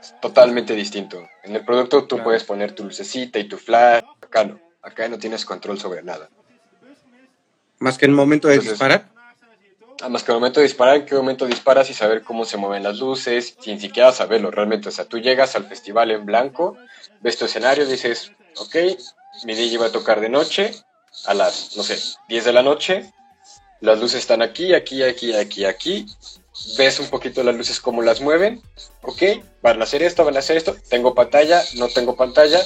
Es 0.00 0.14
totalmente 0.20 0.74
distinto. 0.74 1.22
En 1.42 1.56
el 1.56 1.64
producto 1.64 2.02
tú 2.04 2.16
Claro. 2.16 2.24
puedes 2.24 2.44
poner 2.44 2.72
tu 2.74 2.84
lucecita 2.84 3.38
y 3.38 3.44
tu 3.44 3.56
flash. 3.56 4.02
Acá 4.20 4.44
no. 4.44 4.58
Acá 4.82 5.08
no 5.08 5.18
tienes 5.18 5.44
control 5.44 5.78
sobre 5.78 6.02
nada. 6.02 6.28
Más 7.80 7.98
que 7.98 8.04
el 8.06 8.12
momento 8.12 8.46
de 8.46 8.54
Entonces- 8.54 8.74
disparar. 8.74 9.08
Además 10.02 10.22
que 10.22 10.32
al 10.32 10.38
momento 10.38 10.60
de 10.60 10.66
disparar, 10.66 10.96
en 10.96 11.06
qué 11.06 11.14
momento 11.14 11.46
disparas 11.46 11.90
y 11.90 11.94
saber 11.94 12.22
cómo 12.22 12.44
se 12.44 12.56
mueven 12.56 12.82
las 12.82 12.98
luces, 12.98 13.54
sin 13.60 13.80
siquiera 13.80 14.12
saberlo 14.12 14.50
realmente. 14.50 14.88
O 14.88 14.92
sea, 14.92 15.04
tú 15.06 15.18
llegas 15.18 15.56
al 15.56 15.66
festival 15.66 16.10
en 16.10 16.24
blanco, 16.24 16.76
ves 17.20 17.36
tu 17.36 17.44
escenario, 17.46 17.86
dices, 17.86 18.32
ok, 18.56 18.76
mi 19.44 19.54
DJ 19.54 19.78
va 19.78 19.86
a 19.86 19.92
tocar 19.92 20.20
de 20.20 20.28
noche, 20.30 20.72
a 21.26 21.34
las, 21.34 21.76
no 21.76 21.82
sé, 21.82 21.98
10 22.28 22.44
de 22.44 22.52
la 22.52 22.62
noche, 22.62 23.12
las 23.80 23.98
luces 23.98 24.20
están 24.20 24.40
aquí, 24.40 24.72
aquí, 24.72 25.02
aquí, 25.02 25.34
aquí, 25.34 25.64
aquí, 25.66 26.06
ves 26.78 26.98
un 26.98 27.08
poquito 27.08 27.42
las 27.42 27.54
luces 27.54 27.78
cómo 27.80 28.00
las 28.00 28.22
mueven, 28.22 28.62
ok, 29.02 29.22
van 29.62 29.80
a 29.80 29.84
hacer 29.84 30.02
esto, 30.02 30.24
van 30.24 30.36
a 30.36 30.38
hacer 30.40 30.56
esto, 30.56 30.76
tengo 30.88 31.14
pantalla, 31.14 31.62
no 31.74 31.88
tengo 31.88 32.16
pantalla, 32.16 32.60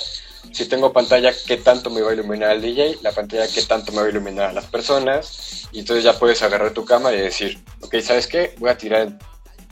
si 0.53 0.67
tengo 0.67 0.93
pantalla, 0.93 1.33
qué 1.47 1.57
tanto 1.57 1.91
me 1.91 2.01
va 2.01 2.11
a 2.11 2.15
iluminar 2.15 2.53
el 2.53 2.63
DJ, 2.63 2.99
la 3.03 3.13
pantalla, 3.13 3.47
qué 3.47 3.63
tanto 3.63 3.93
me 3.93 3.99
va 3.99 4.07
a 4.07 4.11
iluminar 4.11 4.51
a 4.51 4.53
las 4.53 4.67
personas, 4.67 5.69
y 5.73 5.81
entonces 5.81 6.05
ya 6.05 6.19
puedes 6.19 6.43
agarrar 6.43 6.73
tu 6.73 6.85
cámara 6.85 7.17
y 7.17 7.21
decir, 7.21 7.63
ok, 7.81 7.97
¿sabes 8.01 8.27
qué? 8.27 8.55
Voy 8.59 8.71
a 8.71 8.79
tirar 8.79 9.03
en 9.03 9.19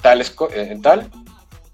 tal, 0.00 0.24
en 0.52 0.82
tal, 0.82 1.10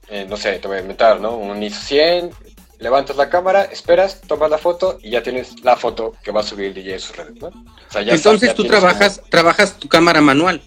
eh, 0.08 0.26
no 0.28 0.36
sé, 0.36 0.58
te 0.58 0.68
voy 0.68 0.78
a 0.78 0.80
inventar, 0.80 1.20
¿no? 1.20 1.36
Un 1.36 1.62
ISO 1.62 1.80
100, 1.80 2.30
levantas 2.78 3.16
la 3.16 3.28
cámara, 3.28 3.64
esperas, 3.64 4.20
tomas 4.22 4.50
la 4.50 4.58
foto 4.58 4.98
y 5.02 5.10
ya 5.10 5.22
tienes 5.22 5.62
la 5.64 5.76
foto 5.76 6.14
que 6.22 6.30
va 6.30 6.40
a 6.40 6.44
subir 6.44 6.66
el 6.66 6.74
DJ 6.74 6.94
en 6.94 7.00
sus 7.00 7.16
redes, 7.16 7.36
¿no? 7.40 7.48
O 7.48 7.92
sea, 7.92 8.02
ya 8.02 8.14
Entonces 8.14 8.48
está, 8.48 8.52
ya 8.52 8.54
tú 8.54 8.64
trabajas, 8.64 9.22
trabajas 9.28 9.74
tu 9.74 9.88
cámara 9.88 10.20
manual. 10.20 10.62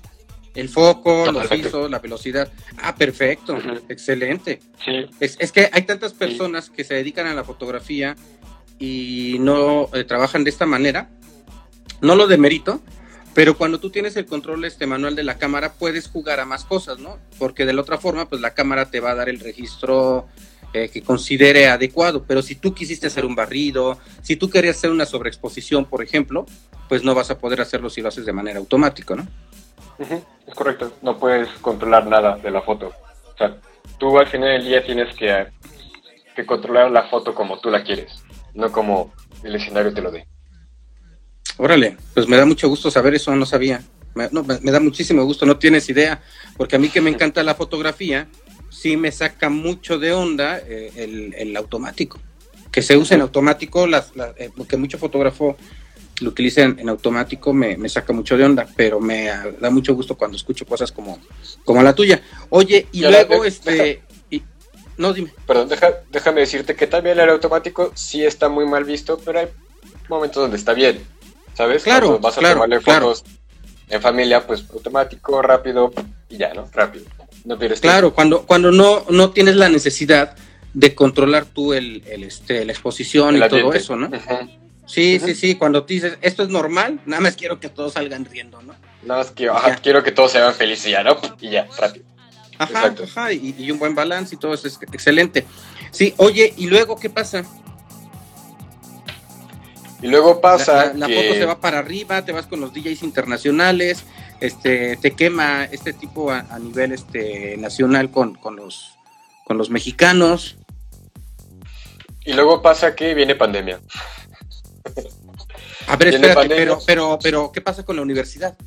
El 0.54 0.68
foco, 0.70 1.24
No, 1.28 1.32
los 1.32 1.48
perfecto. 1.48 1.68
ISO, 1.70 1.90
la 1.90 2.00
velocidad. 2.00 2.52
Ah, 2.82 2.96
perfecto. 2.96 3.58
Excelente. 3.88 4.60
Sí, 4.84 5.06
Es, 5.20 5.38
es 5.40 5.52
que 5.52 5.70
hay 5.72 5.84
tantas 5.84 6.14
personas 6.14 6.70
que 6.70 6.84
se 6.84 6.94
dedican 6.96 7.28
a 7.28 7.34
la 7.34 7.44
fotografía 7.44 8.16
y 8.80 9.38
no 9.40 9.90
eh, 9.94 10.04
trabajan 10.04 10.44
de 10.44 10.50
esta 10.50 10.66
manera. 10.66 11.10
No 12.02 12.16
lo 12.16 12.28
demerito, 12.28 12.82
pero 13.34 13.56
cuando 13.58 13.80
tú 13.80 13.92
tienes 13.92 14.16
el 14.18 14.26
control 14.26 14.66
este 14.66 14.88
manual 14.88 15.16
de 15.16 15.24
la 15.24 15.38
cámara, 15.38 15.74
puedes 15.74 16.08
jugar 16.10 16.40
a 16.40 16.46
más 16.46 16.66
cosas, 16.66 17.00
¿no? 17.00 17.18
Porque 17.40 17.66
de 17.66 17.74
la 17.74 17.82
otra 17.82 17.98
forma, 17.98 18.28
pues 18.28 18.42
la 18.42 18.54
cámara 18.54 18.90
te 18.90 19.00
va 19.00 19.12
a 19.12 19.16
dar 19.16 19.30
el 19.30 19.40
registro 19.40 20.28
eh, 20.74 20.90
que 20.90 21.02
considere 21.02 21.68
adecuado. 21.68 22.26
Pero 22.28 22.42
si 22.42 22.56
tú 22.56 22.74
quisiste 22.74 23.08
hacer 23.08 23.24
un 23.26 23.36
barrido, 23.36 24.00
si 24.22 24.36
tú 24.36 24.50
querías 24.50 24.78
hacer 24.78 24.90
una 24.92 25.06
sobreexposición, 25.06 25.86
por 25.86 26.04
ejemplo, 26.04 26.46
pues 26.90 27.04
no 27.04 27.14
vas 27.16 27.30
a 27.30 27.38
poder 27.38 27.62
hacerlo 27.62 27.90
si 27.90 28.02
lo 28.02 28.10
haces 28.10 28.26
de 28.26 28.34
manera 28.34 28.60
automática, 28.60 29.16
¿no? 29.16 29.28
Es 30.48 30.56
correcto. 30.56 30.92
No 31.02 31.18
puedes 31.18 31.48
controlar 31.62 32.08
nada 32.08 32.38
de 32.38 32.52
la 32.52 32.62
foto. 32.62 32.92
O 33.34 33.38
sea, 33.38 33.58
tú 33.98 34.18
al 34.18 34.28
final 34.28 34.50
del 34.50 34.66
día 34.66 34.84
tienes 34.86 35.16
que, 35.16 35.48
que 36.36 36.46
controlar 36.46 36.92
la 36.92 37.04
foto 37.04 37.34
como 37.34 37.60
tú 37.60 37.70
la 37.70 37.84
quieres, 37.84 38.24
no 38.54 38.72
como 38.72 39.14
el 39.44 39.56
escenario 39.56 39.94
te 39.94 40.02
lo 40.02 40.12
dé. 40.12 40.28
Órale, 41.58 41.98
pues 42.14 42.28
me 42.28 42.38
da 42.38 42.46
mucho 42.46 42.68
gusto 42.70 42.90
saber 42.90 43.16
eso, 43.16 43.36
no 43.36 43.46
sabía. 43.46 43.82
Me, 44.16 44.28
no, 44.32 44.44
me, 44.44 44.60
me 44.60 44.72
da 44.72 44.80
muchísimo 44.80 45.24
gusto, 45.24 45.46
no 45.46 45.58
tienes 45.58 45.88
idea, 45.90 46.22
porque 46.58 46.76
a 46.76 46.80
mí 46.80 46.90
que 46.90 47.02
me 47.02 47.10
encanta 47.10 47.44
la 47.44 47.56
fotografía, 47.56 48.28
sí 48.70 48.98
me 48.98 49.12
saca 49.12 49.50
mucho 49.50 50.00
de 50.00 50.12
onda 50.14 50.60
eh, 50.60 50.92
el, 50.96 51.34
el 51.38 51.56
automático. 51.56 52.20
Que 52.72 52.82
se 52.82 52.98
use 52.98 53.16
en 53.16 53.22
automático, 53.22 53.86
las, 53.88 54.16
las- 54.16 54.34
eh, 54.38 54.50
porque 54.56 54.78
mucho 54.78 54.98
fotógrafo 54.98 55.58
lo 56.22 56.30
utiliza 56.30 56.62
en, 56.62 56.88
automático, 56.90 57.54
me, 57.54 57.78
me 57.78 57.90
saca 57.90 58.14
mucho 58.14 58.38
de 58.38 58.46
onda, 58.46 58.68
pero 58.76 59.00
me 59.00 59.26
da 59.60 59.70
mucho 59.70 59.94
gusto 59.96 60.16
cuando 60.16 60.38
escucho 60.38 60.66
cosas 60.66 60.92
como, 60.92 61.20
como 61.66 61.82
la 61.84 61.94
tuya. 61.94 62.22
Oye, 62.50 62.88
y 62.92 63.02
luego, 63.02 63.42
de- 63.44 63.48
este... 63.50 64.04
y- 64.30 64.42
no, 64.98 65.14
dime. 65.14 65.34
Perdón, 65.48 65.70
deja- 65.70 65.96
déjame 66.12 66.42
decirte 66.42 66.76
que 66.76 66.88
también 66.88 67.20
el 67.20 67.30
automático 67.30 67.92
sí 67.96 68.24
está 68.24 68.50
muy 68.50 68.66
mal 68.66 68.84
visto, 68.84 69.20
pero 69.24 69.40
hay 69.40 69.48
momentos 70.10 70.42
donde 70.44 70.58
está 70.58 70.74
bien, 70.74 71.02
¿sabes? 71.56 71.84
Claro, 71.84 72.08
Cuando 72.08 72.28
vas 72.28 72.38
a 72.38 72.40
claro, 72.40 72.54
tomarle 72.56 72.80
claro. 72.82 73.06
fotos 73.16 73.24
en 73.90 74.02
familia, 74.02 74.46
pues 74.46 74.64
automático, 74.72 75.42
rápido 75.42 75.92
y 76.30 76.38
ya, 76.38 76.54
¿no? 76.54 76.70
Rápido. 76.72 77.06
No 77.44 77.58
pierdes 77.58 77.82
tiempo. 77.82 77.94
Claro, 77.94 78.14
cuando, 78.14 78.44
cuando 78.46 78.72
no, 78.72 79.06
no 79.10 79.32
tienes 79.32 79.56
la 79.56 79.68
necesidad 79.70 80.36
de 80.74 80.94
controlar 80.96 81.46
tú 81.46 81.74
el, 81.74 82.04
el, 82.08 82.24
este, 82.24 82.64
la 82.64 82.72
exposición 82.72 83.36
El 83.36 83.44
y 83.44 83.50
todo 83.50 83.74
eso, 83.74 83.96
¿no? 83.96 84.10
Sí, 84.92 85.20
sí, 85.20 85.36
sí, 85.36 85.56
cuando 85.56 85.84
tú 85.86 85.94
dices, 85.94 86.18
esto 86.22 86.44
es 86.44 86.50
normal, 86.50 87.00
nada 87.06 87.22
más 87.22 87.36
quiero 87.36 87.60
que 87.60 87.70
todos 87.70 87.94
salgan 87.94 88.26
riendo, 88.26 88.62
¿no? 88.62 88.74
Nada 89.04 89.22
más 89.22 89.32
que, 89.32 89.48
ajá, 89.50 89.76
quiero 89.78 90.04
que 90.04 90.12
todos 90.12 90.32
se 90.32 90.40
vean 90.40 90.54
felices 90.54 90.88
y 90.88 90.92
ya, 90.92 91.04
¿no? 91.04 91.18
Y 91.40 91.50
ya, 91.50 91.68
rápido. 91.78 92.06
Ajá, 92.58 92.72
Exacto. 92.74 93.04
ajá, 93.06 93.34
y, 93.34 93.56
y 93.58 93.72
un 93.72 93.80
buen 93.80 93.96
balance 93.96 94.36
y 94.36 94.38
todo 94.38 94.54
eso 94.54 94.68
es 94.68 94.78
excelente. 94.82 95.46
Sí, 95.92 96.14
oye, 96.18 96.54
¿y 96.58 96.68
luego 96.68 96.98
qué 97.00 97.10
pasa? 97.10 97.44
Y 100.02 100.08
luego 100.08 100.34
La, 100.36 100.42
pasa 100.42 100.86
la- 100.88 100.94
la 100.94 101.08
que... 101.08 101.16
foto 101.16 101.34
se 101.36 101.46
va 101.46 101.60
para 101.60 101.80
arriba, 101.80 102.24
te 102.26 102.32
vas 102.32 102.48
con 102.48 102.60
los 102.60 102.74
DJs 102.74 103.04
internacionales, 103.04 104.04
este, 104.40 104.98
te 104.98 105.12
quema 105.12 105.66
este 105.66 105.94
tipo 105.94 106.32
a, 106.32 106.40
a 106.50 106.60
nivel 106.60 106.92
este, 106.92 107.56
nacional 107.58 108.10
con, 108.12 108.36
con, 108.36 108.56
los, 108.56 108.98
con 109.46 109.58
los 109.58 109.70
mexicanos. 109.70 110.58
Y 112.26 112.34
luego 112.34 112.62
pasa 112.62 112.96
que 112.96 113.14
viene 113.14 113.36
pandemia. 113.36 113.80
A 115.88 115.96
ver, 115.96 116.10
espérate, 116.16 116.50
pero, 116.50 116.80
pero, 116.86 117.20
pero, 117.22 117.52
¿qué 117.52 117.62
pasa 117.62 117.84
con 117.84 117.96
la 117.96 118.02
universidad? 118.02 118.58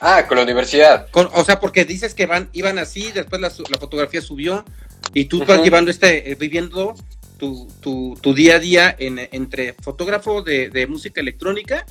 Ah, 0.00 0.26
con 0.26 0.38
la 0.38 0.44
universidad. 0.44 1.08
Con- 1.10 1.28
o 1.34 1.44
sea, 1.44 1.60
porque 1.60 1.84
dices 1.84 2.14
que 2.14 2.26
van, 2.26 2.48
iban 2.52 2.78
así, 2.78 3.12
después 3.12 3.40
la, 3.40 3.50
fotografía 3.50 4.22
subió 4.22 4.64
y 5.12 5.26
tú 5.26 5.38
Ujú. 5.38 5.46
vas 5.46 5.62
llevando 5.62 5.90
este, 5.90 6.30
eh, 6.30 6.34
viviendo 6.36 6.94
tu, 7.38 7.68
tu, 7.80 8.18
tu 8.20 8.32
día 8.34 8.56
a 8.56 8.58
día 8.58 8.96
en- 8.98 9.28
entre 9.32 9.74
fotógrafo 9.74 10.42
de, 10.42 10.70
de 10.70 10.86
música 10.86 11.20
electrónica 11.20 11.84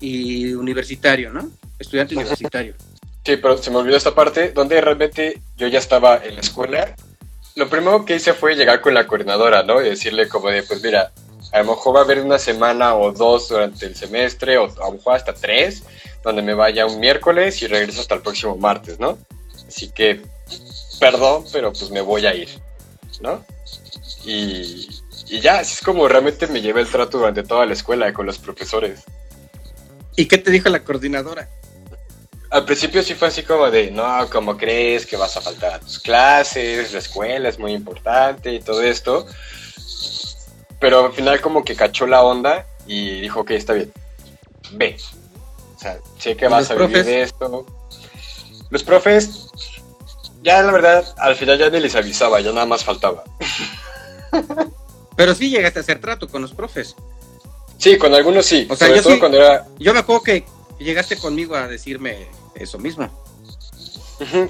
y 0.00 0.52
universitario, 0.52 1.32
¿no? 1.32 1.50
Estudiante 1.78 2.14
universitario. 2.14 2.74
Sí, 3.24 3.36
pero 3.36 3.58
se 3.58 3.70
me 3.70 3.78
olvidó 3.78 3.96
esta 3.96 4.14
parte 4.14 4.52
donde 4.52 4.80
realmente 4.80 5.40
yo 5.56 5.66
ya 5.66 5.80
estaba 5.80 6.24
en 6.24 6.34
la 6.36 6.40
escuela. 6.40 6.94
Lo 7.56 7.68
primero 7.68 8.04
que 8.04 8.16
hice 8.16 8.34
fue 8.34 8.54
llegar 8.54 8.80
con 8.80 8.94
la 8.94 9.06
coordinadora, 9.08 9.64
¿no? 9.64 9.80
Y 9.80 9.88
decirle 9.88 10.28
como 10.28 10.50
de, 10.50 10.62
pues 10.62 10.80
mira, 10.82 11.10
a 11.52 11.58
lo 11.60 11.72
mejor 11.72 11.96
va 11.96 12.00
a 12.00 12.04
haber 12.04 12.20
una 12.20 12.38
semana 12.38 12.94
o 12.94 13.12
dos 13.12 13.48
durante 13.48 13.86
el 13.86 13.96
semestre, 13.96 14.58
o 14.58 14.64
a 14.64 14.86
lo 14.86 14.92
mejor 14.92 15.16
hasta 15.16 15.32
tres, 15.32 15.82
donde 16.22 16.42
me 16.42 16.54
vaya 16.54 16.86
un 16.86 16.98
miércoles 17.00 17.62
y 17.62 17.66
regreso 17.66 18.00
hasta 18.00 18.14
el 18.14 18.22
próximo 18.22 18.56
martes, 18.56 18.98
¿no? 18.98 19.18
Así 19.66 19.90
que, 19.90 20.22
perdón, 21.00 21.44
pero 21.52 21.72
pues 21.72 21.90
me 21.90 22.00
voy 22.00 22.26
a 22.26 22.34
ir, 22.34 22.48
¿no? 23.20 23.44
Y, 24.24 24.88
y 25.28 25.40
ya, 25.40 25.60
así 25.60 25.74
es 25.74 25.80
como 25.80 26.08
realmente 26.08 26.46
me 26.46 26.60
llevé 26.60 26.80
el 26.80 26.88
trato 26.88 27.18
durante 27.18 27.42
toda 27.42 27.66
la 27.66 27.72
escuela 27.72 28.12
con 28.12 28.26
los 28.26 28.38
profesores. 28.38 29.04
¿Y 30.16 30.26
qué 30.26 30.38
te 30.38 30.50
dijo 30.50 30.68
la 30.68 30.82
coordinadora? 30.82 31.48
Al 32.50 32.64
principio 32.64 33.02
sí 33.02 33.14
fue 33.14 33.28
así 33.28 33.42
como 33.42 33.70
de, 33.70 33.90
no, 33.90 34.28
¿cómo 34.30 34.56
crees 34.56 35.04
que 35.04 35.16
vas 35.16 35.36
a 35.36 35.40
faltar 35.40 35.74
a 35.74 35.80
tus 35.80 35.98
clases? 35.98 36.92
La 36.92 37.00
escuela 37.00 37.48
es 37.48 37.58
muy 37.58 37.72
importante 37.72 38.52
y 38.54 38.60
todo 38.60 38.82
esto. 38.82 39.26
Pero 40.80 41.06
al 41.06 41.12
final 41.12 41.40
como 41.40 41.64
que 41.64 41.74
cachó 41.76 42.06
la 42.06 42.22
onda 42.22 42.66
y 42.86 43.20
dijo, 43.20 43.40
ok, 43.40 43.50
está 43.52 43.72
bien, 43.72 43.92
ve. 44.72 44.96
O 45.76 45.78
sea, 45.78 45.98
sé 46.18 46.36
que 46.36 46.46
¿Y 46.46 46.48
vas 46.48 46.70
a 46.70 46.74
vivir 46.74 46.88
profes? 46.90 47.06
de 47.06 47.22
esto. 47.22 47.66
Los 48.70 48.82
profes, 48.82 49.48
ya 50.42 50.62
la 50.62 50.72
verdad, 50.72 51.04
al 51.18 51.34
final 51.36 51.58
ya 51.58 51.70
ni 51.70 51.80
les 51.80 51.94
avisaba, 51.94 52.40
ya 52.40 52.52
nada 52.52 52.66
más 52.66 52.84
faltaba. 52.84 53.24
Pero 55.16 55.34
sí 55.34 55.48
llegaste 55.50 55.78
a 55.78 55.82
hacer 55.82 56.00
trato 56.00 56.28
con 56.28 56.42
los 56.42 56.52
profes. 56.52 56.94
Sí, 57.78 57.96
con 57.98 58.14
algunos 58.14 58.46
sí, 58.46 58.66
O 58.70 58.76
sea, 58.76 58.86
sobre 58.88 58.98
yo 58.98 59.02
todo 59.02 59.12
sí- 59.14 59.18
cuando 59.20 59.38
era... 59.38 59.66
Yo 59.78 59.92
me 59.92 60.00
acuerdo 60.00 60.22
que 60.22 60.44
llegaste 60.78 61.16
conmigo 61.18 61.54
a 61.54 61.68
decirme 61.68 62.26
eso 62.54 62.78
mismo. 62.78 63.08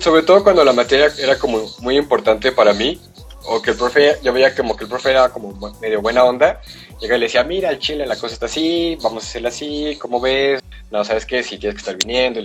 Sobre 0.00 0.22
todo 0.22 0.42
cuando 0.44 0.64
la 0.64 0.72
materia 0.72 1.12
era 1.18 1.38
como 1.38 1.68
muy 1.80 1.96
importante 1.96 2.52
para 2.52 2.72
mí, 2.72 3.00
o 3.48 3.62
que 3.62 3.72
el 3.72 3.76
profe, 3.76 4.18
yo 4.22 4.32
veía 4.32 4.54
como 4.54 4.76
que 4.76 4.84
el 4.84 4.90
profe 4.90 5.10
era 5.10 5.28
como 5.28 5.52
medio 5.80 6.00
buena 6.00 6.24
onda, 6.24 6.60
llegaba 7.00 7.16
y 7.16 7.20
le 7.20 7.26
decía, 7.26 7.44
mira, 7.44 7.70
el 7.70 7.78
chile, 7.78 8.06
la 8.06 8.16
cosa 8.16 8.34
está 8.34 8.46
así, 8.46 8.96
vamos 9.02 9.24
a 9.24 9.26
hacerla 9.26 9.48
así, 9.48 9.96
¿cómo 10.00 10.20
ves? 10.20 10.62
No, 10.90 11.04
¿sabes 11.04 11.26
qué? 11.26 11.42
Si 11.42 11.58
tienes 11.58 11.74
que 11.74 11.80
estar 11.80 11.96
viniendo. 11.96 12.40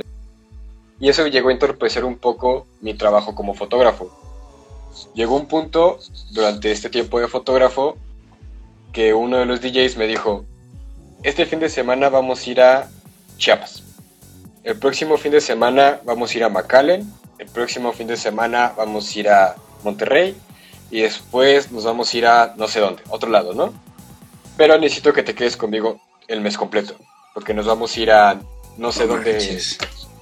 Y 1.00 1.10
eso 1.10 1.26
llegó 1.28 1.50
a 1.50 1.54
entorpecer 1.54 2.06
un 2.06 2.18
poco 2.18 2.68
mi 2.82 2.94
trabajo 2.94 3.34
como 3.34 3.54
fotógrafo. 3.54 4.12
Llegó 5.14 5.36
un 5.36 5.48
punto 5.48 6.00
durante 6.32 6.72
este 6.72 6.90
tiempo 6.90 7.20
de 7.20 7.28
fotógrafo 7.28 7.98
que 8.92 9.14
uno 9.14 9.38
de 9.38 9.46
los 9.46 9.62
DJs 9.62 9.98
me 9.98 10.06
dijo, 10.06 10.46
este 11.24 11.46
fin 11.46 11.60
de 11.60 11.70
semana 11.70 12.10
vamos 12.10 12.46
a 12.46 12.50
ir 12.50 12.62
a 12.62 12.90
Chiapas. 13.38 13.84
El 14.64 14.78
próximo 14.78 15.18
fin 15.18 15.32
de 15.32 15.42
semana 15.42 16.02
vamos 16.06 16.34
a 16.34 16.38
ir 16.38 16.44
a 16.44 16.50
McAllen. 16.50 17.12
El 17.40 17.48
próximo 17.48 17.94
fin 17.94 18.08
de 18.08 18.18
semana 18.18 18.74
vamos 18.78 19.16
a 19.16 19.20
ir 19.20 19.30
a 19.30 19.56
Monterrey. 19.84 20.36
Y 20.92 21.02
después 21.02 21.72
nos 21.72 21.86
vamos 21.86 22.14
a 22.14 22.18
ir 22.18 22.26
a 22.28 22.54
no 22.58 22.68
sé 22.68 22.80
dónde, 22.82 23.02
otro 23.10 23.30
lado, 23.30 23.54
¿no? 23.54 23.74
Pero 24.58 24.78
necesito 24.78 25.14
que 25.14 25.24
te 25.24 25.34
quedes 25.34 25.56
conmigo 25.58 26.00
el 26.28 26.42
mes 26.42 26.58
completo. 26.58 26.96
Porque 27.34 27.54
nos 27.54 27.66
vamos 27.66 27.96
a 27.96 28.00
ir 28.00 28.12
a 28.12 28.42
no 28.78 28.92
sé 28.92 29.06
No 29.06 29.14
dónde. 29.16 29.32
manches. 29.34 29.78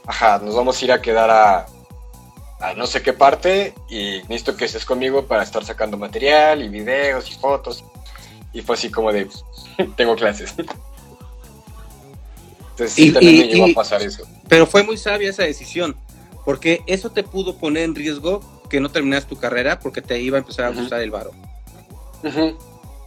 Ajá, 0.06 0.40
nos 0.44 0.56
vamos 0.56 0.80
a 0.82 0.86
ir 0.86 0.92
a 0.92 1.02
quedar 1.02 1.30
a, 1.32 1.66
a 2.60 2.74
no 2.76 2.86
sé 2.86 3.02
qué 3.02 3.14
parte. 3.14 3.74
Y 3.90 4.20
necesito 4.30 4.56
que 4.56 4.66
estés 4.66 4.86
conmigo 4.86 5.26
para 5.26 5.42
estar 5.44 5.66
sacando 5.66 5.98
material 5.98 6.62
y 6.64 6.70
videos 6.70 7.30
y 7.32 7.34
fotos. 7.34 7.84
Y 8.54 8.62
fue 8.62 8.76
así 8.76 8.90
como 8.92 9.12
de, 9.12 9.28
tengo 9.98 10.16
clases. 10.16 10.54
Entonces 12.72 12.94
sí, 12.94 13.08
Y- 13.08 13.12
también 13.12 13.36
y- 13.36 13.40
me 13.40 13.48
llegó 13.48 13.68
y- 13.68 13.72
a 13.72 13.76
pasar 13.76 14.02
eso. 14.02 14.24
Pero 14.48 14.66
fue 14.68 14.84
muy 14.84 14.98
sabia 14.98 15.30
esa 15.30 15.44
decisión, 15.44 15.96
porque 16.46 16.82
eso 16.88 17.10
te 17.12 17.24
pudo 17.24 17.58
poner 17.58 17.84
en 17.84 17.96
riesgo 17.96 18.42
que 18.70 18.80
no 18.80 18.90
terminas 18.90 19.26
tu 19.26 19.38
carrera 19.38 19.80
porque 19.80 20.02
te 20.02 20.20
iba 20.20 20.38
a 20.38 20.40
empezar 20.40 20.66
a 20.66 20.70
gustar 20.70 21.02
el 21.02 21.12
varo. 21.12 21.32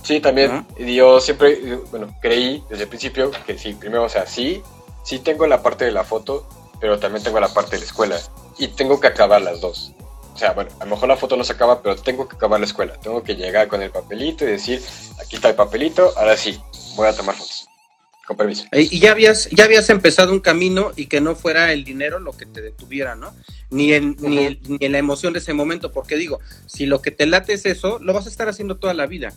Sí, 0.02 0.20
también. 0.20 0.66
Yo 0.78 1.20
siempre, 1.20 1.76
bueno, 1.90 2.14
creí 2.20 2.62
desde 2.68 2.84
el 2.84 2.88
principio 2.88 3.30
que 3.46 3.56
sí, 3.56 3.72
primero, 3.74 4.04
o 4.04 4.08
sea, 4.08 4.26
sí, 4.26 4.62
sí 5.04 5.20
tengo 5.20 5.46
la 5.46 5.62
parte 5.62 5.84
de 5.84 5.92
la 5.92 6.04
foto, 6.04 6.48
pero 6.80 6.98
también 6.98 7.22
tengo 7.22 7.38
la 7.38 7.48
parte 7.48 7.72
de 7.72 7.78
la 7.78 7.84
escuela. 7.84 8.20
Y 8.58 8.68
tengo 8.68 9.00
que 9.00 9.06
acabar 9.06 9.40
las 9.40 9.60
dos. 9.60 9.94
O 10.34 10.38
sea, 10.38 10.52
bueno, 10.52 10.70
a 10.80 10.84
lo 10.84 10.90
mejor 10.90 11.08
la 11.08 11.16
foto 11.16 11.36
no 11.36 11.44
se 11.44 11.52
acaba, 11.52 11.82
pero 11.82 11.96
tengo 11.96 12.26
que 12.26 12.36
acabar 12.36 12.58
la 12.58 12.66
escuela. 12.66 12.94
Tengo 13.00 13.22
que 13.22 13.36
llegar 13.36 13.68
con 13.68 13.82
el 13.82 13.90
papelito 13.90 14.44
y 14.44 14.48
decir, 14.48 14.82
aquí 15.20 15.36
está 15.36 15.50
el 15.50 15.54
papelito, 15.54 16.12
ahora 16.16 16.36
sí, 16.36 16.60
voy 16.96 17.06
a 17.06 17.14
tomar 17.14 17.36
fotos. 17.36 17.61
Con 18.32 18.36
permiso. 18.38 18.64
Eh, 18.72 18.88
Y 18.90 18.98
ya 18.98 19.10
habías, 19.10 19.48
ya 19.50 19.64
habías 19.64 19.90
empezado 19.90 20.32
un 20.32 20.40
camino 20.40 20.92
y 20.96 21.06
que 21.06 21.20
no 21.20 21.34
fuera 21.36 21.72
el 21.72 21.84
dinero 21.84 22.18
lo 22.18 22.32
que 22.32 22.46
te 22.46 22.62
detuviera, 22.62 23.14
¿no? 23.14 23.34
Ni 23.70 23.92
en, 23.92 24.16
ni, 24.20 24.38
Ujú. 24.38 24.46
el- 24.46 24.58
ni 24.68 24.78
en 24.80 24.92
la 24.92 24.98
emoción 24.98 25.32
de 25.34 25.38
ese 25.40 25.52
momento, 25.52 25.92
porque 25.92 26.16
digo, 26.16 26.40
si 26.66 26.86
lo 26.86 27.02
que 27.02 27.10
te 27.10 27.26
late 27.26 27.52
es 27.52 27.66
eso, 27.66 27.98
lo 28.00 28.12
vas 28.14 28.26
a 28.26 28.30
estar 28.30 28.48
haciendo 28.48 28.76
toda 28.78 28.94
la 28.94 29.06
vida. 29.06 29.34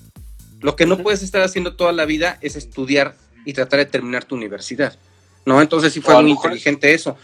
Lo 0.62 0.76
que 0.78 0.86
no 0.86 0.98
puedes 0.98 1.22
estar 1.24 1.42
haciendo 1.42 1.76
toda 1.76 1.92
la 1.92 2.06
vida 2.06 2.38
es 2.42 2.56
estudiar 2.56 3.16
y 3.46 3.52
tratar 3.54 3.80
de 3.80 3.86
terminar 3.86 4.24
tu 4.24 4.36
universidad, 4.36 4.98
¿no? 5.46 5.62
Entonces 5.62 5.92
sí 5.94 6.00
fue 6.02 6.20
muy 6.22 6.32
inteligente 6.32 6.94
eso. 6.94 7.18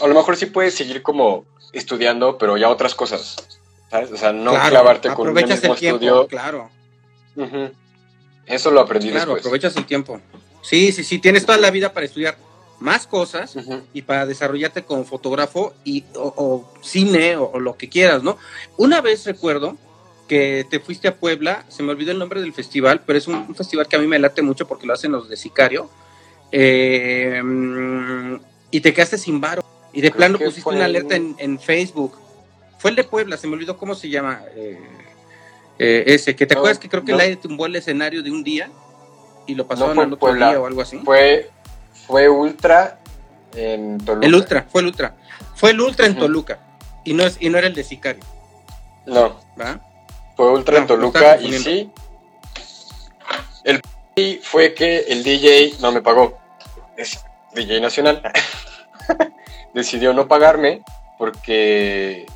A 0.00 0.06
lo 0.06 0.14
mejor 0.14 0.36
sí 0.36 0.46
puedes 0.46 0.74
seguir 0.74 1.02
como 1.02 1.44
estudiando, 1.72 2.36
pero 2.38 2.56
ya 2.56 2.68
otras 2.68 2.94
cosas. 2.94 3.36
¿Sabes? 3.90 4.12
O 4.12 4.16
sea, 4.16 4.32
no 4.32 4.50
Claro, 4.50 4.68
clavarte 4.70 5.08
con 5.14 5.28
un 5.28 5.34
mismo 5.34 5.54
el 5.54 5.60
tiempo, 5.60 5.96
estudio. 5.96 6.26
claro. 6.26 6.70
Ujú. 7.36 7.70
Eso 8.48 8.70
lo 8.70 8.80
aprendí 8.80 9.10
Claro, 9.10 9.34
después. 9.34 9.42
aprovechas 9.42 9.76
el 9.76 9.86
tiempo. 9.86 10.20
Sí, 10.62 10.92
sí, 10.92 11.04
sí, 11.04 11.18
tienes 11.18 11.46
toda 11.46 11.58
la 11.58 11.70
vida 11.70 11.92
para 11.92 12.06
estudiar 12.06 12.36
más 12.80 13.06
cosas 13.06 13.56
y 13.92 14.02
para 14.02 14.24
desarrollarte 14.26 14.84
como 14.84 15.04
fotógrafo 15.04 15.74
y 15.84 16.04
o, 16.14 16.32
o 16.36 16.72
cine 16.82 17.36
o, 17.36 17.50
o 17.52 17.58
lo 17.60 17.76
que 17.76 17.88
quieras, 17.88 18.22
¿no? 18.22 18.38
Una 18.76 19.00
vez 19.00 19.24
recuerdo 19.26 19.76
que 20.28 20.66
te 20.68 20.78
fuiste 20.78 21.08
a 21.08 21.16
Puebla, 21.16 21.64
se 21.68 21.82
me 21.82 21.90
olvidó 21.90 22.12
el 22.12 22.18
nombre 22.18 22.40
del 22.40 22.52
festival, 22.52 23.02
pero 23.06 23.18
es 23.18 23.26
un, 23.26 23.34
un 23.34 23.54
festival 23.54 23.88
que 23.88 23.96
a 23.96 23.98
mí 23.98 24.06
me 24.06 24.18
late 24.18 24.42
mucho 24.42 24.66
porque 24.68 24.86
lo 24.86 24.92
hacen 24.92 25.10
los 25.12 25.28
de 25.28 25.36
Sicario, 25.36 25.88
eh, 26.52 27.42
y 28.70 28.80
te 28.80 28.92
quedaste 28.92 29.18
sin 29.18 29.40
varo 29.40 29.64
y 29.92 30.00
de 30.00 30.08
Creo 30.10 30.18
plano 30.18 30.38
pusiste 30.38 30.68
una 30.70 30.84
alerta 30.84 31.16
en, 31.16 31.34
en 31.38 31.58
Facebook. 31.58 32.18
Fue 32.78 32.90
el 32.90 32.96
de 32.96 33.04
Puebla, 33.04 33.36
se 33.36 33.46
me 33.46 33.54
olvidó 33.54 33.76
cómo 33.76 33.94
se 33.94 34.08
llama 34.08 34.42
eh, 34.54 34.78
eh, 35.78 36.04
ese, 36.06 36.34
que 36.36 36.46
te 36.46 36.54
No, 36.54 36.60
acuerdas 36.60 36.78
que 36.78 36.88
creo 36.88 37.04
que 37.04 37.12
no. 37.12 37.18
el 37.18 37.22
aire 37.24 37.36
tumbó 37.36 37.66
el 37.66 37.76
escenario 37.76 38.22
de 38.22 38.30
un 38.30 38.42
día 38.44 38.70
y 39.46 39.54
lo 39.54 39.66
pasaron 39.66 39.94
fue 39.94 40.04
al 40.04 40.08
otro 40.12 40.18
Puebla. 40.18 40.48
día 40.50 40.60
o 40.60 40.66
algo 40.66 40.82
así. 40.82 40.98
Fue, 41.04 41.50
fue 42.06 42.28
Ultra 42.28 42.98
en 43.54 43.98
Toluca. 43.98 44.26
El 44.26 44.34
Ultra, 44.34 44.66
fue 44.70 44.80
el 44.82 44.86
Ultra. 44.88 45.14
Fue 45.54 45.70
el 45.70 45.80
Ultra 45.80 46.06
en. 46.06 46.16
Toluca. 46.18 46.58
Y 47.04 47.14
no, 47.14 47.24
es, 47.24 47.36
y 47.40 47.48
no 47.48 47.58
era 47.58 47.66
el 47.68 47.74
de 47.74 47.84
Sicario, 47.84 48.22
No, 49.06 49.40
¿va? 49.58 49.80
fue 50.36 50.50
Ultra 50.52 50.74
No, 50.74 50.80
en 50.80 50.86
Toluca 50.86 51.40
y 51.40 51.52
sí. 51.54 51.90
El 53.64 53.80
fue 54.42 54.74
que 54.74 54.98
el 55.08 55.22
DJ 55.22 55.74
no 55.80 55.92
me 55.92 56.02
pagó. 56.02 56.38
Es 56.96 57.24
DJ 57.54 57.80
nacional. 57.80 58.20
Decidió 59.74 60.12
no 60.12 60.26
pagarme 60.28 60.82
porque 61.18 62.26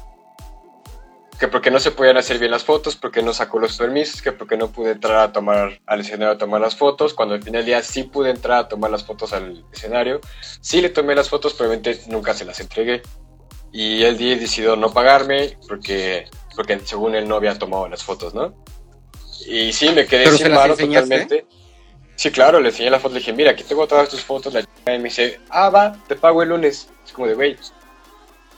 que 1.43 1.49
porque 1.49 1.73
no 1.73 1.81
se 1.81 1.91
podían 1.91 2.17
hacer 2.17 2.39
bien 2.39 2.53
las 2.53 2.63
fotos, 2.63 2.95
porque 2.95 3.21
no 3.21 3.35
sacó 3.35 3.59
los 3.59 3.77
permisos, 3.77 4.23
que 4.23 4.31
porque 4.31 4.57
no 4.57 4.71
pude 4.71 4.93
entrar 4.93 5.17
a 5.17 5.33
tomar 5.33 5.81
al 5.87 6.01
escenario 6.01 6.35
a 6.35 6.39
tomar 6.39 6.61
las 6.61 6.77
fotos, 6.77 7.15
cuando 7.15 7.35
al 7.35 7.43
final 7.43 7.63
del 7.63 7.67
día 7.67 7.83
sí 7.83 8.05
pude 8.05 8.31
entrar 8.31 8.59
a 8.61 8.69
tomar 8.69 8.93
las 8.93 9.03
fotos 9.03 9.33
al 9.33 9.65
escenario, 9.73 10.21
sí 10.61 10.81
le 10.81 10.89
tomé 10.89 11.17
las 11.17 11.29
fotos, 11.29 11.55
pero 11.55 11.69
obviamente 11.69 12.01
nunca 12.07 12.33
se 12.33 12.45
las 12.45 12.61
entregué. 12.61 13.03
Y 13.73 14.05
el 14.05 14.17
día 14.19 14.37
decidió 14.37 14.77
no 14.77 14.93
pagarme 14.93 15.59
porque 15.67 16.31
porque 16.55 16.79
según 16.85 17.17
él 17.17 17.27
no 17.27 17.35
había 17.35 17.59
tomado 17.59 17.89
las 17.89 18.05
fotos, 18.05 18.35
¿no? 18.35 18.55
Y 19.45 19.73
sí, 19.73 19.89
me 19.89 20.07
quedé 20.07 20.27
¿Pero 20.27 20.37
se 20.37 20.45
sin 20.45 20.53
enseñaste? 20.53 20.87
totalmente. 20.87 21.47
Sí, 22.15 22.31
claro, 22.31 22.61
le 22.61 22.69
enseñé 22.69 22.89
la 22.89 23.01
foto, 23.01 23.15
le 23.15 23.19
dije, 23.19 23.33
mira, 23.33 23.51
aquí 23.51 23.65
tengo 23.65 23.89
todas 23.89 24.09
tus 24.09 24.21
fotos, 24.21 24.55
la 24.55 24.61
chica, 24.61 24.95
y 24.95 24.99
me 24.99 25.09
dice, 25.09 25.41
ah, 25.51 25.71
va, 25.71 26.01
te 26.07 26.15
pago 26.15 26.45
el 26.45 26.51
lunes. 26.51 26.89
Es 27.05 27.13
como 27.13 27.27
de, 27.27 27.35
güey, 27.35 27.57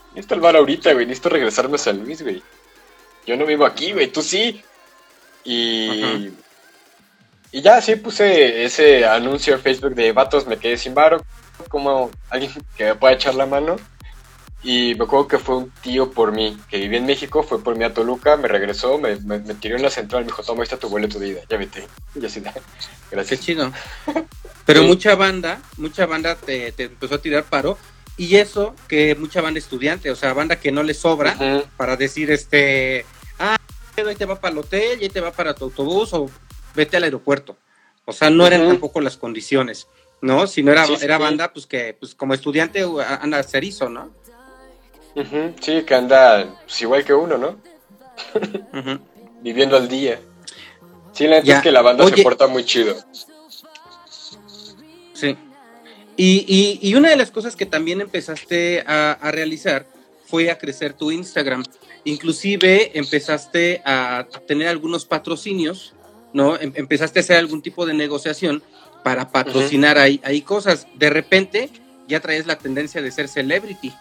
necesito 0.09 0.35
el 0.35 0.41
bar 0.41 0.55
ahorita, 0.55 0.93
güey, 0.93 1.07
necesito 1.07 1.29
regresarme 1.29 1.77
a 1.77 1.79
San 1.79 2.03
Luis, 2.03 2.21
güey. 2.21 2.43
Yo 3.25 3.35
no 3.37 3.45
vivo 3.45 3.65
aquí, 3.65 3.91
güey, 3.93 4.07
tú 4.11 4.21
sí. 4.21 4.61
Y... 5.43 6.31
Y 7.51 7.61
ya, 7.61 7.81
sí, 7.81 7.95
puse 7.95 8.65
ese 8.65 9.05
anuncio 9.05 9.53
en 9.53 9.61
Facebook 9.61 9.95
de, 9.95 10.11
vatos, 10.11 10.45
me 10.45 10.57
quedé 10.57 10.75
sin 10.75 10.93
varo, 10.93 11.23
como 11.69 12.11
alguien 12.29 12.51
que 12.75 12.83
me 12.83 12.95
pueda 12.95 13.13
echar 13.13 13.33
la 13.35 13.45
mano. 13.45 13.77
Y 14.61 14.95
me 14.95 15.05
acuerdo 15.05 15.27
que 15.29 15.37
fue 15.39 15.57
un 15.57 15.71
tío 15.81 16.11
por 16.11 16.33
mí, 16.33 16.57
que 16.69 16.79
vivía 16.79 16.97
en 16.97 17.05
México, 17.05 17.43
fue 17.43 17.63
por 17.63 17.77
mí 17.77 17.83
a 17.85 17.93
Toluca, 17.93 18.35
me 18.35 18.47
regresó, 18.49 18.97
me, 18.97 19.15
me, 19.17 19.37
me 19.39 19.53
tiró 19.53 19.77
en 19.77 19.83
la 19.83 19.89
central, 19.89 20.23
me 20.23 20.31
dijo, 20.31 20.43
toma, 20.43 20.61
ahí 20.61 20.63
está 20.63 20.75
tu 20.77 20.89
boleto 20.89 21.17
de 21.17 21.29
ida, 21.29 21.41
ya 21.49 21.55
vete. 21.57 21.87
Y 22.19 22.25
así, 22.25 22.41
Qué 22.41 22.51
gracias. 23.11 23.39
chido. 23.39 23.71
Pero 24.65 24.81
Sí. 24.81 24.87
mucha 24.87 25.15
banda, 25.15 25.61
mucha 25.77 26.05
banda 26.07 26.35
te, 26.35 26.71
te 26.73 26.83
empezó 26.85 27.15
a 27.15 27.21
tirar 27.21 27.43
paro. 27.45 27.77
Y 28.17 28.35
eso, 28.37 28.75
que 28.89 29.15
mucha 29.15 29.39
banda 29.41 29.59
estudiante, 29.59 30.09
o 30.11 30.15
sea, 30.15 30.33
banda 30.33 30.57
que 30.59 30.71
no 30.71 30.83
le 30.83 30.93
sobra 30.93 31.37
para 31.77 31.95
decir, 31.95 32.31
este, 32.31 33.05
ahí 34.01 34.15
te 34.15 34.25
va 34.25 34.39
para 34.39 34.51
el 34.53 34.57
hotel, 34.59 34.99
y 34.99 35.03
ahí 35.03 35.09
te 35.09 35.21
va 35.21 35.31
para 35.31 35.53
tu 35.55 35.65
autobús, 35.65 36.13
o 36.13 36.29
vete 36.75 36.97
al 36.97 37.03
aeropuerto. 37.03 37.55
O 38.05 38.13
sea, 38.13 38.29
no 38.29 38.45
eran 38.45 38.61
Ujú. 38.61 38.69
tampoco 38.71 39.01
las 39.01 39.17
condiciones, 39.17 39.87
¿no? 40.21 40.45
Si 40.47 40.61
no 40.63 40.71
era, 40.71 40.85
Sí, 40.85 40.95
era 41.01 41.17
sí. 41.17 41.23
banda, 41.23 41.51
pues 41.53 41.65
que, 41.65 41.95
pues 41.99 42.13
como 42.15 42.33
estudiante 42.33 42.85
uh, 42.85 42.99
anda 42.99 43.41
cerizo, 43.43 43.89
¿no? 43.89 44.11
Ujú, 45.15 45.53
Sí, 45.61 45.83
que 45.83 45.95
anda 45.95 46.55
pues, 46.65 46.81
igual 46.81 47.03
que 47.05 47.13
uno, 47.13 47.37
¿no? 47.37 47.57
Ujú. 48.73 48.99
Viviendo 49.41 49.77
al 49.77 49.87
día. 49.87 50.19
Sí, 51.13 51.27
la 51.27 51.39
neta 51.39 51.57
es 51.57 51.63
que 51.63 51.71
la 51.71 51.81
banda 51.81 52.03
Oye. 52.03 52.17
se 52.17 52.23
porta 52.23 52.47
muy 52.47 52.65
chido. 52.65 52.95
Sí. 55.13 55.37
Y, 56.17 56.45
y- 56.47 56.79
y 56.89 56.95
una 56.95 57.09
de 57.09 57.15
las 57.15 57.31
cosas 57.31 57.55
que 57.55 57.65
también 57.65 58.01
empezaste 58.01 58.83
a, 58.87 59.11
a 59.13 59.31
realizar 59.31 59.85
fue 60.27 60.49
a 60.51 60.57
crecer 60.57 60.93
tu 60.93 61.11
Instagram. 61.11 61.63
Inclusive 62.05 62.97
empezaste 62.97 63.81
a 63.85 64.25
tener 64.47 64.67
algunos 64.69 65.05
patrocinios, 65.05 65.93
¿no? 66.33 66.57
Em- 66.59 66.71
empezaste 66.75 67.19
a 67.19 67.21
hacer 67.21 67.37
algún 67.37 67.61
tipo 67.61 67.85
de 67.85 67.93
negociación 67.93 68.63
para 69.03 69.29
patrocinar 69.29 69.97
ahí, 69.97 70.21
ahí 70.23 70.41
cosas. 70.41 70.87
De 70.95 71.09
repente 71.09 71.69
ya 72.07 72.19
traes 72.19 72.45
la 72.45 72.57
tendencia 72.57 73.01
de 73.01 73.11
ser 73.11 73.27
celebrity. 73.27 73.91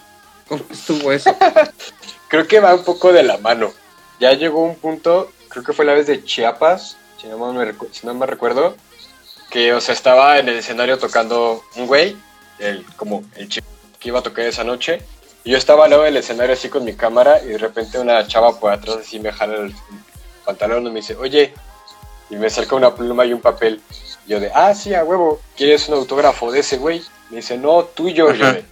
¿Cómo 0.49 0.65
estuvo 0.71 1.11
eso? 1.13 1.35
Creo 2.29 2.47
que 2.47 2.61
va 2.61 2.75
un 2.75 2.85
poco 2.85 3.13
de 3.13 3.23
la 3.23 3.39
mano. 3.39 3.73
Ya 4.21 4.33
llegó 4.35 4.63
un 4.63 4.77
punto, 4.77 5.33
creo 5.49 5.65
que 5.65 5.73
fue 5.73 5.85
la 5.85 5.95
vez 5.95 6.07
de 6.07 6.23
Chiapas, 6.25 6.97
si 7.21 7.27
no 7.29 7.53
me, 7.53 7.65
recu- 7.73 7.89
si 7.91 8.07
no 8.07 8.15
me 8.15 8.27
recuerdo, 8.27 8.77
que, 9.51 9.73
o 9.73 9.81
sea, 9.81 9.95
estaba 9.95 10.39
en 10.39 10.49
el 10.49 10.57
escenario 10.59 10.99
tocando 10.99 11.63
un 11.77 11.87
güey, 11.87 12.17
el, 12.59 12.85
como 12.97 13.25
el 13.37 13.49
chico 13.49 13.67
que 13.99 14.09
iba 14.09 14.19
a 14.21 14.23
tocar 14.23 14.47
esa 14.47 14.63
noche, 14.65 15.01
y 15.45 15.51
yo 15.51 15.59
estaba 15.59 15.85
al 15.85 15.91
lado 15.91 16.03
del 16.03 16.17
escenario 16.17 16.55
así 16.55 16.69
con 16.69 16.85
mi 16.85 16.95
cámara, 16.95 17.43
y 17.43 17.49
de 17.49 17.59
repente 17.59 17.99
una 17.99 18.27
chava 18.27 18.59
por 18.59 18.73
atrás 18.73 18.97
así 19.01 19.21
me 19.21 19.31
jala 19.31 19.57
el 19.57 19.75
pantalón 20.45 20.87
y 20.87 20.91
me 20.91 20.97
dice, 20.97 21.17
oye, 21.17 21.53
y 22.31 22.37
me 22.37 22.47
acerca 22.47 22.77
una 22.77 22.95
pluma 22.95 23.25
y 23.27 23.33
un 23.33 23.41
papel. 23.41 23.81
Y 24.27 24.31
yo 24.31 24.41
de, 24.41 24.51
ah, 24.55 24.75
sí, 24.75 24.95
a 24.95 25.05
huevo, 25.05 25.41
¿quieres 25.57 25.89
un 25.89 25.95
autógrafo 25.95 26.51
de 26.51 26.61
ese 26.61 26.79
güey? 26.79 27.03
Me 27.31 27.37
dice, 27.37 27.59
no, 27.59 27.85
tuyo. 27.85 28.33
Y 28.33 28.39
yo 28.39 28.45
Ajá. 28.45 28.53
de, 28.55 28.65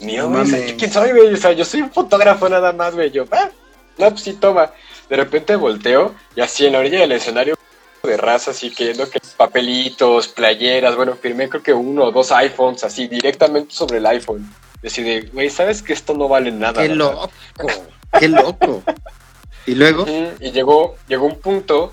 mío, 0.00 0.24
No 0.24 0.30
güey, 0.30 0.42
o 0.42 0.46
sea, 0.46 0.58
mames. 0.58 0.70
¿yo 0.72 0.76
¿quién 0.76 0.92
soy, 0.92 1.10
güey? 1.10 1.34
O 1.34 1.36
sea, 1.36 1.52
yo 1.52 1.64
soy 1.64 1.82
un 1.82 1.90
fotógrafo 1.90 2.48
nada 2.48 2.72
más, 2.72 2.94
güey. 2.94 3.10
Yo, 3.10 3.24
ah, 3.32 3.50
no, 3.98 4.10
pues 4.10 4.22
sí, 4.22 4.34
toma. 4.34 4.72
De 5.08 5.16
repente 5.16 5.56
volteo 5.56 6.14
y 6.34 6.40
así 6.40 6.66
en 6.66 6.72
la 6.72 6.80
orilla 6.80 7.00
del 7.00 7.12
escenario 7.12 7.56
de 8.02 8.16
raza, 8.16 8.52
así 8.52 8.70
que 8.70 8.94
no 8.94 9.08
que 9.08 9.20
papelitos, 9.36 10.28
playeras, 10.28 10.94
bueno, 10.94 11.16
firmé 11.20 11.48
creo 11.48 11.62
que 11.62 11.72
uno 11.72 12.04
o 12.04 12.12
dos 12.12 12.30
iPhones 12.30 12.84
así 12.84 13.08
directamente 13.08 13.74
sobre 13.74 13.98
el 13.98 14.06
iPhone. 14.06 14.48
Decide, 14.82 15.22
güey, 15.32 15.50
¿sabes 15.50 15.82
que 15.82 15.92
esto 15.92 16.14
no 16.14 16.28
vale 16.28 16.50
nada? 16.52 16.82
¡Qué 16.82 16.88
verdad?" 16.88 16.96
loco! 17.12 17.30
¡Qué 18.18 18.28
loco! 18.28 18.82
Y 19.66 19.74
luego, 19.74 20.06
Y 20.40 20.52
llegó, 20.52 20.96
llegó 21.08 21.26
un 21.26 21.40
punto 21.40 21.92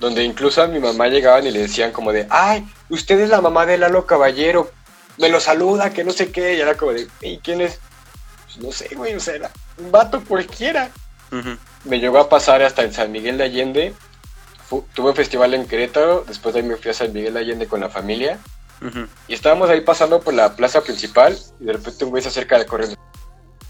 donde 0.00 0.24
incluso 0.24 0.62
a 0.62 0.66
mi 0.66 0.80
mamá 0.80 1.08
llegaban 1.08 1.46
y 1.46 1.50
le 1.50 1.60
decían 1.60 1.92
como 1.92 2.12
de, 2.12 2.26
ay, 2.30 2.66
usted 2.88 3.20
es 3.20 3.28
la 3.28 3.40
mamá 3.40 3.66
de 3.66 3.78
Lalo 3.78 4.06
Caballero, 4.06 4.70
me 5.18 5.28
lo 5.28 5.38
saluda, 5.40 5.90
que 5.92 6.02
no 6.04 6.10
sé 6.12 6.32
qué, 6.32 6.56
y 6.56 6.60
era 6.60 6.76
como 6.76 6.92
de, 6.92 7.06
¿y 7.20 7.38
quién 7.38 7.60
es? 7.60 7.78
Pues 8.46 8.58
no 8.64 8.72
sé, 8.72 8.94
güey, 8.96 9.14
o 9.14 9.20
sea, 9.20 9.34
era 9.34 9.50
un 9.78 9.92
vato 9.92 10.24
cualquiera. 10.24 10.90
Me 11.84 11.98
llegó 12.00 12.18
a 12.18 12.28
pasar 12.28 12.62
hasta 12.62 12.82
en 12.82 12.92
San 12.92 13.12
Miguel 13.12 13.38
de 13.38 13.44
Allende, 13.44 13.94
Fu- 14.68 14.86
tuve 14.94 15.10
un 15.10 15.16
festival 15.16 15.54
en 15.54 15.66
Querétaro, 15.66 16.24
después 16.26 16.54
de 16.54 16.60
ahí 16.62 16.66
me 16.66 16.76
fui 16.76 16.90
a 16.90 16.94
San 16.94 17.12
Miguel 17.12 17.34
de 17.34 17.40
Allende 17.40 17.66
con 17.68 17.80
la 17.80 17.88
familia, 17.90 18.38
y 19.28 19.34
estábamos 19.34 19.70
ahí 19.70 19.80
pasando 19.80 20.20
por 20.20 20.34
la 20.34 20.54
plaza 20.56 20.82
principal, 20.82 21.36
y 21.60 21.64
de 21.64 21.72
repente 21.72 22.04
un 22.04 22.10
güey 22.10 22.22
se 22.22 22.28
acerca 22.28 22.58
de 22.58 22.66
corriendo. 22.66 22.96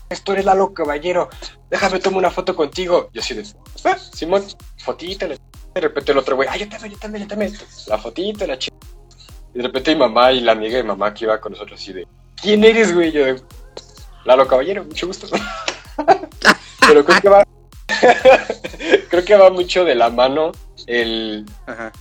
Esto 0.08 0.32
eres 0.32 0.44
Lalo 0.44 0.74
Caballero, 0.74 1.30
déjame 1.70 1.98
tomar 1.98 2.18
una 2.18 2.30
foto 2.30 2.54
contigo. 2.54 3.08
Yo 3.12 3.22
así 3.22 3.34
de, 3.34 3.46
ah, 3.84 3.96
Simón, 3.96 4.44
fotita, 4.78 5.26
la 5.26 5.36
ch-". 5.36 5.40
de 5.74 5.80
repente 5.80 6.12
el 6.12 6.18
otro 6.18 6.36
güey, 6.36 6.48
ay, 6.50 6.60
yo 6.60 6.68
también, 6.68 6.92
yo 6.92 6.98
también, 6.98 7.22
yo 7.24 7.28
también. 7.28 7.52
La 7.86 7.98
fotita, 7.98 8.46
la 8.46 8.58
ch... 8.58 8.68
Y 9.54 9.58
de 9.58 9.64
repente 9.64 9.94
mi 9.94 10.00
mamá 10.00 10.32
y 10.32 10.40
la 10.40 10.52
amiga 10.52 10.76
de 10.76 10.82
mamá 10.82 11.14
que 11.14 11.24
iba 11.24 11.40
con 11.40 11.52
nosotros 11.52 11.80
así 11.80 11.92
de, 11.92 12.06
¿quién 12.40 12.62
eres, 12.64 12.94
güey? 12.94 13.10
Yo 13.10 13.24
de, 13.24 13.42
Lalo 14.24 14.46
Caballero, 14.46 14.84
mucho 14.84 15.06
gusto. 15.06 15.26
Pero 16.86 17.04
creo 17.04 17.20
que 17.20 17.28
va, 17.28 17.44
creo 19.08 19.24
que 19.24 19.36
va 19.36 19.50
mucho 19.50 19.84
de 19.84 19.94
la 19.94 20.10
mano 20.10 20.52
el, 20.86 21.46
Ajá. 21.66 21.92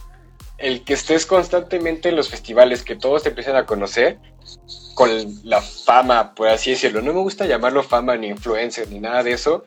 El 0.62 0.84
que 0.84 0.94
estés 0.94 1.26
constantemente 1.26 2.10
en 2.10 2.16
los 2.16 2.30
festivales, 2.30 2.84
que 2.84 2.96
todos 2.96 3.24
te 3.24 3.30
empiecen 3.30 3.56
a 3.56 3.66
conocer 3.66 4.20
con 4.94 5.10
la 5.44 5.62
fama, 5.62 6.36
por 6.36 6.48
así 6.48 6.72
decirlo. 6.72 7.02
No 7.02 7.14
me 7.14 7.22
gusta 7.22 7.46
llamarlo 7.46 7.84
fama 7.84 8.16
ni 8.18 8.28
influencer 8.28 8.90
ni 8.90 9.00
nada 9.00 9.24
de 9.24 9.34
eso. 9.34 9.66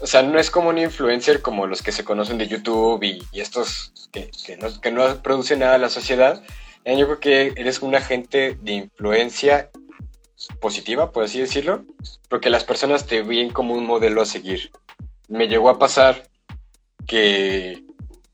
O 0.00 0.06
sea, 0.06 0.22
no 0.22 0.38
es 0.38 0.50
como 0.50 0.68
un 0.68 0.78
influencer 0.78 1.42
como 1.42 1.66
los 1.66 1.82
que 1.82 1.92
se 1.92 2.04
conocen 2.04 2.38
de 2.38 2.46
YouTube 2.46 3.02
y, 3.02 3.26
estos 3.32 4.08
que, 4.12 4.30
que 4.46 4.56
no, 4.56 4.80
que 4.80 4.92
no 4.92 5.22
producen 5.22 5.58
nada 5.58 5.74
a 5.74 5.78
la 5.78 5.88
sociedad. 5.88 6.42
Eh, 6.84 6.96
Yo 6.96 7.06
creo 7.06 7.20
que 7.20 7.52
eres 7.60 7.82
un 7.82 7.94
agente 7.94 8.56
de 8.62 8.72
influencia 8.72 9.70
positiva, 10.60 11.10
por 11.10 11.24
así 11.24 11.40
decirlo, 11.40 11.84
porque 12.28 12.48
las 12.48 12.64
personas 12.64 13.06
te 13.06 13.22
ven 13.22 13.50
como 13.50 13.74
un 13.74 13.86
modelo 13.86 14.22
a 14.22 14.26
seguir. 14.26 14.70
Me 15.26 15.48
llegó 15.48 15.68
a 15.68 15.78
pasar 15.78 16.28
que 17.06 17.82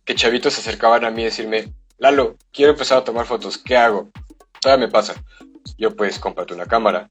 que 0.04 0.14
chavitos 0.14 0.54
se 0.54 0.60
acercaban 0.60 1.04
a 1.04 1.10
mí 1.10 1.22
a 1.22 1.26
decirme, 1.26 1.72
Lalo, 1.98 2.36
quiero 2.52 2.72
empezar 2.72 2.98
a 2.98 3.04
tomar 3.04 3.26
fotos, 3.26 3.58
¿qué 3.58 3.76
hago? 3.76 4.10
Todavía 4.60 4.86
me 4.86 4.92
pasa. 4.92 5.14
Yo 5.78 5.94
pues 5.94 6.18
cómprate 6.18 6.54
una 6.54 6.66
cámara. 6.66 7.10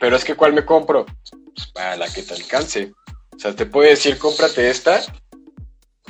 Pero 0.00 0.16
es 0.16 0.24
que 0.24 0.34
¿cuál 0.34 0.52
me 0.52 0.64
compro? 0.64 1.06
Pues 1.54 1.68
para 1.68 1.96
la 1.96 2.12
que 2.12 2.22
te 2.22 2.34
alcance. 2.34 2.92
O 3.34 3.38
sea, 3.38 3.54
te 3.54 3.66
puede 3.66 3.90
decir, 3.90 4.18
cómprate 4.18 4.68
esta. 4.68 5.02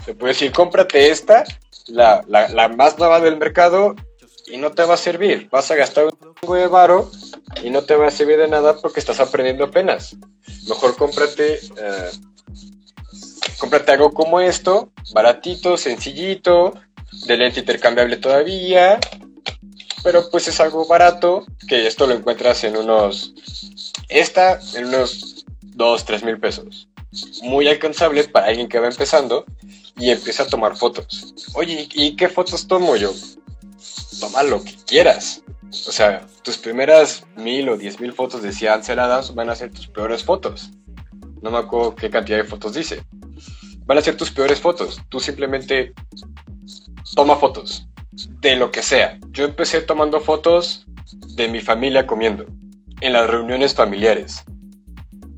Te 0.04 0.14
puede 0.14 0.32
decir, 0.32 0.52
cómprate 0.52 1.10
esta, 1.10 1.44
la, 1.86 2.22
la, 2.28 2.48
la 2.48 2.68
más 2.68 2.98
nueva 2.98 3.20
del 3.20 3.36
mercado, 3.36 3.94
y 4.46 4.56
no 4.56 4.72
te 4.72 4.84
va 4.84 4.94
a 4.94 4.98
servir. 4.98 5.48
Vas 5.50 5.70
a 5.70 5.76
gastar 5.76 6.04
un 6.04 6.34
chingo 6.40 6.54
de 6.54 6.68
varo 6.68 7.10
y 7.62 7.70
no 7.70 7.82
te 7.82 7.96
va 7.96 8.08
a 8.08 8.10
servir 8.10 8.38
de 8.38 8.48
nada 8.48 8.76
porque 8.76 9.00
estás 9.00 9.20
aprendiendo 9.20 9.64
apenas. 9.64 10.16
Mejor 10.68 10.96
cómprate 10.96 11.54
eh, 11.54 12.10
cómprate 13.58 13.92
algo 13.92 14.12
como 14.12 14.40
esto, 14.40 14.92
baratito, 15.12 15.76
sencillito, 15.76 16.74
de 17.26 17.36
lente 17.36 17.60
intercambiable 17.60 18.16
todavía, 18.16 18.98
pero 20.02 20.28
pues 20.30 20.48
es 20.48 20.60
algo 20.60 20.86
barato, 20.86 21.44
que 21.68 21.86
esto 21.86 22.06
lo 22.06 22.14
encuentras 22.14 22.62
en 22.64 22.76
unos, 22.76 23.34
esta 24.08 24.60
en 24.74 24.86
unos 24.86 25.44
2, 25.62 26.04
3 26.04 26.24
mil 26.24 26.38
pesos. 26.38 26.88
Muy 27.42 27.66
alcanzable 27.68 28.24
para 28.24 28.46
alguien 28.46 28.68
que 28.68 28.78
va 28.78 28.88
empezando 28.88 29.46
y 29.96 30.10
empieza 30.10 30.42
a 30.42 30.46
tomar 30.46 30.76
fotos. 30.76 31.34
Oye, 31.54 31.88
¿y 31.94 32.14
qué 32.14 32.28
fotos 32.28 32.66
tomo 32.66 32.96
yo? 32.96 33.12
Toma 34.20 34.42
lo 34.42 34.62
que 34.62 34.74
quieras. 34.86 35.42
O 35.88 35.92
sea, 35.92 36.26
tus 36.42 36.58
primeras 36.58 37.24
mil 37.36 37.68
o 37.68 37.76
diez 37.76 38.00
mil 38.00 38.12
fotos 38.12 38.42
de 38.42 38.52
Cian 38.52 38.82
Adams 38.86 39.34
van 39.34 39.50
a 39.50 39.56
ser 39.56 39.70
tus 39.70 39.88
peores 39.88 40.22
fotos. 40.22 40.70
No 41.42 41.50
me 41.50 41.58
acuerdo 41.58 41.94
qué 41.94 42.10
cantidad 42.10 42.38
de 42.38 42.44
fotos 42.44 42.74
dice 42.74 43.02
van 43.86 43.98
a 43.98 44.02
ser 44.02 44.16
tus 44.16 44.30
peores 44.30 44.60
fotos. 44.60 45.00
Tú 45.08 45.20
simplemente 45.20 45.94
toma 47.14 47.36
fotos 47.36 47.88
de 48.40 48.56
lo 48.56 48.70
que 48.70 48.82
sea. 48.82 49.18
Yo 49.30 49.44
empecé 49.44 49.80
tomando 49.80 50.20
fotos 50.20 50.86
de 51.34 51.48
mi 51.48 51.60
familia 51.60 52.06
comiendo 52.06 52.46
en 53.00 53.12
las 53.12 53.28
reuniones 53.28 53.74
familiares. 53.74 54.44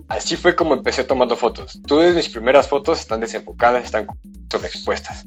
Así 0.09 0.36
fue 0.36 0.57
como 0.57 0.74
empecé 0.74 1.05
tomando 1.05 1.36
fotos. 1.36 1.80
Todas 1.86 2.14
mis 2.14 2.28
primeras 2.30 2.66
fotos 2.66 2.99
están 2.99 3.20
desenfocadas, 3.20 3.84
están 3.84 4.07
sobreexpuestas. 4.51 5.26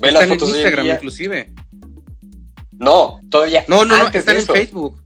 Ve 0.00 0.12
las 0.12 0.28
fotos 0.28 0.50
en 0.50 0.54
Instagram, 0.56 0.86
inclusive. 0.86 1.52
No, 2.72 3.20
todavía. 3.30 3.64
No, 3.66 3.84
no, 3.84 3.96
no, 3.96 4.08
están 4.08 4.36
en. 4.36 4.46
Facebook. 4.46 5.02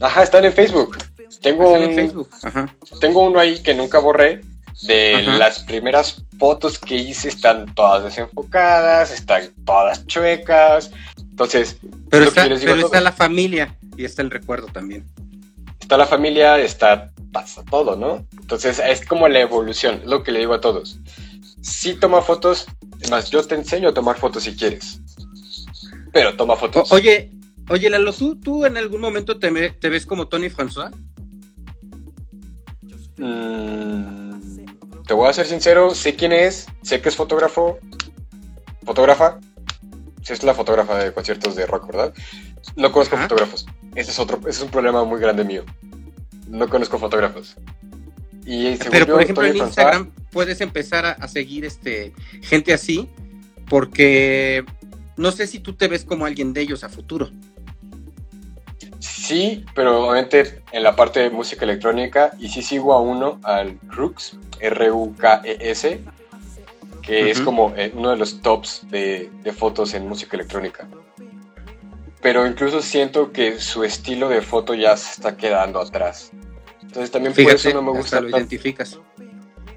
Ajá, 0.00 0.22
están 0.22 0.44
en 0.44 0.52
Facebook. 0.52 0.96
Tengo 1.42 1.64
Están 1.64 1.82
en 1.82 1.88
un, 1.90 1.94
Facebook. 1.94 2.30
Ajá. 2.42 2.74
tengo 3.00 3.26
uno 3.26 3.38
ahí 3.38 3.62
que 3.62 3.74
nunca 3.74 3.98
borré. 3.98 4.40
De 4.82 5.14
Ajá. 5.16 5.38
las 5.38 5.60
primeras 5.60 6.22
fotos 6.38 6.78
que 6.78 6.96
hice 6.96 7.28
están 7.28 7.74
todas 7.74 8.04
desenfocadas, 8.04 9.10
están 9.10 9.50
todas 9.64 10.06
chuecas. 10.06 10.90
Entonces, 11.18 11.78
Pero, 12.10 12.24
está, 12.26 12.44
pero 12.48 12.74
está 12.86 13.00
la 13.00 13.12
familia 13.12 13.74
y 13.96 14.04
está 14.04 14.22
el 14.22 14.30
recuerdo 14.30 14.66
también. 14.68 15.04
está 15.80 15.96
la 15.96 16.06
familia, 16.06 16.58
está 16.58 17.10
pasa 17.32 17.62
todo, 17.70 17.96
¿no? 17.96 18.26
Entonces 18.38 18.78
es 18.84 19.04
como 19.06 19.28
la 19.28 19.40
evolución, 19.40 20.00
es 20.02 20.06
lo 20.06 20.22
que 20.22 20.32
le 20.32 20.40
digo 20.40 20.54
a 20.54 20.60
todos. 20.60 20.98
Si 21.62 21.94
toma 21.94 22.22
fotos, 22.22 22.66
más, 23.10 23.30
yo 23.30 23.42
te 23.44 23.54
enseño 23.54 23.88
a 23.90 23.94
tomar 23.94 24.16
fotos 24.18 24.44
si 24.44 24.54
quieres. 24.56 25.00
Pero 26.12 26.34
toma 26.36 26.54
O- 26.54 26.56
fotos. 26.58 26.92
oye, 26.92 27.30
oye, 27.68 27.90
Lalo, 27.90 28.12
¿tú, 28.12 28.36
¿tú 28.36 28.64
en 28.66 28.76
algún 28.76 29.00
momento 29.00 29.38
te, 29.38 29.70
te 29.70 29.88
ves 29.88 30.06
como 30.06 30.28
Tony 30.28 30.48
François? 30.48 30.90
Mm, 33.18 34.25
te 35.06 35.14
voy 35.14 35.28
a 35.28 35.32
ser 35.32 35.46
sincero, 35.46 35.94
sé 35.94 36.16
quién 36.16 36.32
es, 36.32 36.66
sé 36.82 37.00
que 37.00 37.08
es 37.08 37.16
fotógrafo, 37.16 37.78
fotógrafa. 38.84 39.38
Sí, 40.22 40.32
es 40.32 40.42
la 40.42 40.54
fotógrafa 40.54 40.98
de 40.98 41.12
conciertos 41.12 41.54
de 41.54 41.66
rock, 41.66 41.86
¿verdad? 41.86 42.12
No 42.74 42.90
conozco 42.90 43.14
Ajá. 43.14 43.28
fotógrafos. 43.28 43.66
Ese 43.94 44.10
es 44.10 44.18
otro, 44.18 44.38
ese 44.40 44.50
es 44.50 44.62
un 44.62 44.70
problema 44.70 45.04
muy 45.04 45.20
grande 45.20 45.44
mío. 45.44 45.64
No 46.48 46.68
conozco 46.68 46.98
fotógrafos. 46.98 47.56
Y 48.44 48.76
Pero 48.76 49.06
yo, 49.06 49.14
por 49.14 49.22
ejemplo 49.22 49.44
en 49.46 49.56
Instagram 49.56 50.12
puedes 50.30 50.60
empezar 50.60 51.06
a, 51.06 51.12
a 51.12 51.28
seguir 51.28 51.64
este 51.64 52.12
gente 52.42 52.72
así, 52.72 53.08
porque 53.68 54.64
no 55.16 55.30
sé 55.32 55.46
si 55.46 55.60
tú 55.60 55.74
te 55.74 55.88
ves 55.88 56.04
como 56.04 56.26
alguien 56.26 56.52
de 56.52 56.62
ellos 56.62 56.82
a 56.84 56.88
futuro. 56.88 57.30
Sí, 59.26 59.64
pero 59.74 60.04
obviamente 60.04 60.62
en 60.70 60.84
la 60.84 60.94
parte 60.94 61.18
de 61.18 61.30
música 61.30 61.64
electrónica, 61.64 62.30
y 62.38 62.48
sí 62.48 62.62
sigo 62.62 62.92
a 62.92 63.00
uno, 63.00 63.40
al 63.42 63.76
Rux, 63.88 64.38
R-U-K-E-S, 64.60 65.88
E 65.88 66.04
que 67.02 67.30
es 67.30 67.40
como 67.40 67.72
eh, 67.76 67.92
uno 67.96 68.10
de 68.10 68.16
los 68.16 68.40
tops 68.40 68.82
de, 68.88 69.28
de 69.42 69.52
fotos 69.52 69.94
en 69.94 70.08
música 70.08 70.36
electrónica. 70.36 70.86
Pero 72.22 72.46
incluso 72.46 72.80
siento 72.82 73.32
que 73.32 73.58
su 73.58 73.82
estilo 73.82 74.28
de 74.28 74.42
foto 74.42 74.74
ya 74.74 74.96
se 74.96 75.14
está 75.14 75.36
quedando 75.36 75.80
atrás. 75.80 76.30
Entonces 76.82 77.10
también 77.10 77.34
por 77.34 77.52
eso 77.52 77.72
no 77.72 77.82
me 77.82 77.90
gusta 77.90 78.20
lo 78.20 78.30
tanto. 78.30 78.38
identificas. 78.38 79.00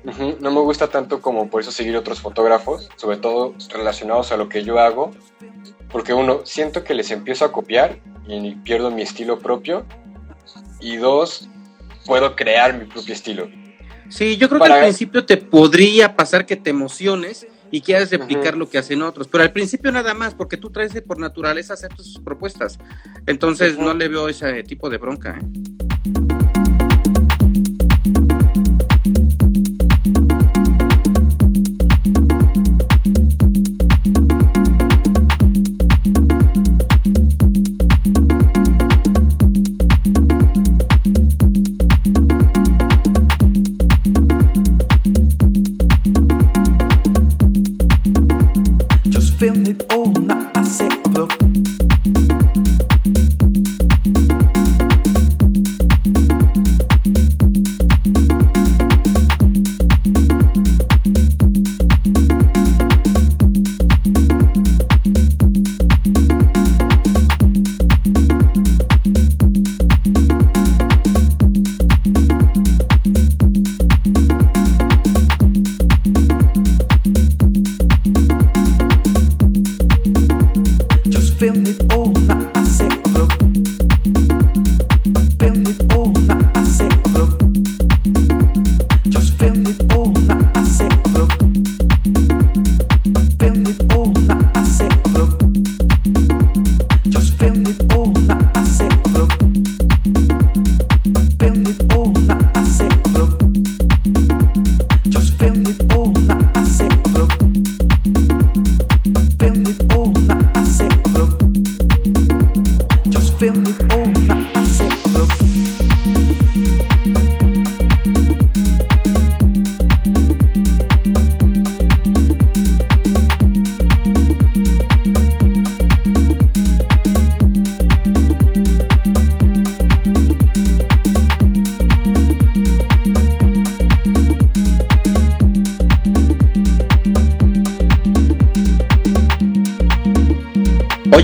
No 0.04 0.52
me 0.52 0.62
gusta 0.62 0.90
tanto 0.90 1.22
como 1.22 1.50
por 1.50 1.62
eso 1.62 1.72
seguir 1.72 1.98
otros 1.98 2.22
fotógrafos, 2.22 2.88
sobre 2.98 3.18
todo 3.18 3.56
relacionados 3.70 4.32
a 4.32 4.38
lo 4.38 4.48
que 4.48 4.64
yo 4.64 4.80
hago, 4.80 5.12
porque 5.92 6.14
uno, 6.14 6.42
siento 6.46 6.84
que 6.84 6.94
les 6.94 7.10
empiezo 7.10 7.46
a 7.46 7.52
copiar 7.52 7.98
y 8.30 8.56
pierdo 8.56 8.92
mi 8.92 9.02
estilo 9.02 9.40
propio, 9.40 9.86
y 10.80 10.98
dos, 10.98 11.50
puedo 12.06 12.36
crear 12.36 12.78
mi 12.78 12.86
propio 12.86 13.14
estilo. 13.14 13.50
Sí, 14.10 14.38
yo 14.38 14.50
creo 14.50 14.62
que 14.62 14.72
al 14.72 14.82
principio 14.82 15.26
te 15.26 15.38
podría 15.38 16.16
pasar 16.16 16.46
que 16.46 16.56
te 16.56 16.70
emociones 16.70 17.46
y 17.72 17.82
quieras 17.82 18.10
replicar 18.10 18.58
lo 18.58 18.68
que 18.68 18.80
hacen 18.80 19.02
otros, 19.04 19.28
pero 19.28 19.44
al 19.44 19.52
principio 19.52 19.92
nada 19.92 20.14
más, 20.14 20.34
porque 20.34 20.58
tú 20.58 20.72
traes 20.72 20.94
de 20.94 21.02
por 21.02 21.20
naturaleza 21.20 21.74
hacer 21.74 21.94
tus 21.94 22.20
propuestas. 22.20 22.80
Entonces 23.28 23.78
no 23.78 23.94
le 23.94 24.08
veo 24.08 24.28
ese 24.28 24.64
tipo 24.64 24.90
de 24.90 24.98
bronca. 24.98 25.38
¿eh? 25.40 25.79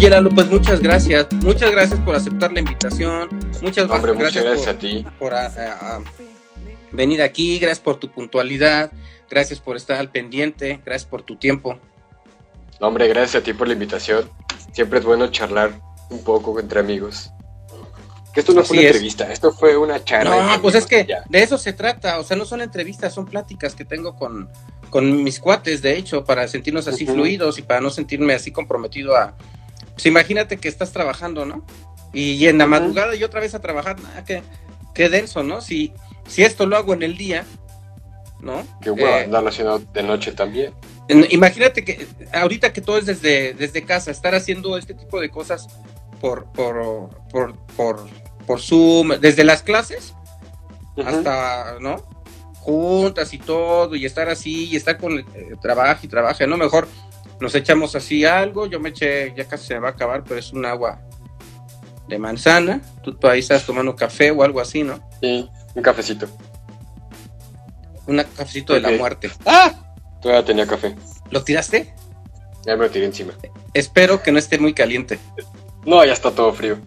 Oye, 0.06 0.12
Lalo, 0.12 0.30
pues 0.30 0.48
muchas 0.52 0.82
gracias. 0.82 1.26
Muchas 1.42 1.72
gracias 1.72 2.00
por 2.02 2.16
aceptar 2.16 2.54
la 2.54 2.60
invitación. 2.60 3.28
Muchas 3.64 3.90
Hombre, 3.90 4.14
muchas 4.14 4.36
gracias, 4.36 4.44
gracias 4.46 4.68
por, 4.68 4.76
a 4.76 4.78
ti. 4.78 5.06
por, 5.18 5.34
ah, 5.34 5.52
ah, 5.58 6.00
venir 6.92 7.24
aquí. 7.24 7.58
Gracias 7.58 7.80
por 7.80 7.96
tu 7.96 8.12
puntualidad. 8.12 8.92
Gracias 9.32 9.60
por 9.60 9.76
estar 9.76 9.98
al 9.98 10.12
pendiente. 10.12 10.80
Gracias 10.86 11.10
por 11.10 11.24
tu 11.24 11.38
tiempo. 11.38 11.80
Hombre, 12.80 13.08
gracias 13.08 13.42
a 13.42 13.44
ti 13.44 13.54
por 13.54 13.66
la 13.66 13.74
invitación. 13.74 14.30
Siempre 14.74 15.00
es 15.00 15.06
bueno 15.06 15.26
charlar 15.32 15.72
un 16.12 16.24
poco 16.24 16.60
entre 16.60 16.82
amigos. 16.82 17.32
Que 18.32 18.42
esto 18.42 18.54
no 18.54 18.64
fue 18.64 18.78
Así 18.78 18.78
una 18.78 18.82
es. 18.82 18.96
entrevista, 18.98 19.32
esto 19.34 19.52
fue 19.54 19.76
una 19.76 20.04
charla. 20.04 20.30
No, 20.30 20.42
entre 20.44 20.60
pues 20.60 20.76
es 20.76 20.84
amigos, 20.86 21.04
que 21.08 21.12
ya. 21.14 21.24
de 21.28 21.42
eso 21.42 21.58
se 21.58 21.74
trata. 21.74 22.20
O 22.20 22.24
sea, 22.24 22.38
no 22.38 22.46
son 22.46 22.62
entrevistas, 22.62 23.12
son 23.12 23.26
pláticas 23.26 23.74
que 23.74 23.86
tengo 23.86 24.16
con, 24.16 24.52
con 24.92 25.24
mis 25.24 25.40
cuates, 25.40 25.82
de 25.82 25.98
hecho, 25.98 26.24
para 26.26 26.48
sentirnos 26.48 26.88
así 26.88 27.06
Ujú. 27.06 27.14
fluidos 27.14 27.58
y 27.58 27.64
para 27.64 27.82
no 27.82 27.90
sentirme 27.90 28.36
así 28.36 28.52
comprometido 28.52 29.16
a. 29.16 29.34
Pues 29.96 30.06
imagínate 30.06 30.58
que 30.58 30.68
estás 30.68 30.92
trabajando, 30.92 31.46
¿no? 31.46 31.66
Y, 32.14 32.48
en 32.48 32.58
la 32.58 32.68
madrugada 32.68 33.16
y 33.16 33.24
otra 33.24 33.42
vez 33.42 33.56
a 33.56 33.60
trabajar. 33.60 33.98
Ah, 34.16 34.24
qué, 34.26 34.42
qué 34.94 35.10
denso, 35.10 35.44
¿no? 35.44 35.60
Si, 35.60 35.92
si 36.28 36.44
esto 36.44 36.66
lo 36.66 36.78
hago 36.78 36.94
en 36.94 37.04
el 37.04 37.18
día, 37.18 37.46
¿no? 38.42 38.66
Qué 38.82 38.90
bueno 38.90 39.08
Eh, 39.18 39.24
andarlo 39.26 39.50
haciendo 39.50 39.80
de 39.80 40.04
noche 40.04 40.32
también. 40.32 40.74
En- 41.10 41.28
Imagínate 41.30 41.84
que 41.84 42.08
ahorita 42.34 42.72
que 42.72 42.82
todo 42.82 42.98
es 42.98 43.06
desde, 43.06 43.54
desde 43.54 43.84
casa, 43.84 44.12
estar 44.12 44.34
haciendo 44.36 44.78
este 44.78 44.94
tipo 44.94 45.20
de 45.20 45.30
cosas 45.30 45.68
por, 46.22 46.46
por, 46.54 47.10
por, 47.32 47.56
por, 47.76 48.08
por 48.46 48.62
Zoom, 48.62 49.10
desde 49.20 49.44
las 49.44 49.62
clases 49.62 50.14
hasta, 51.06 51.78
¿no? 51.82 51.98
Juntas 52.62 53.34
y 53.34 53.38
todo, 53.38 53.96
y 53.96 54.06
estar 54.06 54.30
así, 54.30 54.66
y 54.70 54.76
estar 54.76 54.98
con 54.98 55.20
eh, 55.20 55.26
trabajo 55.62 56.00
y 56.04 56.08
trabajo, 56.08 56.48
¿no? 56.48 56.58
Mejor 56.58 56.88
nos 57.40 57.54
echamos 57.56 57.96
así 57.96 58.26
algo, 58.26 58.66
yo 58.66 58.80
me 58.80 58.90
eché, 58.90 59.34
ya 59.36 59.46
casi 59.46 59.68
se 59.68 59.74
me 59.76 59.82
va 59.82 59.90
a 59.90 59.92
acabar, 59.92 60.24
pero 60.24 60.40
es 60.40 60.52
un 60.54 60.66
agua 60.66 61.02
de 62.08 62.20
manzana, 62.20 62.82
tú, 63.04 63.16
tú 63.16 63.28
ahí 63.28 63.40
estás 63.40 63.66
tomando 63.66 63.96
café 63.96 64.32
o 64.32 64.44
algo 64.44 64.60
así, 64.62 64.84
¿no? 64.84 65.00
Sí, 65.22 65.50
un 65.74 65.82
cafecito. 65.84 66.28
Un 68.08 68.18
cafecito 68.36 68.74
de 68.74 68.82
la 68.82 68.92
muerte. 68.92 69.32
¡Ah! 69.46 69.74
Todavía 70.22 70.46
tenía 70.46 70.68
café. 70.68 70.96
¿Lo 71.32 71.44
tiraste? 71.44 71.94
Ya 72.66 72.76
me 72.76 72.86
lo 72.86 72.90
tiré 72.92 73.06
encima. 73.06 73.34
Espero 73.74 74.22
que 74.22 74.32
no 74.32 74.38
esté 74.40 74.58
muy 74.60 74.74
caliente. 74.74 75.20
No, 75.86 76.04
ya 76.06 76.14
está 76.14 76.32
todo 76.32 76.54
frío. 76.54 76.78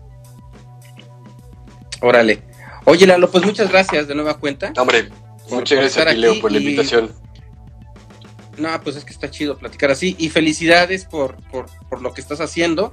Órale. 2.01 2.43
Oye, 2.85 3.07
Lalo, 3.07 3.31
pues 3.31 3.45
muchas 3.45 3.69
gracias 3.71 4.09
de 4.09 4.15
nueva 4.15 4.39
cuenta. 4.39 4.73
Hombre, 4.79 5.09
muchas 5.51 5.79
gracias 5.79 6.07
a 6.07 6.11
ti, 6.11 6.17
Leo, 6.17 6.41
por 6.41 6.53
la 6.53 6.59
y- 6.59 6.63
invitación. 6.63 7.13
No, 8.59 8.81
pues 8.83 8.97
es 8.97 9.05
que 9.05 9.13
está 9.13 9.31
chido 9.31 9.57
platicar 9.59 9.91
así. 9.91 10.17
Y 10.19 10.29
felicidades 10.31 11.05
por, 11.05 11.37
por, 11.51 11.67
por 11.89 12.03
lo 12.03 12.13
que 12.13 12.21
estás 12.21 12.41
haciendo. 12.41 12.93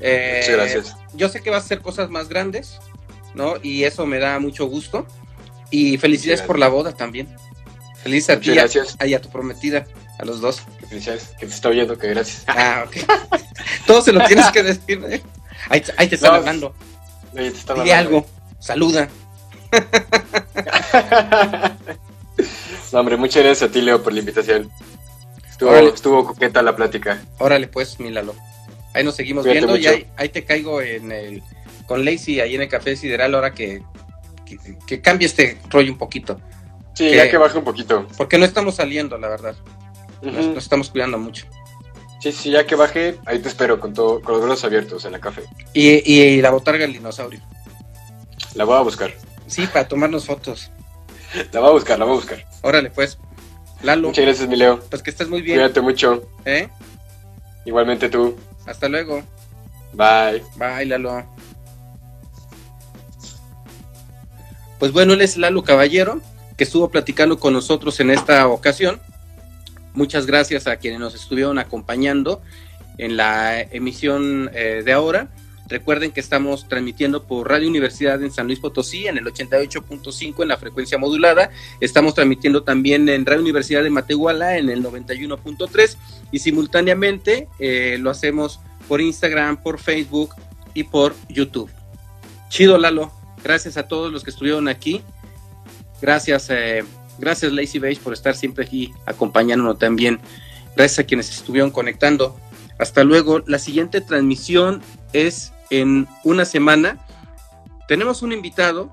Eh, 0.00 0.40
Muchas 0.42 0.56
gracias. 0.56 0.96
Yo 1.14 1.28
sé 1.28 1.40
que 1.42 1.50
vas 1.50 1.62
a 1.62 1.66
hacer 1.66 1.80
cosas 1.80 2.10
más 2.10 2.28
grandes, 2.28 2.78
¿no? 3.34 3.54
Y 3.62 3.84
eso 3.84 4.06
me 4.06 4.18
da 4.18 4.38
mucho 4.40 4.66
gusto. 4.66 5.06
Y 5.70 5.96
felicidades 5.98 6.42
por 6.42 6.58
la 6.58 6.68
boda 6.68 6.92
también. 6.92 7.28
Felices 8.02 8.36
a 8.36 8.40
ti 8.40 8.50
Muchas 8.50 8.96
y 9.02 9.06
y 9.06 9.14
a 9.14 9.22
tu 9.22 9.30
prometida, 9.30 9.86
a 10.18 10.24
los 10.24 10.40
dos. 10.40 10.62
Que 10.80 10.86
felicidades, 10.86 11.28
que 11.38 11.46
te 11.46 11.54
está 11.54 11.68
oyendo, 11.70 11.96
que 11.98 12.08
gracias. 12.08 12.44
Ah, 12.48 12.84
ok. 12.86 12.96
Todo 13.86 14.02
se 14.02 14.12
lo 14.12 14.24
tienes 14.26 14.46
que 14.50 14.62
decir. 14.62 15.02
¿eh? 15.08 15.22
Ahí, 15.70 15.80
te- 15.80 15.94
ahí 15.96 16.08
te 16.08 16.16
están 16.16 16.32
No, 16.32 16.36
hablando. 16.38 16.74
Oye, 17.34 17.50
te 17.50 17.58
están 17.58 17.76
Dile 17.82 17.94
hablando. 17.94 18.16
algo. 18.18 18.26
Saluda. 18.60 19.08
no, 22.92 23.00
hombre, 23.00 23.16
muchas 23.16 23.42
gracias 23.42 23.70
a 23.70 23.72
ti, 23.72 23.80
Leo, 23.80 24.02
por 24.02 24.12
la 24.12 24.20
invitación. 24.20 24.70
Estuvo, 25.54 25.70
Órale. 25.70 25.90
estuvo 25.90 26.24
coqueta 26.24 26.62
la 26.62 26.74
plática. 26.74 27.22
Órale, 27.38 27.68
pues, 27.68 28.00
mi 28.00 28.10
Lalo. 28.10 28.34
Ahí 28.92 29.04
nos 29.04 29.14
seguimos 29.14 29.44
Cuídate 29.44 29.66
viendo 29.66 29.76
y 29.80 29.86
ahí, 29.86 30.06
ahí 30.16 30.28
te 30.28 30.44
caigo 30.44 30.80
en 30.82 31.12
el 31.12 31.42
con 31.86 32.04
Lacey 32.04 32.40
ahí 32.40 32.56
en 32.56 32.62
el 32.62 32.68
Café 32.68 32.96
Sideral 32.96 33.36
ahora 33.36 33.54
que, 33.54 33.80
que, 34.44 34.58
que 34.84 35.00
cambie 35.00 35.26
este 35.26 35.56
rollo 35.70 35.92
un 35.92 35.98
poquito. 35.98 36.40
Sí, 36.94 37.08
ya 37.08 37.30
que 37.30 37.36
baje 37.36 37.56
un 37.56 37.62
poquito. 37.62 38.08
Porque 38.16 38.36
no 38.36 38.44
estamos 38.44 38.74
saliendo, 38.74 39.16
la 39.16 39.28
verdad. 39.28 39.54
Nos, 40.22 40.34
Ujú. 40.34 40.54
nos 40.54 40.64
estamos 40.64 40.90
cuidando 40.90 41.18
mucho. 41.18 41.46
Sí, 42.20 42.32
sí, 42.32 42.50
ya 42.50 42.66
que 42.66 42.74
baje, 42.74 43.16
ahí 43.24 43.38
te 43.38 43.48
espero 43.48 43.78
con, 43.78 43.94
todo, 43.94 44.20
con 44.22 44.34
los 44.34 44.44
brazos 44.44 44.64
abiertos 44.64 45.04
en 45.04 45.12
la 45.12 45.20
café. 45.20 45.42
Y, 45.72 45.88
y 46.12 46.42
la 46.42 46.50
botarga 46.50 46.80
del 46.80 46.94
dinosaurio. 46.94 47.40
La 48.54 48.64
voy 48.64 48.76
a 48.76 48.80
buscar. 48.80 49.14
Sí, 49.46 49.68
para 49.68 49.86
tomarnos 49.86 50.24
fotos. 50.24 50.72
La 51.52 51.60
voy 51.60 51.68
a 51.68 51.72
buscar, 51.72 51.98
la 51.98 52.04
voy 52.06 52.14
a 52.14 52.16
buscar. 52.16 52.44
Órale, 52.62 52.90
pues. 52.90 53.18
Lalo, 53.84 54.08
Muchas 54.08 54.24
gracias, 54.24 54.48
mi 54.48 54.56
Leo. 54.56 54.80
pues 54.88 55.02
que 55.02 55.10
estés 55.10 55.28
muy 55.28 55.42
bien. 55.42 55.58
Cuídate 55.58 55.80
mucho. 55.82 56.26
¿eh? 56.46 56.68
Igualmente 57.66 58.08
tú. 58.08 58.34
Hasta 58.66 58.88
luego. 58.88 59.22
Bye. 59.92 60.42
Bye, 60.56 60.86
Lalo. 60.86 61.24
Pues 64.78 64.90
bueno, 64.92 65.12
él 65.12 65.20
es 65.20 65.36
Lalo 65.36 65.62
Caballero, 65.62 66.20
que 66.56 66.64
estuvo 66.64 66.88
platicando 66.90 67.38
con 67.38 67.52
nosotros 67.52 68.00
en 68.00 68.10
esta 68.10 68.48
ocasión. 68.48 69.00
Muchas 69.92 70.26
gracias 70.26 70.66
a 70.66 70.76
quienes 70.76 70.98
nos 70.98 71.14
estuvieron 71.14 71.58
acompañando 71.58 72.42
en 72.98 73.16
la 73.16 73.60
emisión 73.60 74.50
eh, 74.54 74.82
de 74.84 74.92
ahora. 74.92 75.28
Recuerden 75.68 76.12
que 76.12 76.20
estamos 76.20 76.68
transmitiendo 76.68 77.24
por 77.24 77.48
Radio 77.48 77.68
Universidad 77.68 78.22
en 78.22 78.30
San 78.30 78.46
Luis 78.46 78.60
Potosí 78.60 79.06
en 79.06 79.16
el 79.16 79.24
88.5 79.24 80.42
en 80.42 80.48
la 80.48 80.58
frecuencia 80.58 80.98
modulada. 80.98 81.50
Estamos 81.80 82.14
transmitiendo 82.14 82.64
también 82.64 83.08
en 83.08 83.24
Radio 83.24 83.40
Universidad 83.40 83.82
de 83.82 83.90
Matehuala 83.90 84.58
en 84.58 84.68
el 84.68 84.84
91.3 84.84 85.96
y 86.32 86.38
simultáneamente 86.38 87.48
eh, 87.58 87.96
lo 87.98 88.10
hacemos 88.10 88.60
por 88.88 89.00
Instagram, 89.00 89.62
por 89.62 89.78
Facebook 89.78 90.34
y 90.74 90.84
por 90.84 91.14
YouTube. 91.28 91.70
Chido, 92.50 92.76
Lalo. 92.76 93.10
Gracias 93.42 93.76
a 93.76 93.88
todos 93.88 94.12
los 94.12 94.22
que 94.22 94.30
estuvieron 94.30 94.68
aquí. 94.68 95.02
Gracias, 96.02 96.48
eh, 96.50 96.84
gracias 97.18 97.52
Lazy 97.52 97.78
Beige 97.78 98.00
por 98.02 98.12
estar 98.12 98.34
siempre 98.34 98.66
aquí 98.66 98.92
acompañándonos 99.06 99.78
también. 99.78 100.20
Gracias 100.76 100.98
a 100.98 101.04
quienes 101.04 101.30
estuvieron 101.30 101.70
conectando. 101.70 102.36
Hasta 102.78 103.04
luego. 103.04 103.42
La 103.46 103.58
siguiente 103.58 104.00
transmisión 104.02 104.82
es 105.12 105.53
en 105.70 106.08
una 106.22 106.44
semana. 106.44 106.98
Tenemos 107.88 108.22
un 108.22 108.32
invitado 108.32 108.90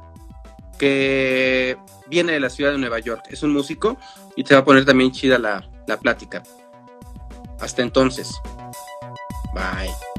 que 0.77 1.77
viene 2.07 2.33
de 2.33 2.39
la 2.39 2.49
ciudad 2.49 2.71
de 2.71 2.77
Nueva 2.77 2.99
York. 2.99 3.25
Es 3.29 3.43
un 3.43 3.53
músico 3.53 3.97
y 4.35 4.43
te 4.43 4.53
va 4.53 4.61
a 4.61 4.65
poner 4.65 4.85
también 4.85 5.11
chida 5.11 5.37
la, 5.37 5.67
la 5.87 5.97
plática. 5.97 6.43
Hasta 7.59 7.81
entonces. 7.81 8.29
Bye. 9.53 10.10